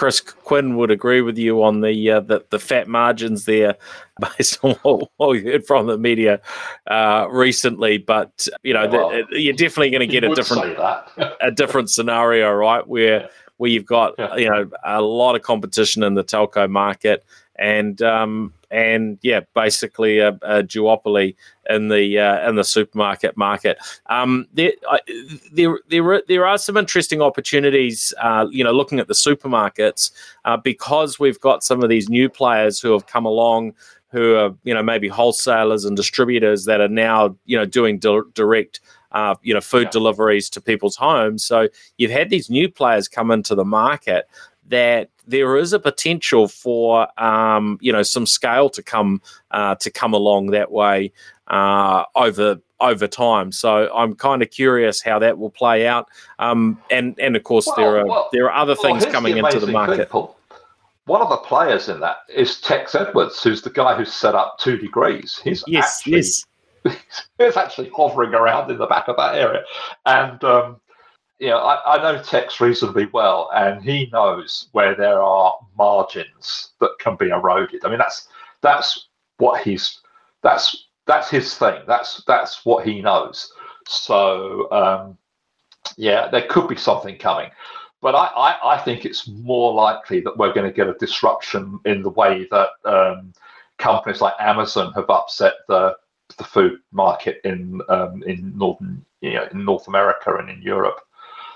Chris 0.00 0.22
Quinn 0.22 0.78
would 0.78 0.90
agree 0.90 1.20
with 1.20 1.36
you 1.36 1.62
on 1.62 1.82
the 1.82 2.10
uh, 2.10 2.20
the, 2.20 2.42
the 2.48 2.58
fat 2.58 2.88
margins 2.88 3.44
there, 3.44 3.76
based 4.38 4.58
on 4.62 4.70
what, 4.76 5.10
what 5.18 5.28
we 5.28 5.44
heard 5.44 5.66
from 5.66 5.88
the 5.88 5.98
media 5.98 6.40
uh, 6.86 7.26
recently. 7.30 7.98
But 7.98 8.48
you 8.62 8.72
know, 8.72 8.88
well, 8.88 9.10
the, 9.10 9.38
you're 9.38 9.52
definitely 9.52 9.90
going 9.90 10.00
to 10.00 10.06
get 10.06 10.24
a 10.24 10.34
different 10.34 10.78
a 11.42 11.50
different 11.54 11.90
scenario, 11.90 12.50
right? 12.50 12.88
Where 12.88 13.20
yeah. 13.20 13.26
where 13.58 13.70
you've 13.70 13.84
got 13.84 14.14
yeah. 14.18 14.36
you 14.36 14.48
know 14.48 14.70
a 14.84 15.02
lot 15.02 15.36
of 15.36 15.42
competition 15.42 16.02
in 16.02 16.14
the 16.14 16.24
telco 16.24 16.66
market, 16.66 17.22
and 17.60 18.00
um, 18.00 18.52
and 18.70 19.18
yeah, 19.22 19.40
basically 19.54 20.18
a, 20.18 20.28
a 20.42 20.62
duopoly 20.62 21.36
in 21.68 21.88
the 21.88 22.18
uh, 22.18 22.48
in 22.48 22.56
the 22.56 22.64
supermarket 22.64 23.36
market. 23.36 23.78
Um, 24.06 24.48
there, 24.54 24.72
I, 24.88 25.00
there, 25.52 25.78
there, 25.88 26.22
there 26.26 26.46
are 26.46 26.58
some 26.58 26.76
interesting 26.76 27.20
opportunities. 27.20 28.12
Uh, 28.20 28.46
you 28.50 28.64
know, 28.64 28.72
looking 28.72 28.98
at 28.98 29.08
the 29.08 29.14
supermarkets 29.14 30.10
uh, 30.46 30.56
because 30.56 31.20
we've 31.20 31.40
got 31.40 31.62
some 31.62 31.82
of 31.82 31.90
these 31.90 32.08
new 32.08 32.28
players 32.28 32.80
who 32.80 32.92
have 32.92 33.06
come 33.06 33.26
along. 33.26 33.74
Who 34.12 34.34
are 34.34 34.50
you 34.64 34.74
know 34.74 34.82
maybe 34.82 35.06
wholesalers 35.06 35.84
and 35.84 35.96
distributors 35.96 36.64
that 36.64 36.80
are 36.80 36.88
now 36.88 37.36
you 37.44 37.56
know 37.56 37.64
doing 37.64 38.00
di- 38.00 38.22
direct 38.34 38.80
uh, 39.12 39.36
you 39.42 39.54
know 39.54 39.60
food 39.60 39.84
yeah. 39.84 39.90
deliveries 39.90 40.50
to 40.50 40.60
people's 40.60 40.96
homes. 40.96 41.44
So 41.44 41.68
you've 41.96 42.10
had 42.10 42.30
these 42.30 42.50
new 42.50 42.68
players 42.68 43.06
come 43.06 43.30
into 43.30 43.54
the 43.54 43.64
market 43.64 44.26
that 44.70 45.10
there 45.26 45.56
is 45.56 45.72
a 45.72 45.78
potential 45.78 46.48
for 46.48 47.06
um, 47.22 47.78
you 47.80 47.92
know 47.92 48.02
some 48.02 48.26
scale 48.26 48.70
to 48.70 48.82
come 48.82 49.20
uh, 49.50 49.74
to 49.76 49.90
come 49.90 50.14
along 50.14 50.46
that 50.48 50.72
way 50.72 51.12
uh, 51.48 52.04
over 52.14 52.58
over 52.80 53.06
time. 53.06 53.52
So 53.52 53.92
I'm 53.94 54.14
kind 54.14 54.42
of 54.42 54.50
curious 54.50 55.02
how 55.02 55.18
that 55.18 55.38
will 55.38 55.50
play 55.50 55.86
out. 55.86 56.08
Um, 56.38 56.80
and 56.90 57.18
and 57.20 57.36
of 57.36 57.44
course 57.44 57.66
well, 57.66 57.76
there 57.76 57.98
are 57.98 58.06
well, 58.06 58.28
there 58.32 58.50
are 58.50 58.62
other 58.62 58.76
well, 58.82 58.98
things 58.98 59.12
coming 59.12 59.34
the 59.34 59.44
into 59.44 59.60
the 59.60 59.70
market. 59.70 60.10
One 61.06 61.22
of 61.22 61.28
the 61.28 61.38
players 61.38 61.88
in 61.88 61.98
that 62.00 62.18
is 62.32 62.60
Tex 62.60 62.94
Edwards, 62.94 63.42
who's 63.42 63.62
the 63.62 63.70
guy 63.70 63.96
who 63.96 64.04
set 64.04 64.34
up 64.34 64.58
Two 64.58 64.76
Degrees. 64.76 65.40
He's 65.42 65.64
yes, 65.66 65.98
actually, 65.98 66.16
yes. 66.16 66.46
he's 67.38 67.56
actually 67.56 67.90
hovering 67.96 68.32
around 68.32 68.70
in 68.70 68.78
the 68.78 68.86
back 68.86 69.08
of 69.08 69.16
that 69.16 69.34
area, 69.34 69.64
and 70.06 70.42
um, 70.44 70.79
you 71.40 71.48
know, 71.48 71.58
I, 71.58 71.96
I, 71.96 72.02
know 72.02 72.22
Tex 72.22 72.60
reasonably 72.60 73.06
well, 73.06 73.48
and 73.54 73.82
he 73.82 74.10
knows 74.12 74.68
where 74.72 74.94
there 74.94 75.22
are 75.22 75.54
margins 75.76 76.72
that 76.80 76.90
can 77.00 77.16
be 77.16 77.30
eroded. 77.30 77.84
I 77.84 77.88
mean, 77.88 77.98
that's 77.98 78.28
that's 78.60 79.08
what 79.38 79.62
he's 79.62 80.00
that's 80.42 80.88
that's 81.06 81.30
his 81.30 81.54
thing. 81.54 81.82
That's 81.86 82.22
that's 82.26 82.64
what 82.66 82.86
he 82.86 83.00
knows. 83.00 83.52
So 83.88 84.70
um, 84.70 85.18
yeah, 85.96 86.28
there 86.28 86.46
could 86.46 86.68
be 86.68 86.76
something 86.76 87.16
coming, 87.16 87.50
but 88.02 88.14
I, 88.14 88.26
I, 88.26 88.74
I 88.74 88.78
think 88.78 89.06
it's 89.06 89.26
more 89.26 89.72
likely 89.72 90.20
that 90.20 90.36
we're 90.36 90.52
going 90.52 90.68
to 90.68 90.76
get 90.76 90.88
a 90.88 90.94
disruption 90.94 91.80
in 91.86 92.02
the 92.02 92.10
way 92.10 92.46
that 92.50 92.68
um, 92.84 93.32
companies 93.78 94.20
like 94.20 94.34
Amazon 94.38 94.92
have 94.92 95.08
upset 95.08 95.54
the 95.68 95.96
the 96.36 96.44
food 96.44 96.78
market 96.92 97.40
in 97.44 97.80
um, 97.88 98.22
in 98.24 98.56
northern 98.58 99.04
you 99.22 99.32
know 99.32 99.48
in 99.50 99.64
North 99.64 99.88
America 99.88 100.36
and 100.36 100.50
in 100.50 100.60
Europe. 100.60 101.00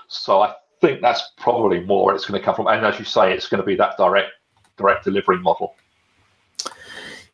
So 0.07 0.41
I 0.41 0.53
think 0.81 1.01
that's 1.01 1.31
probably 1.37 1.81
more 1.81 2.13
it's 2.13 2.25
going 2.25 2.39
to 2.39 2.45
come 2.45 2.55
from. 2.55 2.67
And 2.67 2.85
as 2.85 2.99
you 2.99 3.05
say, 3.05 3.33
it's 3.33 3.47
going 3.47 3.61
to 3.61 3.65
be 3.65 3.75
that 3.75 3.97
direct 3.97 4.31
direct 4.77 5.03
delivery 5.03 5.39
model. 5.39 5.75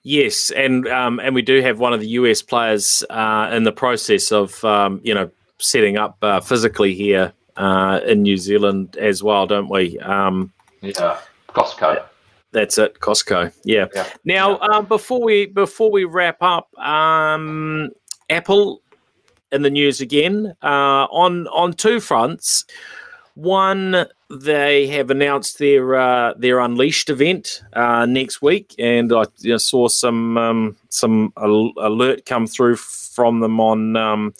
Yes, 0.03 0.51
and 0.51 0.87
um, 0.87 1.19
and 1.19 1.35
we 1.35 1.41
do 1.41 1.61
have 1.61 1.79
one 1.79 1.93
of 1.93 1.99
the 1.99 2.07
US 2.09 2.41
players 2.41 3.03
uh, 3.09 3.49
in 3.53 3.63
the 3.63 3.71
process 3.71 4.31
of 4.31 4.63
um, 4.63 4.99
you 5.03 5.13
know 5.13 5.29
setting 5.59 5.97
up 5.97 6.17
uh, 6.23 6.39
physically 6.39 6.93
here 6.95 7.33
uh, 7.57 7.99
in 8.05 8.23
New 8.23 8.37
Zealand 8.37 8.97
as 8.97 9.21
well, 9.21 9.45
don't 9.45 9.69
we? 9.69 9.99
Um, 9.99 10.51
yeah, 10.81 11.19
Costco. 11.49 12.03
That's 12.51 12.77
it, 12.77 12.99
Costco. 12.99 13.53
Yeah. 13.63 13.87
yeah. 13.95 14.07
Now, 14.25 14.59
yeah. 14.59 14.77
Um, 14.77 14.85
before 14.85 15.21
we 15.23 15.45
before 15.45 15.91
we 15.91 16.03
wrap 16.03 16.37
up, 16.41 16.77
um, 16.79 17.91
Apple 18.29 18.80
in 19.51 19.61
the 19.61 19.69
news 19.69 20.01
again 20.01 20.55
uh, 20.63 21.07
on 21.11 21.47
on 21.47 21.73
two 21.73 21.99
fronts. 21.99 22.65
One, 23.35 24.07
they 24.29 24.87
have 24.87 25.09
announced 25.09 25.57
their 25.57 25.95
uh, 25.95 26.33
their 26.37 26.59
Unleashed 26.59 27.09
event 27.09 27.63
uh, 27.73 28.05
next 28.05 28.41
week, 28.41 28.75
and 28.77 29.11
I 29.13 29.23
you 29.39 29.51
know, 29.51 29.57
saw 29.57 29.87
some 29.87 30.37
um, 30.37 30.75
some 30.89 31.31
al- 31.37 31.73
alert 31.77 32.25
come 32.25 32.45
through 32.45 32.75
from 32.75 33.39
them 33.39 33.59
on 33.59 33.95
um, 33.95 34.33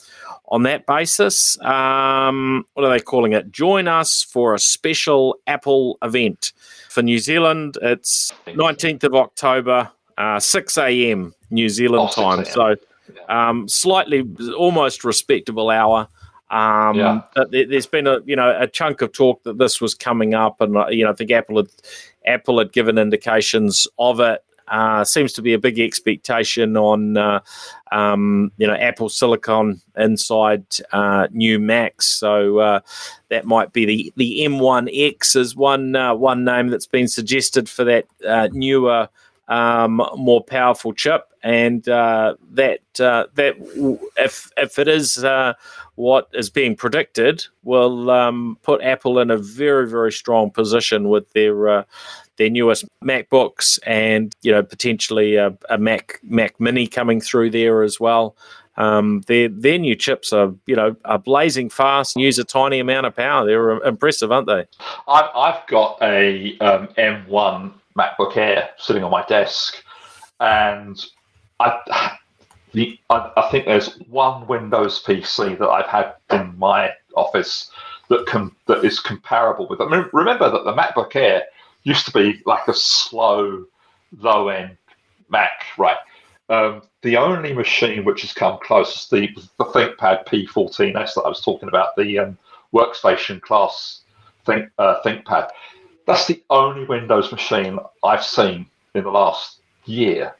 on 0.49 0.63
that 0.63 0.85
basis. 0.85 1.59
Um, 1.61 2.65
what 2.73 2.85
are 2.85 2.91
they 2.91 2.99
calling 2.99 3.31
it? 3.31 3.51
Join 3.51 3.87
us 3.87 4.23
for 4.23 4.53
a 4.53 4.59
special 4.59 5.37
Apple 5.47 5.97
event 6.03 6.51
for 6.89 7.01
New 7.01 7.19
Zealand. 7.19 7.77
It's 7.81 8.33
nineteenth 8.53 9.05
of 9.05 9.15
October, 9.15 9.89
uh, 10.17 10.41
six 10.41 10.77
a.m. 10.77 11.33
New 11.49 11.69
Zealand 11.69 12.09
oh, 12.11 12.21
time. 12.21 12.45
So 12.45 12.75
um, 13.29 13.67
slightly, 13.67 14.25
almost 14.57 15.03
respectable 15.03 15.69
hour. 15.69 16.07
Um, 16.49 16.97
yeah. 16.97 17.21
There's 17.49 17.85
been 17.85 18.07
a 18.07 18.19
you 18.25 18.35
know 18.35 18.55
a 18.59 18.67
chunk 18.67 19.01
of 19.01 19.13
talk 19.13 19.43
that 19.43 19.57
this 19.57 19.79
was 19.79 19.95
coming 19.95 20.33
up, 20.33 20.59
and 20.59 20.75
uh, 20.75 20.87
you 20.89 21.05
know 21.05 21.11
I 21.11 21.13
think 21.13 21.31
Apple 21.31 21.57
had 21.57 21.67
Apple 22.25 22.59
had 22.59 22.73
given 22.73 22.97
indications 22.97 23.87
of 23.97 24.19
it. 24.19 24.43
Uh, 24.67 25.03
seems 25.03 25.33
to 25.33 25.41
be 25.41 25.51
a 25.51 25.59
big 25.59 25.79
expectation 25.79 26.77
on 26.77 27.17
uh, 27.17 27.41
um, 27.91 28.51
you 28.57 28.67
know 28.67 28.75
Apple 28.75 29.09
Silicon 29.09 29.81
inside 29.97 30.65
uh, 30.91 31.27
new 31.31 31.59
Macs. 31.59 32.07
So 32.07 32.59
uh, 32.59 32.79
that 33.29 33.45
might 33.45 33.73
be 33.73 33.85
the 33.85 34.13
the 34.15 34.41
M1X 34.41 35.35
is 35.35 35.55
one 35.55 35.95
uh, 35.95 36.15
one 36.15 36.43
name 36.43 36.67
that's 36.67 36.87
been 36.87 37.07
suggested 37.07 37.69
for 37.69 37.83
that 37.85 38.05
uh, 38.27 38.49
newer 38.51 39.09
um, 39.51 40.01
more 40.15 40.41
powerful 40.41 40.93
chip, 40.93 41.27
and 41.43 41.87
uh, 41.89 42.35
that 42.51 42.79
uh, 43.01 43.25
that 43.33 43.55
if 44.17 44.49
if 44.55 44.79
it 44.79 44.87
is 44.87 45.23
uh, 45.25 45.53
what 45.95 46.29
is 46.33 46.49
being 46.49 46.73
predicted, 46.73 47.43
will 47.63 48.09
um, 48.09 48.57
put 48.63 48.81
Apple 48.81 49.19
in 49.19 49.29
a 49.29 49.35
very 49.35 49.89
very 49.89 50.11
strong 50.13 50.51
position 50.51 51.09
with 51.09 51.29
their 51.33 51.67
uh, 51.67 51.83
their 52.37 52.49
newest 52.49 52.85
MacBooks, 53.03 53.77
and 53.85 54.33
you 54.41 54.53
know 54.53 54.63
potentially 54.63 55.35
a, 55.35 55.53
a 55.69 55.77
Mac 55.77 56.21
Mac 56.23 56.57
Mini 56.57 56.87
coming 56.87 57.19
through 57.19 57.49
there 57.49 57.83
as 57.83 57.99
well. 57.99 58.37
Um, 58.77 59.19
their 59.27 59.49
their 59.49 59.77
new 59.77 59.95
chips 59.95 60.31
are 60.31 60.53
you 60.65 60.77
know 60.77 60.95
are 61.03 61.19
blazing 61.19 61.69
fast 61.69 62.15
and 62.15 62.23
use 62.23 62.39
a 62.39 62.45
tiny 62.45 62.79
amount 62.79 63.05
of 63.05 63.17
power. 63.17 63.45
They're 63.45 63.71
impressive, 63.81 64.31
aren't 64.31 64.47
they? 64.47 64.65
I've, 65.09 65.29
I've 65.35 65.67
got 65.67 65.97
a 66.01 66.57
um, 66.59 66.87
M1 66.97 67.73
MacBook 67.97 68.37
Air 68.37 68.69
sitting 68.77 69.03
on 69.03 69.11
my 69.11 69.25
desk, 69.25 69.83
and 70.39 71.03
I, 71.59 72.17
the, 72.73 72.99
I, 73.09 73.31
I, 73.37 73.49
think 73.51 73.65
there's 73.65 73.99
one 74.09 74.47
Windows 74.47 75.03
PC 75.03 75.57
that 75.59 75.69
I've 75.69 75.87
had 75.87 76.13
in 76.31 76.57
my 76.57 76.91
office 77.15 77.69
that 78.09 78.25
can 78.25 78.51
that 78.67 78.83
is 78.83 78.99
comparable 78.99 79.67
with 79.67 79.79
it. 79.79 79.85
I 79.85 79.97
mean, 79.97 80.09
remember 80.13 80.49
that 80.49 80.63
the 80.63 80.73
MacBook 80.73 81.15
Air 81.15 81.43
used 81.83 82.05
to 82.05 82.11
be 82.11 82.41
like 82.45 82.67
a 82.67 82.73
slow, 82.73 83.65
low 84.19 84.49
end 84.49 84.77
Mac, 85.29 85.65
right? 85.77 85.97
Um, 86.49 86.81
the 87.01 87.17
only 87.17 87.53
machine 87.53 88.03
which 88.03 88.21
has 88.21 88.33
come 88.33 88.59
close 88.61 89.03
is 89.03 89.09
the, 89.09 89.29
the 89.57 89.65
ThinkPad 89.65 90.27
P14s 90.27 91.13
that 91.15 91.21
I 91.25 91.29
was 91.29 91.41
talking 91.41 91.69
about, 91.69 91.95
the 91.95 92.19
um, 92.19 92.37
workstation 92.73 93.41
class 93.41 94.01
think, 94.45 94.69
uh, 94.77 95.01
ThinkPad. 95.05 95.49
That's 96.11 96.27
the 96.27 96.43
only 96.49 96.85
Windows 96.85 97.31
machine 97.31 97.79
I've 98.03 98.23
seen 98.23 98.65
in 98.93 99.03
the 99.03 99.11
last 99.11 99.61
year 99.85 100.35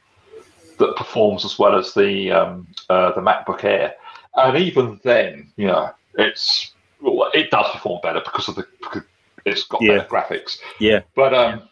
that 0.78 0.96
performs 0.96 1.44
as 1.44 1.58
well 1.58 1.76
as 1.76 1.94
the 1.94 2.30
um, 2.30 2.66
uh, 2.88 3.12
the 3.12 3.20
MacBook 3.20 3.64
Air. 3.64 3.94
And 4.34 4.56
even 4.56 5.00
then, 5.02 5.52
you 5.56 5.66
know, 5.66 5.90
it's 6.14 6.72
well, 7.00 7.30
it 7.34 7.50
does 7.50 7.66
perform 7.72 8.00
better 8.02 8.20
because 8.24 8.48
of 8.48 8.56
the 8.56 8.66
because 8.80 9.02
it's 9.44 9.64
got 9.64 9.82
yeah. 9.82 9.98
better 9.98 10.08
graphics. 10.08 10.58
Yeah. 10.78 11.00
But 11.14 11.34
um, 11.34 11.68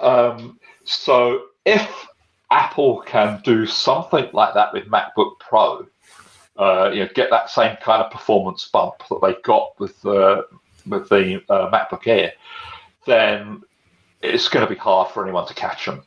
um, 0.00 0.60
so 0.84 1.42
if 1.64 2.06
Apple 2.50 3.02
can 3.06 3.40
do 3.44 3.66
something 3.66 4.28
like 4.32 4.54
that 4.54 4.72
with 4.72 4.86
MacBook 4.86 5.38
Pro, 5.38 5.86
uh, 6.58 6.90
you 6.92 7.00
know, 7.00 7.08
get 7.14 7.30
that 7.30 7.50
same 7.50 7.76
kind 7.76 8.02
of 8.02 8.10
performance 8.10 8.68
bump 8.68 8.94
that 9.08 9.20
they 9.22 9.34
got 9.42 9.78
with 9.78 10.04
uh, 10.04 10.42
with 10.86 11.08
the 11.08 11.42
uh, 11.48 11.70
MacBook 11.70 12.06
Air, 12.06 12.32
then 13.06 13.62
it's 14.22 14.48
going 14.48 14.66
to 14.66 14.72
be 14.72 14.78
hard 14.78 15.10
for 15.10 15.24
anyone 15.24 15.46
to 15.46 15.54
catch 15.54 15.86
them. 15.86 16.02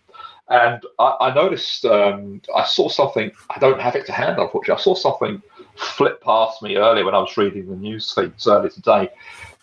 And 0.48 0.82
I, 1.00 1.16
I 1.22 1.34
noticed, 1.34 1.86
um, 1.86 2.41
I 2.56 2.66
saw 2.66 2.88
something, 2.88 3.32
I 3.50 3.60
don't 3.60 3.82
have 3.82 3.96
it 3.96 4.06
to 4.06 4.12
hand, 4.12 4.39
unfortunately. 4.39 4.80
I 4.80 4.84
saw 4.84 4.93
something 4.93 5.41
flip 5.76 6.22
past 6.22 6.62
me 6.62 6.78
earlier 6.78 7.04
when 7.04 7.16
I 7.16 7.20
was 7.20 7.36
reading 7.36 7.68
the 7.68 7.76
news 7.76 8.12
feeds 8.12 8.48
earlier 8.48 8.70
today. 8.70 9.10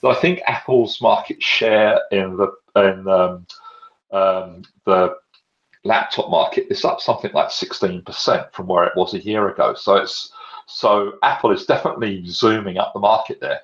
That 0.03 0.09
I 0.09 0.15
think 0.15 0.41
Apple's 0.47 1.01
market 1.01 1.43
share 1.43 2.01
in 2.11 2.37
the 2.37 2.53
in 2.75 3.07
um, 3.07 3.47
um, 4.11 4.63
the 4.85 5.17
laptop 5.85 6.31
market 6.31 6.67
is 6.71 6.85
up 6.85 7.01
something 7.01 7.31
like 7.33 7.49
16% 7.49 8.53
from 8.53 8.67
where 8.67 8.85
it 8.85 8.97
was 8.97 9.15
a 9.15 9.25
year 9.25 9.49
ago. 9.49 9.75
So 9.75 9.97
it's 9.97 10.33
so 10.67 11.15
Apple 11.23 11.53
is 11.53 11.67
definitely 11.67 12.25
zooming 12.27 12.79
up 12.79 12.93
the 12.93 13.01
market 13.01 13.41
there. 13.41 13.61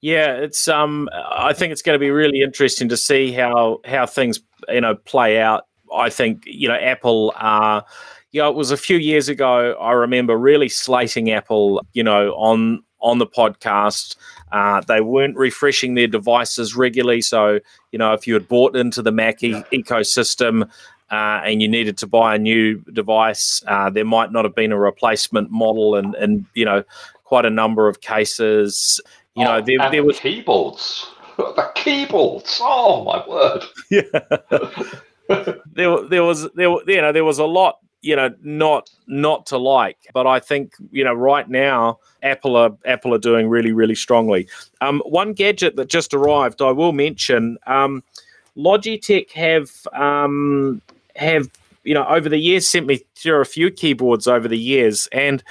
Yeah, 0.00 0.34
it's 0.34 0.68
um 0.68 1.08
I 1.12 1.52
think 1.52 1.72
it's 1.72 1.82
going 1.82 1.94
to 1.94 2.00
be 2.00 2.10
really 2.10 2.40
interesting 2.40 2.88
to 2.90 2.96
see 2.96 3.32
how 3.32 3.80
how 3.84 4.06
things 4.06 4.40
you 4.68 4.80
know 4.80 4.94
play 4.94 5.40
out. 5.40 5.64
I 5.94 6.10
think 6.10 6.44
you 6.46 6.68
know 6.68 6.74
Apple 6.74 7.32
uh 7.36 7.82
you 8.30 8.42
know, 8.42 8.50
it 8.50 8.56
was 8.56 8.70
a 8.70 8.76
few 8.76 8.98
years 8.98 9.28
ago. 9.28 9.72
I 9.80 9.92
remember 9.92 10.36
really 10.36 10.68
slating 10.68 11.30
Apple, 11.30 11.82
you 11.94 12.02
know, 12.02 12.32
on 12.32 12.82
on 13.00 13.18
the 13.18 13.26
podcast. 13.26 14.16
Uh, 14.52 14.80
they 14.86 15.00
weren't 15.00 15.36
refreshing 15.36 15.94
their 15.94 16.06
devices 16.08 16.76
regularly. 16.76 17.20
So, 17.22 17.60
you 17.92 17.98
know, 17.98 18.12
if 18.12 18.26
you 18.26 18.34
had 18.34 18.48
bought 18.48 18.76
into 18.76 19.02
the 19.02 19.12
Mac 19.12 19.42
e- 19.42 19.62
ecosystem 19.72 20.68
uh, 21.10 21.40
and 21.44 21.62
you 21.62 21.68
needed 21.68 21.96
to 21.98 22.06
buy 22.06 22.34
a 22.34 22.38
new 22.38 22.80
device, 22.92 23.62
uh, 23.66 23.88
there 23.88 24.04
might 24.04 24.30
not 24.32 24.44
have 24.44 24.54
been 24.54 24.72
a 24.72 24.78
replacement 24.78 25.50
model, 25.50 25.94
and 25.94 26.14
and 26.16 26.44
you 26.54 26.66
know, 26.66 26.84
quite 27.24 27.46
a 27.46 27.50
number 27.50 27.88
of 27.88 28.00
cases. 28.00 29.00
You 29.38 29.44
know, 29.44 29.56
oh, 29.56 29.60
there, 29.60 29.90
there 29.90 30.04
was 30.04 30.20
keyboards. 30.20 31.10
The 31.38 31.70
keyboards. 31.76 32.58
Oh 32.60 33.04
my 33.04 33.24
word. 33.28 33.62
Yeah. 33.90 34.02
there, 35.72 36.02
there 36.02 36.24
was 36.24 36.50
there, 36.54 36.68
you 36.86 37.00
know, 37.00 37.12
there 37.12 37.24
was 37.24 37.38
a 37.38 37.44
lot, 37.44 37.78
you 38.02 38.16
know, 38.16 38.34
not 38.42 38.90
not 39.06 39.46
to 39.46 39.56
like. 39.56 39.98
But 40.12 40.26
I 40.26 40.40
think 40.40 40.72
you 40.90 41.04
know, 41.04 41.14
right 41.14 41.48
now, 41.48 42.00
Apple 42.24 42.56
are 42.56 42.76
Apple 42.84 43.14
are 43.14 43.18
doing 43.18 43.48
really 43.48 43.70
really 43.70 43.94
strongly. 43.94 44.48
Um, 44.80 45.00
one 45.06 45.32
gadget 45.32 45.76
that 45.76 45.88
just 45.88 46.12
arrived, 46.12 46.60
I 46.60 46.72
will 46.72 46.92
mention. 46.92 47.56
Um, 47.68 48.02
Logitech 48.56 49.30
have 49.30 49.70
um, 49.92 50.82
have 51.14 51.48
you 51.84 51.94
know 51.94 52.04
over 52.06 52.28
the 52.28 52.38
years 52.38 52.66
sent 52.66 52.86
me 52.86 53.00
through 53.14 53.40
a 53.40 53.44
few 53.44 53.70
keyboards 53.70 54.26
over 54.26 54.48
the 54.48 54.58
years 54.58 55.08
and 55.12 55.44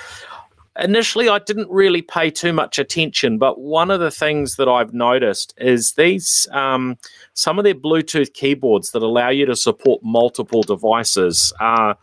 initially 0.80 1.30
I 1.30 1.39
didn't 1.39 1.69
really 1.69 2.01
pay 2.01 2.30
too 2.30 2.53
much 2.53 2.80
attention, 2.80 3.38
but 3.38 3.59
one 3.59 3.91
of 3.91 3.99
the 3.99 4.11
things 4.11 4.55
that 4.55 4.67
I've 4.67 4.93
noticed 4.93 5.53
is 5.57 5.93
these 5.93 6.47
um, 6.51 6.97
some 7.34 7.57
of 7.57 7.63
their 7.63 7.75
Bluetooth 7.75 8.34
keyboards 8.34 8.91
that 8.91 9.03
allow 9.03 9.30
you 9.30 9.45
to 9.45 9.55
support 9.55 10.01
multiple 10.03 10.63
devices 10.63 11.53
are 11.59 11.97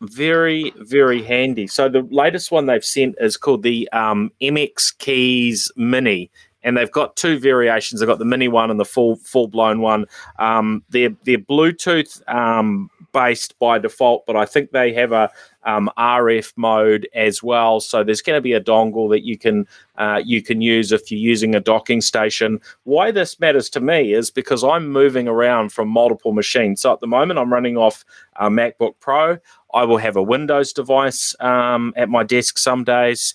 very 0.00 0.72
very 0.76 1.22
handy. 1.22 1.66
So 1.66 1.88
the 1.88 2.06
latest 2.10 2.50
one 2.50 2.66
they've 2.66 2.84
sent 2.84 3.16
is 3.20 3.36
called 3.36 3.62
the 3.62 3.88
um, 3.92 4.30
MX 4.42 4.98
Keys 4.98 5.70
Mini. 5.76 6.30
And 6.66 6.76
they've 6.76 6.90
got 6.90 7.16
two 7.16 7.38
variations. 7.38 8.00
They've 8.00 8.08
got 8.08 8.18
the 8.18 8.26
mini 8.26 8.48
one 8.48 8.70
and 8.70 8.78
the 8.78 8.84
full 8.84 9.16
full 9.16 9.48
blown 9.48 9.80
one. 9.80 10.04
Um, 10.38 10.82
they're 10.90 11.16
they're 11.24 11.38
Bluetooth 11.38 12.20
um, 12.28 12.90
based 13.12 13.58
by 13.58 13.78
default, 13.78 14.26
but 14.26 14.36
I 14.36 14.44
think 14.44 14.72
they 14.72 14.92
have 14.92 15.12
a, 15.12 15.30
um, 15.62 15.90
RF 15.96 16.52
mode 16.56 17.08
as 17.14 17.42
well. 17.42 17.80
So 17.80 18.04
there's 18.04 18.20
going 18.20 18.36
to 18.36 18.42
be 18.42 18.52
a 18.52 18.60
dongle 18.60 19.08
that 19.10 19.24
you 19.24 19.38
can 19.38 19.66
uh, 19.96 20.20
you 20.24 20.42
can 20.42 20.60
use 20.60 20.92
if 20.92 21.10
you're 21.10 21.18
using 21.18 21.54
a 21.54 21.60
docking 21.60 22.02
station. 22.02 22.60
Why 22.84 23.10
this 23.10 23.40
matters 23.40 23.70
to 23.70 23.80
me 23.80 24.12
is 24.12 24.30
because 24.30 24.62
I'm 24.62 24.88
moving 24.90 25.28
around 25.28 25.72
from 25.72 25.88
multiple 25.88 26.32
machines. 26.32 26.82
So 26.82 26.92
at 26.92 27.00
the 27.00 27.06
moment, 27.06 27.38
I'm 27.38 27.52
running 27.52 27.76
off 27.76 28.04
a 28.36 28.50
MacBook 28.50 28.94
Pro. 29.00 29.38
I 29.72 29.84
will 29.84 29.98
have 29.98 30.16
a 30.16 30.22
Windows 30.22 30.72
device 30.72 31.34
um, 31.40 31.94
at 31.96 32.08
my 32.08 32.22
desk 32.22 32.58
some 32.58 32.84
days. 32.84 33.34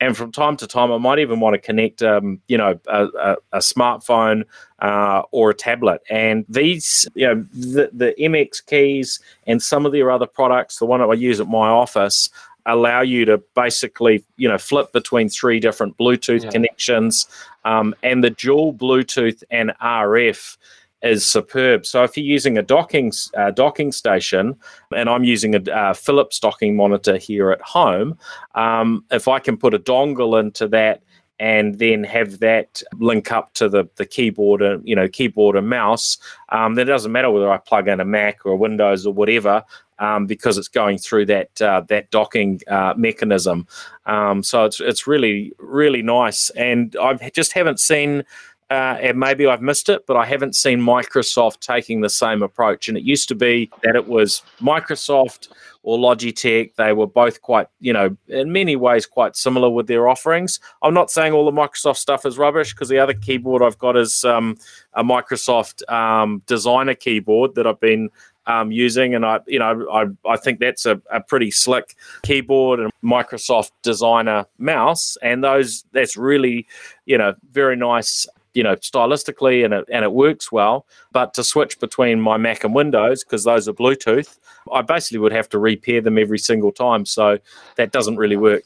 And 0.00 0.16
from 0.16 0.30
time 0.30 0.56
to 0.58 0.66
time, 0.66 0.92
I 0.92 0.98
might 0.98 1.18
even 1.18 1.40
want 1.40 1.54
to 1.54 1.58
connect, 1.58 2.02
um, 2.02 2.40
you 2.46 2.56
know, 2.56 2.78
a, 2.86 3.06
a, 3.06 3.36
a 3.52 3.58
smartphone 3.58 4.44
uh, 4.78 5.22
or 5.32 5.50
a 5.50 5.54
tablet. 5.54 6.02
And 6.08 6.44
these, 6.48 7.08
you 7.14 7.26
know, 7.26 7.46
the, 7.52 7.90
the 7.92 8.14
MX 8.18 8.64
keys 8.66 9.18
and 9.46 9.60
some 9.60 9.86
of 9.86 9.92
their 9.92 10.10
other 10.10 10.26
products, 10.26 10.78
the 10.78 10.86
one 10.86 11.00
that 11.00 11.06
I 11.06 11.14
use 11.14 11.40
at 11.40 11.48
my 11.48 11.68
office, 11.68 12.30
allow 12.64 13.00
you 13.00 13.24
to 13.24 13.38
basically, 13.56 14.24
you 14.36 14.48
know, 14.48 14.58
flip 14.58 14.92
between 14.92 15.28
three 15.28 15.58
different 15.58 15.96
Bluetooth 15.96 16.44
yeah. 16.44 16.50
connections, 16.50 17.26
um, 17.64 17.94
and 18.02 18.22
the 18.22 18.30
dual 18.30 18.72
Bluetooth 18.72 19.42
and 19.50 19.72
RF 19.82 20.56
is 21.02 21.26
superb. 21.26 21.86
So 21.86 22.02
if 22.02 22.16
you're 22.16 22.26
using 22.26 22.58
a 22.58 22.62
docking 22.62 23.12
uh, 23.36 23.50
docking 23.52 23.92
station, 23.92 24.56
and 24.94 25.08
I'm 25.08 25.24
using 25.24 25.54
a 25.54 25.72
uh, 25.72 25.94
Philips 25.94 26.40
docking 26.40 26.76
monitor 26.76 27.16
here 27.16 27.50
at 27.50 27.60
home, 27.60 28.18
um, 28.54 29.04
if 29.10 29.28
I 29.28 29.38
can 29.38 29.56
put 29.56 29.74
a 29.74 29.78
dongle 29.78 30.38
into 30.40 30.66
that 30.68 31.02
and 31.40 31.78
then 31.78 32.02
have 32.02 32.40
that 32.40 32.82
link 32.94 33.30
up 33.30 33.54
to 33.54 33.68
the, 33.68 33.88
the 33.94 34.04
keyboard 34.04 34.60
and 34.60 34.86
you 34.86 34.96
know 34.96 35.08
keyboard 35.08 35.56
and 35.56 35.68
mouse, 35.68 36.18
um, 36.48 36.74
then 36.74 36.88
it 36.88 36.90
doesn't 36.90 37.12
matter 37.12 37.30
whether 37.30 37.50
I 37.50 37.58
plug 37.58 37.88
in 37.88 38.00
a 38.00 38.04
Mac 38.04 38.44
or 38.44 38.52
a 38.52 38.56
Windows 38.56 39.06
or 39.06 39.12
whatever. 39.12 39.64
Um, 40.00 40.26
because 40.26 40.58
it's 40.58 40.68
going 40.68 40.98
through 40.98 41.26
that 41.26 41.60
uh, 41.60 41.80
that 41.88 42.12
docking 42.12 42.60
uh, 42.68 42.94
mechanism, 42.96 43.66
um, 44.06 44.44
so 44.44 44.64
it's 44.64 44.78
it's 44.78 45.08
really 45.08 45.52
really 45.58 46.02
nice, 46.02 46.50
and 46.50 46.96
I 47.02 47.32
just 47.34 47.52
haven't 47.52 47.80
seen 47.80 48.22
uh, 48.70 48.98
and 49.00 49.18
maybe 49.18 49.46
I've 49.46 49.62
missed 49.62 49.88
it, 49.88 50.06
but 50.06 50.16
I 50.16 50.26
haven't 50.26 50.54
seen 50.54 50.78
Microsoft 50.78 51.60
taking 51.60 52.02
the 52.02 52.10
same 52.10 52.42
approach. 52.42 52.88
And 52.88 52.98
it 52.98 53.02
used 53.02 53.28
to 53.28 53.34
be 53.34 53.70
that 53.82 53.96
it 53.96 54.08
was 54.08 54.42
Microsoft 54.60 55.48
or 55.82 55.96
Logitech. 55.96 56.74
They 56.74 56.92
were 56.92 57.06
both 57.06 57.40
quite, 57.40 57.68
you 57.80 57.94
know, 57.94 58.14
in 58.28 58.52
many 58.52 58.76
ways 58.76 59.06
quite 59.06 59.36
similar 59.36 59.70
with 59.70 59.86
their 59.86 60.06
offerings. 60.06 60.60
I'm 60.82 60.92
not 60.92 61.10
saying 61.10 61.32
all 61.32 61.46
the 61.46 61.50
Microsoft 61.50 61.96
stuff 61.96 62.26
is 62.26 62.36
rubbish 62.36 62.74
because 62.74 62.90
the 62.90 62.98
other 62.98 63.14
keyboard 63.14 63.62
I've 63.62 63.78
got 63.78 63.96
is 63.96 64.22
um, 64.24 64.58
a 64.92 65.02
Microsoft 65.02 65.88
um, 65.90 66.42
designer 66.46 66.94
keyboard 66.94 67.54
that 67.54 67.66
I've 67.66 67.80
been 67.80 68.10
um, 68.46 68.72
using, 68.72 69.14
and 69.14 69.26
I, 69.26 69.40
you 69.46 69.58
know, 69.58 69.86
I, 69.92 70.06
I 70.26 70.38
think 70.38 70.58
that's 70.58 70.86
a, 70.86 71.00
a 71.12 71.20
pretty 71.20 71.50
slick 71.50 71.94
keyboard 72.22 72.80
and 72.80 72.90
Microsoft 73.04 73.72
designer 73.82 74.46
mouse, 74.56 75.18
and 75.22 75.44
those 75.44 75.84
that's 75.92 76.16
really, 76.16 76.66
you 77.04 77.18
know, 77.18 77.34
very 77.52 77.76
nice 77.76 78.26
you 78.58 78.64
know, 78.64 78.74
stylistically 78.74 79.64
and 79.64 79.72
it, 79.72 79.84
and 79.88 80.04
it 80.04 80.10
works 80.10 80.50
well. 80.50 80.84
But 81.12 81.32
to 81.34 81.44
switch 81.44 81.78
between 81.78 82.20
my 82.20 82.36
Mac 82.36 82.64
and 82.64 82.74
Windows, 82.74 83.22
because 83.22 83.44
those 83.44 83.68
are 83.68 83.72
Bluetooth, 83.72 84.36
I 84.72 84.82
basically 84.82 85.20
would 85.20 85.30
have 85.30 85.48
to 85.50 85.60
repair 85.60 86.00
them 86.00 86.18
every 86.18 86.40
single 86.40 86.72
time. 86.72 87.06
So 87.06 87.38
that 87.76 87.92
doesn't 87.92 88.16
really 88.16 88.36
work. 88.36 88.64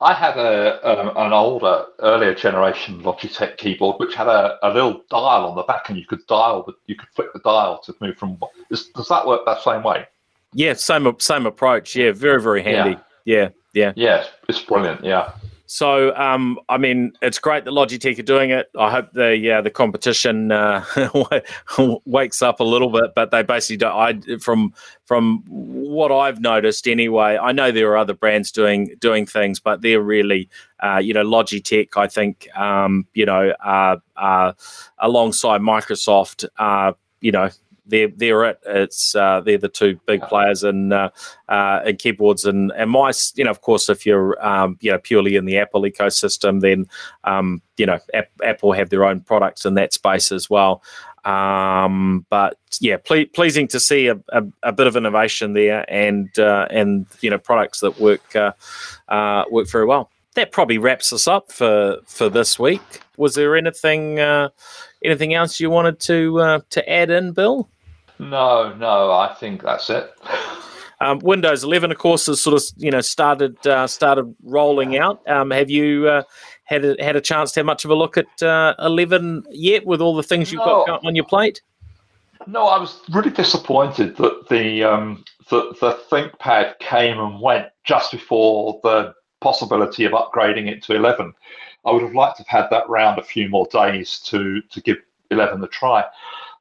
I 0.00 0.14
had 0.14 0.36
a 0.36 0.54
um, 0.88 1.16
an 1.16 1.32
older, 1.32 1.86
earlier 1.98 2.32
generation 2.32 3.02
Logitech 3.02 3.56
keyboard 3.56 3.96
which 3.98 4.14
had 4.14 4.28
a, 4.28 4.56
a 4.62 4.72
little 4.72 5.02
dial 5.10 5.46
on 5.46 5.56
the 5.56 5.64
back, 5.64 5.88
and 5.88 5.98
you 5.98 6.06
could 6.06 6.24
dial, 6.28 6.62
but 6.64 6.76
you 6.86 6.94
could 6.94 7.08
flip 7.16 7.32
the 7.32 7.40
dial 7.40 7.78
to 7.78 7.94
move 8.00 8.16
from. 8.16 8.38
Does, 8.70 8.86
does 8.90 9.08
that 9.08 9.26
work 9.26 9.44
that 9.46 9.62
same 9.62 9.82
way? 9.82 10.06
Yeah, 10.52 10.74
same 10.74 11.12
same 11.18 11.46
approach. 11.46 11.96
Yeah, 11.96 12.12
very 12.12 12.40
very 12.40 12.62
handy. 12.62 13.00
Yeah, 13.24 13.50
yeah, 13.72 13.92
yeah. 13.96 14.18
yeah 14.18 14.26
it's 14.48 14.60
brilliant. 14.60 15.02
Yeah. 15.04 15.32
So, 15.74 16.14
um, 16.14 16.60
I 16.68 16.78
mean, 16.78 17.14
it's 17.20 17.40
great 17.40 17.64
that 17.64 17.72
Logitech 17.72 18.16
are 18.20 18.22
doing 18.22 18.50
it. 18.50 18.70
I 18.78 18.92
hope 18.92 19.12
the 19.12 19.36
yeah 19.36 19.60
the 19.60 19.70
competition 19.70 20.52
uh, 20.52 20.84
wakes 22.04 22.42
up 22.42 22.60
a 22.60 22.62
little 22.64 22.90
bit, 22.90 23.12
but 23.16 23.32
they 23.32 23.42
basically 23.42 23.78
don't. 23.78 23.92
I 23.92 24.38
from 24.38 24.72
from 25.04 25.42
what 25.48 26.12
I've 26.12 26.40
noticed 26.40 26.86
anyway. 26.86 27.38
I 27.42 27.50
know 27.50 27.72
there 27.72 27.90
are 27.90 27.96
other 27.96 28.14
brands 28.14 28.52
doing 28.52 28.94
doing 29.00 29.26
things, 29.26 29.58
but 29.58 29.82
they're 29.82 30.00
really 30.00 30.48
uh, 30.78 30.98
you 30.98 31.12
know 31.12 31.24
Logitech. 31.24 31.96
I 31.96 32.06
think 32.06 32.48
um, 32.56 33.04
you 33.12 33.26
know 33.26 33.52
uh, 33.64 33.96
uh, 34.14 34.52
alongside 35.00 35.60
Microsoft. 35.60 36.44
Uh, 36.56 36.92
you 37.20 37.32
know 37.32 37.50
they're 37.86 38.08
they're 38.08 38.44
it. 38.44 38.60
It's 38.66 39.14
uh, 39.14 39.40
they're 39.40 39.58
the 39.58 39.68
two 39.68 39.98
big 40.06 40.22
players 40.22 40.64
in 40.64 40.92
uh, 40.92 41.10
uh, 41.48 41.80
in 41.86 41.96
keyboards 41.96 42.44
and 42.44 42.72
and 42.72 42.90
mice. 42.90 43.32
You 43.36 43.44
know, 43.44 43.50
of 43.50 43.60
course, 43.60 43.88
if 43.88 44.06
you're 44.06 44.44
um, 44.44 44.78
you 44.80 44.90
know 44.90 44.98
purely 44.98 45.36
in 45.36 45.44
the 45.44 45.58
Apple 45.58 45.82
ecosystem, 45.82 46.60
then 46.60 46.86
um, 47.24 47.62
you 47.76 47.86
know 47.86 47.98
App, 48.14 48.30
Apple 48.42 48.72
have 48.72 48.90
their 48.90 49.04
own 49.04 49.20
products 49.20 49.64
in 49.64 49.74
that 49.74 49.92
space 49.92 50.32
as 50.32 50.48
well. 50.48 50.82
Um, 51.24 52.26
but 52.28 52.58
yeah, 52.80 52.98
ple- 52.98 53.26
pleasing 53.32 53.66
to 53.68 53.80
see 53.80 54.08
a, 54.08 54.16
a, 54.28 54.44
a, 54.62 54.72
bit 54.72 54.86
of 54.86 54.94
innovation 54.94 55.54
there 55.54 55.86
and 55.88 56.38
uh, 56.38 56.68
and 56.70 57.06
you 57.22 57.30
know 57.30 57.38
products 57.38 57.80
that 57.80 57.98
work 57.98 58.36
uh, 58.36 58.52
uh, 59.08 59.44
work 59.50 59.68
very 59.68 59.86
well. 59.86 60.10
That 60.34 60.52
probably 60.52 60.78
wraps 60.78 61.12
us 61.12 61.28
up 61.28 61.50
for 61.52 61.98
for 62.06 62.28
this 62.28 62.58
week. 62.58 62.82
Was 63.16 63.34
there 63.36 63.56
anything 63.56 64.18
anything 65.02 65.34
else 65.34 65.60
you 65.60 65.70
wanted 65.70 66.00
to 66.00 66.62
to 66.70 66.90
add 66.90 67.10
in, 67.10 67.32
Bill? 67.32 67.70
No, 68.18 68.74
no, 68.74 69.10
I 69.12 69.34
think 69.34 69.62
that's 69.62 69.90
it. 69.90 70.12
Um, 71.00 71.18
Windows 71.18 71.64
11, 71.64 71.90
of 71.90 71.98
course, 71.98 72.26
has 72.26 72.40
sort 72.40 72.56
of 72.56 72.62
you 72.76 72.90
know 72.90 73.00
started 73.00 73.64
uh, 73.66 73.86
started 73.86 74.34
rolling 74.42 74.96
out. 74.96 75.28
Um, 75.28 75.50
have 75.50 75.70
you 75.70 76.08
uh, 76.08 76.22
had 76.64 76.84
a, 76.84 76.96
had 77.02 77.16
a 77.16 77.20
chance 77.20 77.52
to 77.52 77.60
have 77.60 77.66
much 77.66 77.84
of 77.84 77.90
a 77.90 77.94
look 77.94 78.16
at 78.16 78.42
uh, 78.42 78.74
11 78.78 79.44
yet, 79.50 79.84
with 79.84 80.00
all 80.00 80.14
the 80.14 80.22
things 80.22 80.52
you've 80.52 80.64
no. 80.64 80.84
got 80.86 81.04
on 81.04 81.14
your 81.14 81.24
plate? 81.24 81.60
No, 82.46 82.66
I 82.66 82.78
was 82.78 83.00
really 83.10 83.30
disappointed 83.30 84.16
that 84.16 84.48
the 84.48 84.84
um, 84.84 85.24
the, 85.50 85.74
the 85.80 85.98
ThinkPad 86.10 86.78
came 86.78 87.18
and 87.18 87.40
went 87.40 87.68
just 87.84 88.12
before 88.12 88.80
the 88.82 89.14
possibility 89.40 90.04
of 90.04 90.12
upgrading 90.12 90.70
it 90.70 90.82
to 90.84 90.94
11. 90.94 91.34
I 91.84 91.90
would 91.90 92.02
have 92.02 92.14
liked 92.14 92.38
to 92.38 92.44
have 92.44 92.62
had 92.62 92.70
that 92.70 92.88
round 92.88 93.18
a 93.18 93.22
few 93.22 93.48
more 93.48 93.66
days 93.70 94.20
to 94.26 94.62
to 94.62 94.80
give 94.80 94.98
11 95.30 95.62
a 95.62 95.68
try. 95.68 96.04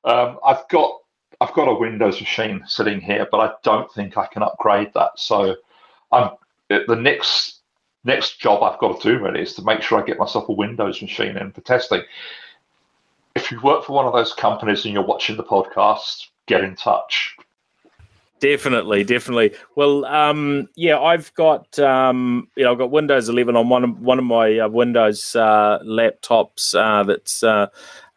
Um, 0.06 0.38
I've 0.46 0.68
got 0.70 1.00
I've 1.44 1.54
got 1.54 1.68
a 1.68 1.74
Windows 1.74 2.22
machine 2.22 2.64
sitting 2.66 3.02
here, 3.02 3.28
but 3.30 3.40
I 3.42 3.52
don't 3.64 3.92
think 3.92 4.18
I 4.18 4.28
can 4.28 4.44
upgrade 4.44 4.92
that. 4.94 5.20
So 5.20 5.58
I'm 6.10 6.30
the 6.70 6.96
next 6.96 7.60
next 8.06 8.40
job 8.40 8.64
I've 8.64 8.80
got 8.80 9.02
to 9.02 9.12
do 9.12 9.22
really 9.22 9.42
is 9.42 9.54
to 9.56 9.62
make 9.62 9.82
sure 9.82 10.02
I 10.02 10.06
get 10.06 10.18
myself 10.18 10.48
a 10.48 10.54
Windows 10.54 11.02
machine 11.02 11.36
in 11.36 11.52
for 11.52 11.60
testing. 11.60 12.02
If 13.36 13.52
you 13.52 13.60
work 13.60 13.84
for 13.84 13.92
one 13.92 14.06
of 14.06 14.14
those 14.14 14.34
companies 14.34 14.86
and 14.86 14.94
you're 14.94 15.06
watching 15.06 15.36
the 15.36 15.44
podcast, 15.44 16.28
get 16.46 16.64
in 16.64 16.78
touch. 16.78 17.36
Definitely, 18.40 19.04
definitely. 19.04 19.54
Well, 19.76 20.06
um, 20.06 20.70
yeah, 20.76 20.98
I've 20.98 21.34
got 21.34 21.78
um, 21.78 22.48
you 22.56 22.64
know 22.64 22.72
I've 22.72 22.78
got 22.78 22.92
Windows 22.92 23.28
11 23.28 23.58
on 23.58 23.68
one 23.68 23.84
of 23.84 24.00
one 24.00 24.18
of 24.18 24.24
my 24.24 24.60
uh, 24.60 24.70
Windows 24.70 25.36
uh, 25.36 25.80
laptops 25.84 26.74
uh, 26.74 27.04
that's 27.04 27.44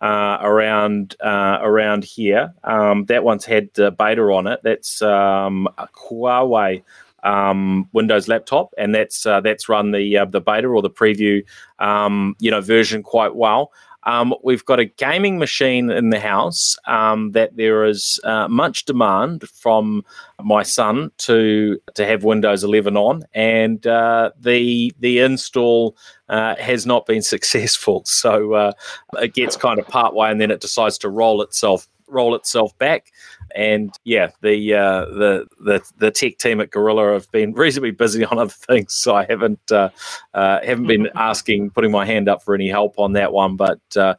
uh, 0.01 0.39
around 0.41 1.17
uh, 1.21 1.59
around 1.63 2.05
here. 2.05 2.53
Um, 2.65 3.07
that 3.07 3.25
one's 3.25 3.45
had 3.45 3.69
uh, 3.79 3.91
beta 3.91 4.23
on 4.23 4.47
it. 4.47 4.61
That's 4.63 5.03
um, 5.03 5.69
a 5.79 5.89
Huawei 5.89 6.83
um, 7.23 7.89
Windows 7.93 8.29
laptop, 8.29 8.73
and 8.79 8.95
that's 8.95 9.27
uh, 9.27 9.41
that's 9.41 9.69
run 9.69 9.91
the 9.91 10.19
uh, 10.19 10.25
the 10.27 10.41
beta 10.41 10.69
or 10.69 10.83
the 10.83 10.91
preview, 10.91 11.45
um, 11.79 12.37
you 12.39 12.51
know, 12.51 12.61
version 12.61 13.03
quite 13.03 13.35
well. 13.35 13.73
Um, 14.07 14.35
we've 14.43 14.65
got 14.65 14.79
a 14.79 14.85
gaming 14.85 15.39
machine 15.39 15.91
in 15.91 16.11
the 16.11 16.21
house 16.21 16.77
um, 16.87 17.33
that 17.33 17.57
there 17.57 17.85
is 17.85 18.21
uh, 18.25 18.47
much 18.49 18.85
demand 18.85 19.49
from 19.49 20.05
my 20.43 20.63
son 20.63 21.11
to 21.19 21.79
to 21.95 22.07
have 22.07 22.23
Windows 22.25 22.63
11 22.65 22.97
on, 22.97 23.25
and 23.35 23.87
uh, 23.87 24.31
the 24.39 24.95
the 25.01 25.19
install 25.19 25.97
uh, 26.29 26.55
has 26.57 26.87
not 26.87 27.05
been 27.05 27.23
successful. 27.35 28.03
So 28.07 28.55
uh, 28.55 28.73
it 29.15 29.35
gets 29.35 29.57
kind 29.57 29.79
of 29.79 29.89
partway, 29.89 30.31
and 30.31 30.41
then 30.41 30.51
it 30.51 30.61
decides 30.61 30.99
to 30.99 31.11
roll 31.11 31.43
itself 31.43 31.89
roll 32.09 32.35
itself 32.37 32.77
back. 32.79 33.13
And 33.57 33.91
yeah, 34.05 34.33
the 34.43 34.75
uh, 34.75 35.07
the 35.07 35.47
the 35.59 35.83
the 35.97 36.11
tech 36.11 36.37
team 36.37 36.61
at 36.61 36.71
Gorilla 36.71 37.15
have 37.15 37.31
been 37.33 37.55
reasonably 37.55 37.91
busy 37.91 38.23
on 38.25 38.39
other 38.39 38.51
things, 38.51 38.95
so 38.95 39.17
I 39.17 39.25
haven't 39.25 39.73
uh, 39.73 39.89
uh, 40.35 40.61
haven't 40.63 40.87
been 40.87 41.09
asking, 41.15 41.71
putting 41.71 41.91
my 41.91 42.05
hand 42.05 42.29
up 42.29 42.43
for 42.43 42.55
any 42.55 42.69
help 42.69 42.99
on 42.99 43.15
that 43.15 43.33
one. 43.33 43.57
But 43.57 43.81
uh, 43.97 44.17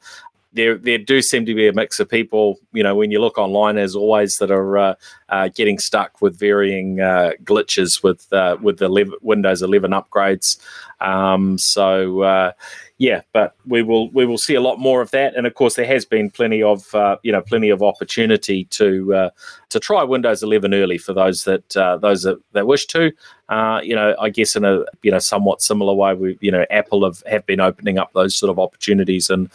there 0.53 0.75
there 0.75 0.97
do 0.97 1.21
seem 1.21 1.45
to 1.45 1.53
be 1.53 1.67
a 1.67 1.73
mix 1.73 1.99
of 1.99 2.09
people, 2.09 2.57
you 2.73 2.81
know, 2.81 2.95
when 2.95 3.11
you 3.11 3.21
look 3.21 3.37
online, 3.37 3.77
as 3.77 3.95
always, 3.95 4.37
that 4.37 4.49
are 4.49 4.97
uh, 5.29 5.49
getting 5.49 5.77
stuck 5.79 6.21
with 6.21 6.37
varying 6.37 7.01
uh, 7.01 7.31
glitches 7.43 8.03
with 8.03 8.31
uh, 8.31 8.57
with 8.61 8.77
the 8.77 9.17
Windows 9.21 9.61
11 9.61 9.91
upgrades. 9.91 10.57
Um, 10.99 11.57
so 11.57 12.21
uh, 12.21 12.51
yeah, 12.97 13.21
but 13.33 13.55
we 13.67 13.83
will 13.83 14.09
we 14.11 14.25
will 14.25 14.37
see 14.37 14.55
a 14.55 14.61
lot 14.61 14.79
more 14.79 15.01
of 15.01 15.11
that, 15.11 15.35
and 15.35 15.45
of 15.45 15.53
course 15.53 15.75
there 15.75 15.85
has 15.85 16.05
been 16.05 16.31
plenty 16.31 16.63
of 16.63 16.93
uh, 16.95 17.17
you 17.23 17.31
know 17.31 17.41
plenty 17.41 17.69
of 17.69 17.83
opportunity 17.83 18.65
to 18.65 19.13
uh, 19.13 19.29
to 19.69 19.79
try 19.79 20.03
Windows 20.03 20.41
11 20.41 20.73
early 20.73 20.97
for 20.97 21.13
those 21.13 21.43
that 21.43 21.69
those 22.01 22.23
that, 22.23 22.39
that 22.53 22.65
wish 22.65 22.87
to. 22.87 23.11
You 23.49 23.95
know, 23.95 24.15
I 24.19 24.29
guess 24.29 24.55
in 24.55 24.65
a 24.65 24.83
you 25.03 25.11
know 25.11 25.19
somewhat 25.19 25.61
similar 25.61 25.93
way, 25.93 26.15
we 26.15 26.37
you 26.41 26.51
know 26.51 26.65
Apple 26.71 27.05
have, 27.05 27.21
have 27.27 27.45
been 27.45 27.59
opening 27.59 27.99
up 27.99 28.13
those 28.13 28.35
sort 28.35 28.49
of 28.49 28.57
opportunities, 28.57 29.29
and 29.29 29.51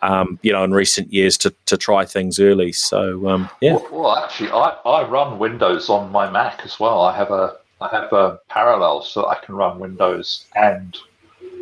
um, 0.00 0.38
you 0.42 0.52
know 0.52 0.64
in 0.64 0.72
recent 0.72 1.12
years 1.12 1.36
to, 1.38 1.54
to 1.66 1.76
try 1.76 2.04
things 2.04 2.38
early. 2.38 2.72
So 2.72 3.28
um, 3.28 3.50
yeah. 3.60 3.74
Well, 3.74 3.88
well, 3.92 4.16
actually, 4.16 4.50
I, 4.50 4.76
I 4.86 5.06
run 5.16 5.38
Windows 5.38 5.88
on 5.88 6.12
my 6.12 6.28
Mac 6.28 6.60
as 6.64 6.78
well. 6.78 7.00
I 7.00 7.16
have 7.16 7.30
a 7.30 7.56
I 7.80 7.88
have 7.88 8.12
a 8.12 8.38
parallel 8.48 9.02
so 9.02 9.26
I 9.26 9.36
can 9.36 9.54
run 9.54 9.78
Windows 9.78 10.44
and 10.54 10.96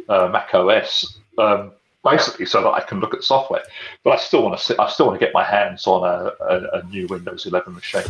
uh, 0.08 0.28
Mac 0.28 0.52
OS. 0.54 1.18
Um, 1.38 1.72
basically 2.04 2.46
so 2.46 2.62
that 2.62 2.70
I 2.70 2.80
can 2.80 3.00
look 3.00 3.14
at 3.14 3.22
software. 3.24 3.62
But 4.02 4.10
I 4.10 4.16
still 4.16 4.42
want 4.42 4.58
to 4.58 4.82
I 4.82 4.88
still 4.90 5.06
want 5.06 5.18
to 5.18 5.24
get 5.24 5.32
my 5.32 5.44
hands 5.44 5.86
on 5.86 6.02
a, 6.04 6.32
a, 6.52 6.78
a, 6.78 6.82
new 6.94 7.06
Windows 7.06 7.46
11 7.46 7.74
machine. 7.74 8.02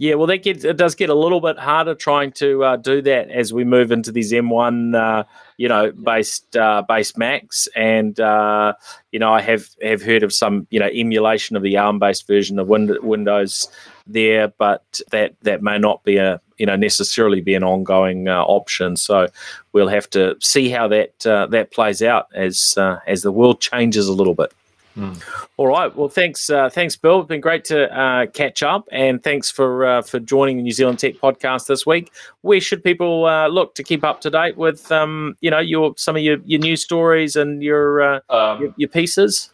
Yeah, 0.00 0.14
well, 0.14 0.28
that 0.28 0.42
gets 0.42 0.64
it 0.64 0.78
does 0.78 0.94
get 0.94 1.10
a 1.10 1.14
little 1.14 1.42
bit 1.42 1.58
harder 1.58 1.94
trying 1.94 2.32
to 2.32 2.64
uh, 2.64 2.76
do 2.76 3.02
that 3.02 3.28
as 3.28 3.52
we 3.52 3.64
move 3.64 3.92
into 3.92 4.10
these 4.10 4.32
M1, 4.32 4.96
uh, 4.96 5.24
you 5.58 5.68
know, 5.68 5.92
based 5.92 6.56
uh, 6.56 6.82
based 6.88 7.18
Macs, 7.18 7.68
and 7.76 8.18
uh, 8.18 8.72
you 9.12 9.18
know, 9.18 9.30
I 9.30 9.42
have 9.42 9.68
have 9.82 10.00
heard 10.00 10.22
of 10.22 10.32
some 10.32 10.66
you 10.70 10.80
know 10.80 10.88
emulation 10.90 11.54
of 11.54 11.62
the 11.62 11.76
ARM 11.76 11.98
based 11.98 12.26
version 12.26 12.58
of 12.58 12.66
Windows 12.68 13.68
there, 14.06 14.48
but 14.48 15.00
that 15.10 15.34
that 15.42 15.62
may 15.62 15.76
not 15.76 16.02
be 16.02 16.16
a 16.16 16.40
you 16.56 16.64
know 16.64 16.76
necessarily 16.76 17.42
be 17.42 17.54
an 17.54 17.62
ongoing 17.62 18.26
uh, 18.26 18.42
option. 18.42 18.96
So 18.96 19.28
we'll 19.74 19.88
have 19.88 20.08
to 20.10 20.34
see 20.40 20.70
how 20.70 20.88
that 20.88 21.26
uh, 21.26 21.44
that 21.48 21.72
plays 21.72 22.00
out 22.00 22.28
as 22.34 22.72
uh, 22.78 23.00
as 23.06 23.20
the 23.20 23.32
world 23.32 23.60
changes 23.60 24.08
a 24.08 24.14
little 24.14 24.34
bit. 24.34 24.50
Mm. 24.96 25.22
All 25.56 25.68
right. 25.68 25.94
Well, 25.94 26.08
thanks, 26.08 26.50
uh, 26.50 26.68
thanks, 26.68 26.96
Bill. 26.96 27.20
It's 27.20 27.28
been 27.28 27.40
great 27.40 27.64
to 27.66 27.92
uh, 27.96 28.26
catch 28.26 28.62
up, 28.62 28.88
and 28.90 29.22
thanks 29.22 29.50
for 29.50 29.86
uh, 29.86 30.02
for 30.02 30.18
joining 30.18 30.56
the 30.56 30.62
New 30.62 30.72
Zealand 30.72 30.98
Tech 30.98 31.14
Podcast 31.14 31.66
this 31.66 31.86
week. 31.86 32.12
Where 32.42 32.60
should 32.60 32.82
people 32.82 33.26
uh, 33.26 33.46
look 33.48 33.74
to 33.76 33.84
keep 33.84 34.02
up 34.02 34.20
to 34.22 34.30
date 34.30 34.56
with, 34.56 34.90
um, 34.90 35.36
you 35.40 35.50
know, 35.50 35.60
your 35.60 35.94
some 35.96 36.16
of 36.16 36.22
your, 36.22 36.38
your 36.44 36.60
news 36.60 36.82
stories 36.82 37.36
and 37.36 37.62
your, 37.62 38.02
uh, 38.02 38.20
um, 38.30 38.60
your, 38.60 38.74
your 38.76 38.88
pieces? 38.88 39.50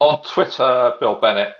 On 0.00 0.20
Twitter, 0.24 0.94
Bill 0.98 1.14
Bennett 1.14 1.54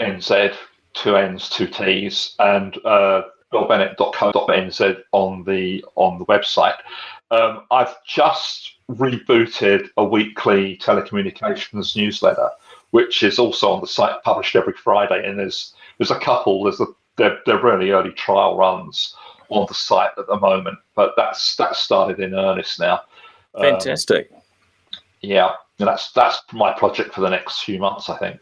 NZ, 0.00 0.54
two 0.94 1.16
N's, 1.16 1.48
two 1.48 1.66
T's, 1.66 2.34
and 2.38 2.76
uh, 2.84 3.22
billbennett.co.nz 3.52 5.02
on 5.12 5.44
the 5.44 5.84
on 5.94 6.18
the 6.18 6.24
website. 6.26 6.76
Um, 7.30 7.62
I've 7.70 7.94
just 8.04 8.71
rebooted 8.90 9.88
a 9.96 10.04
weekly 10.04 10.76
telecommunications 10.78 11.96
newsletter, 11.96 12.50
which 12.90 13.22
is 13.22 13.38
also 13.38 13.70
on 13.72 13.80
the 13.80 13.86
site, 13.86 14.22
published 14.22 14.56
every 14.56 14.74
Friday. 14.74 15.26
And 15.28 15.38
there's 15.38 15.74
there's 15.98 16.10
a 16.10 16.18
couple. 16.18 16.64
There's 16.64 16.80
a 16.80 16.86
they're, 17.16 17.38
they're 17.46 17.62
really 17.62 17.90
early 17.90 18.12
trial 18.12 18.56
runs 18.56 19.14
on 19.50 19.66
the 19.68 19.74
site 19.74 20.10
at 20.16 20.26
the 20.26 20.38
moment, 20.38 20.78
but 20.94 21.12
that's 21.16 21.56
that's 21.56 21.78
started 21.78 22.20
in 22.20 22.34
earnest 22.34 22.80
now. 22.80 23.02
Fantastic. 23.58 24.30
Um, 24.32 24.40
yeah, 25.20 25.52
and 25.78 25.88
that's 25.88 26.12
that's 26.12 26.40
my 26.52 26.72
project 26.72 27.14
for 27.14 27.20
the 27.20 27.30
next 27.30 27.62
few 27.62 27.78
months, 27.78 28.08
I 28.08 28.16
think. 28.18 28.40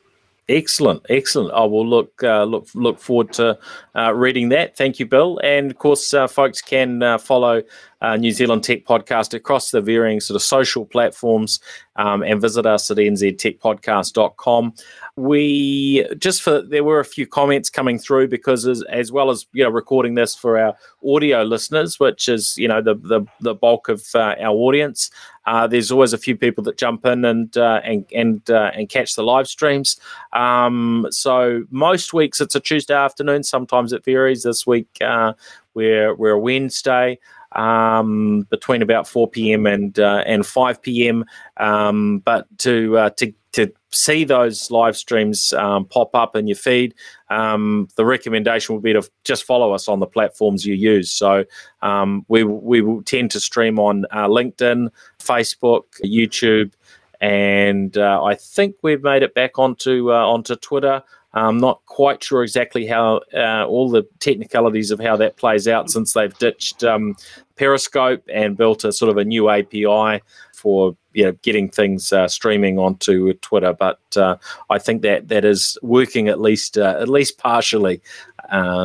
Excellent, 0.49 1.05
excellent. 1.09 1.53
I 1.53 1.65
will 1.65 1.87
look 1.87 2.23
uh, 2.23 2.45
look 2.45 2.67
look 2.75 2.99
forward 2.99 3.33
to 3.35 3.59
uh, 3.95 4.13
reading 4.13 4.49
that. 4.49 4.77
Thank 4.77 4.99
you, 4.99 5.07
Bill. 5.07 5.39
And 5.45 5.71
of 5.71 5.79
course, 5.79 6.13
uh, 6.13 6.27
folks 6.27 6.61
can 6.61 7.03
uh, 7.03 7.19
follow 7.19 7.63
uh, 8.03 8.17
New 8.17 8.33
Zealand 8.33 8.65
Tech 8.65 8.85
Podcast 8.85 9.35
across 9.35 9.71
the 9.71 9.81
varying 9.81 10.21
sort 10.21 10.37
of 10.37 10.43
social 10.43 10.87
platforms 10.87 11.61
um, 11.97 12.23
and 12.23 12.41
visit 12.41 12.65
us 12.67 12.91
at 12.91 12.97
nztechpodcast.com. 12.97 14.75
We 15.17 16.07
just 16.19 16.43
for 16.43 16.63
there 16.63 16.85
were 16.85 17.01
a 17.01 17.05
few 17.05 17.27
comments 17.27 17.69
coming 17.69 17.99
through 17.99 18.29
because 18.29 18.67
as, 18.67 18.83
as 18.85 19.13
well 19.13 19.31
as 19.31 19.47
you 19.53 19.63
know 19.63 19.71
recording 19.71 20.15
this 20.15 20.35
for 20.35 20.59
our 20.59 20.75
audio 21.07 21.43
listeners, 21.43 22.01
which 22.01 22.29
is 22.29 22.57
you 22.57 22.69
know 22.69 22.81
the 22.81 22.95
the, 22.95 23.27
the 23.41 23.55
bulk 23.55 23.89
of 23.89 24.07
uh, 24.15 24.35
our 24.41 24.55
audience. 24.55 25.11
Uh, 25.47 25.67
there's 25.67 25.91
always 25.91 26.13
a 26.13 26.19
few 26.19 26.37
people 26.37 26.63
that 26.63 26.79
jump 26.79 27.05
in 27.05 27.25
and 27.25 27.57
uh, 27.57 27.81
and 27.85 28.07
and 28.15 28.51
uh, 28.51 28.71
and 28.75 28.89
catch 28.89 29.15
the 29.15 29.23
live 29.23 29.49
streams. 29.49 29.99
Um, 30.33 31.07
so 31.11 31.65
most 31.71 32.15
weeks 32.15 32.41
it's 32.41 32.55
a 32.55 32.61
Tuesday 32.61 32.95
afternoon. 32.95 33.43
Sometimes 33.43 33.93
it 33.93 34.05
varies. 34.05 34.43
This 34.43 34.67
week 34.67 34.89
uh, 35.03 35.35
we're 35.75 36.15
we're 36.15 36.33
a 36.33 36.39
Wednesday 36.39 37.19
um, 37.53 38.47
between 38.51 38.83
about 38.83 39.09
4 39.09 39.29
p.m. 39.29 39.67
and 39.67 39.99
uh, 39.99 40.23
and 40.27 40.47
5 40.47 40.83
p.m. 40.83 41.25
Um, 41.57 42.19
but 42.21 42.47
to 42.59 42.99
uh, 42.99 43.11
to 43.11 43.33
to 43.53 43.73
see 43.91 44.23
those 44.23 44.71
live 44.71 44.97
streams 44.97 45.53
um, 45.55 45.85
pop 45.85 46.15
up 46.15 46.37
in 46.37 46.47
your 46.47 46.57
feed, 46.57 46.95
um, 47.31 47.89
the 47.97 48.05
recommendation 48.05 48.75
would 48.75 48.85
be 48.85 48.93
to 48.93 49.03
just 49.25 49.43
follow 49.45 49.73
us 49.73 49.89
on 49.89 49.99
the 49.99 50.07
platforms 50.07 50.65
you 50.65 50.75
use. 50.75 51.11
So 51.11 51.45
um, 51.83 52.25
we 52.29 52.45
we 52.45 52.81
will 52.81 53.03
tend 53.03 53.31
to 53.33 53.41
stream 53.41 53.79
on 53.79 54.05
uh, 54.13 54.29
LinkedIn, 54.29 54.91
Facebook, 55.19 55.83
YouTube, 56.05 56.73
and 57.21 57.97
uh, 57.99 58.23
I 58.23 58.35
think 58.35 58.77
we've 58.83 59.03
made 59.03 59.23
it 59.23 59.35
back 59.35 59.59
onto 59.59 60.13
uh, 60.13 60.27
onto 60.27 60.57
Twitter. 60.57 61.03
I'm 61.33 61.59
not 61.59 61.85
quite 61.87 62.25
sure 62.25 62.43
exactly 62.43 62.87
how 62.87 63.21
uh, 63.33 63.65
all 63.65 63.89
the 63.89 64.05
technicalities 64.19 64.91
of 64.91 64.99
how 64.99 65.17
that 65.17 65.37
plays 65.37 65.69
out 65.69 65.89
since 65.89 66.13
they've 66.13 66.37
ditched 66.39 66.83
um, 66.83 67.15
Periscope 67.55 68.23
and 68.33 68.57
built 68.57 68.85
a 68.85 68.93
sort 68.93 69.11
of 69.11 69.17
a 69.17 69.25
new 69.25 69.49
API 69.49 70.23
for 70.53 70.97
you 71.13 71.25
know, 71.25 71.33
getting 71.43 71.69
things 71.69 72.13
uh, 72.13 72.27
streaming 72.27 72.79
onto 72.79 73.33
Twitter. 73.35 73.73
But 73.73 74.01
uh, 74.17 74.39
I 74.71 74.79
think 74.79 75.03
that 75.03 75.29
that 75.29 75.45
is 75.45 75.79
working 75.83 76.27
at 76.29 76.41
least 76.41 76.79
uh, 76.79 76.97
at 76.99 77.09
least 77.09 77.39
partially. 77.39 78.01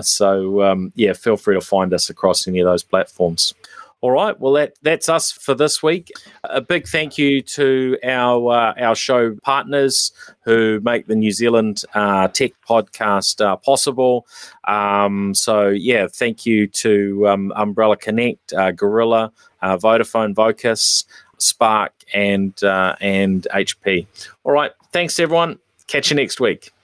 So 0.01 0.61
um, 0.61 0.91
yeah, 0.95 1.13
feel 1.13 1.37
free 1.37 1.55
to 1.55 1.61
find 1.61 1.93
us 1.93 2.09
across 2.09 2.47
any 2.47 2.59
of 2.59 2.65
those 2.65 2.83
platforms. 2.83 3.55
All 4.01 4.11
right. 4.11 4.39
Well, 4.39 4.53
that, 4.53 4.73
that's 4.81 5.09
us 5.09 5.31
for 5.31 5.55
this 5.55 5.81
week. 5.81 6.11
A 6.43 6.61
big 6.61 6.87
thank 6.87 7.17
you 7.17 7.41
to 7.41 7.97
our 8.03 8.51
uh, 8.51 8.73
our 8.79 8.93
show 8.93 9.35
partners 9.41 10.11
who 10.41 10.79
make 10.81 11.07
the 11.07 11.15
New 11.15 11.31
Zealand 11.31 11.83
uh, 11.95 12.27
Tech 12.27 12.51
Podcast 12.67 13.43
uh, 13.43 13.55
possible. 13.55 14.27
Um, 14.65 15.33
so, 15.33 15.69
yeah, 15.69 16.07
thank 16.07 16.45
you 16.45 16.67
to 16.67 17.27
um, 17.27 17.53
Umbrella 17.55 17.97
Connect, 17.97 18.53
uh, 18.53 18.71
Gorilla, 18.71 19.31
uh, 19.61 19.77
Vodafone, 19.77 20.35
Vocus, 20.35 21.05
Spark, 21.39 21.93
and 22.13 22.61
uh, 22.63 22.95
and 23.01 23.47
HP. 23.53 24.05
All 24.43 24.51
right. 24.51 24.71
Thanks, 24.91 25.19
everyone. 25.19 25.57
Catch 25.87 26.11
you 26.11 26.15
next 26.15 26.39
week. 26.39 26.74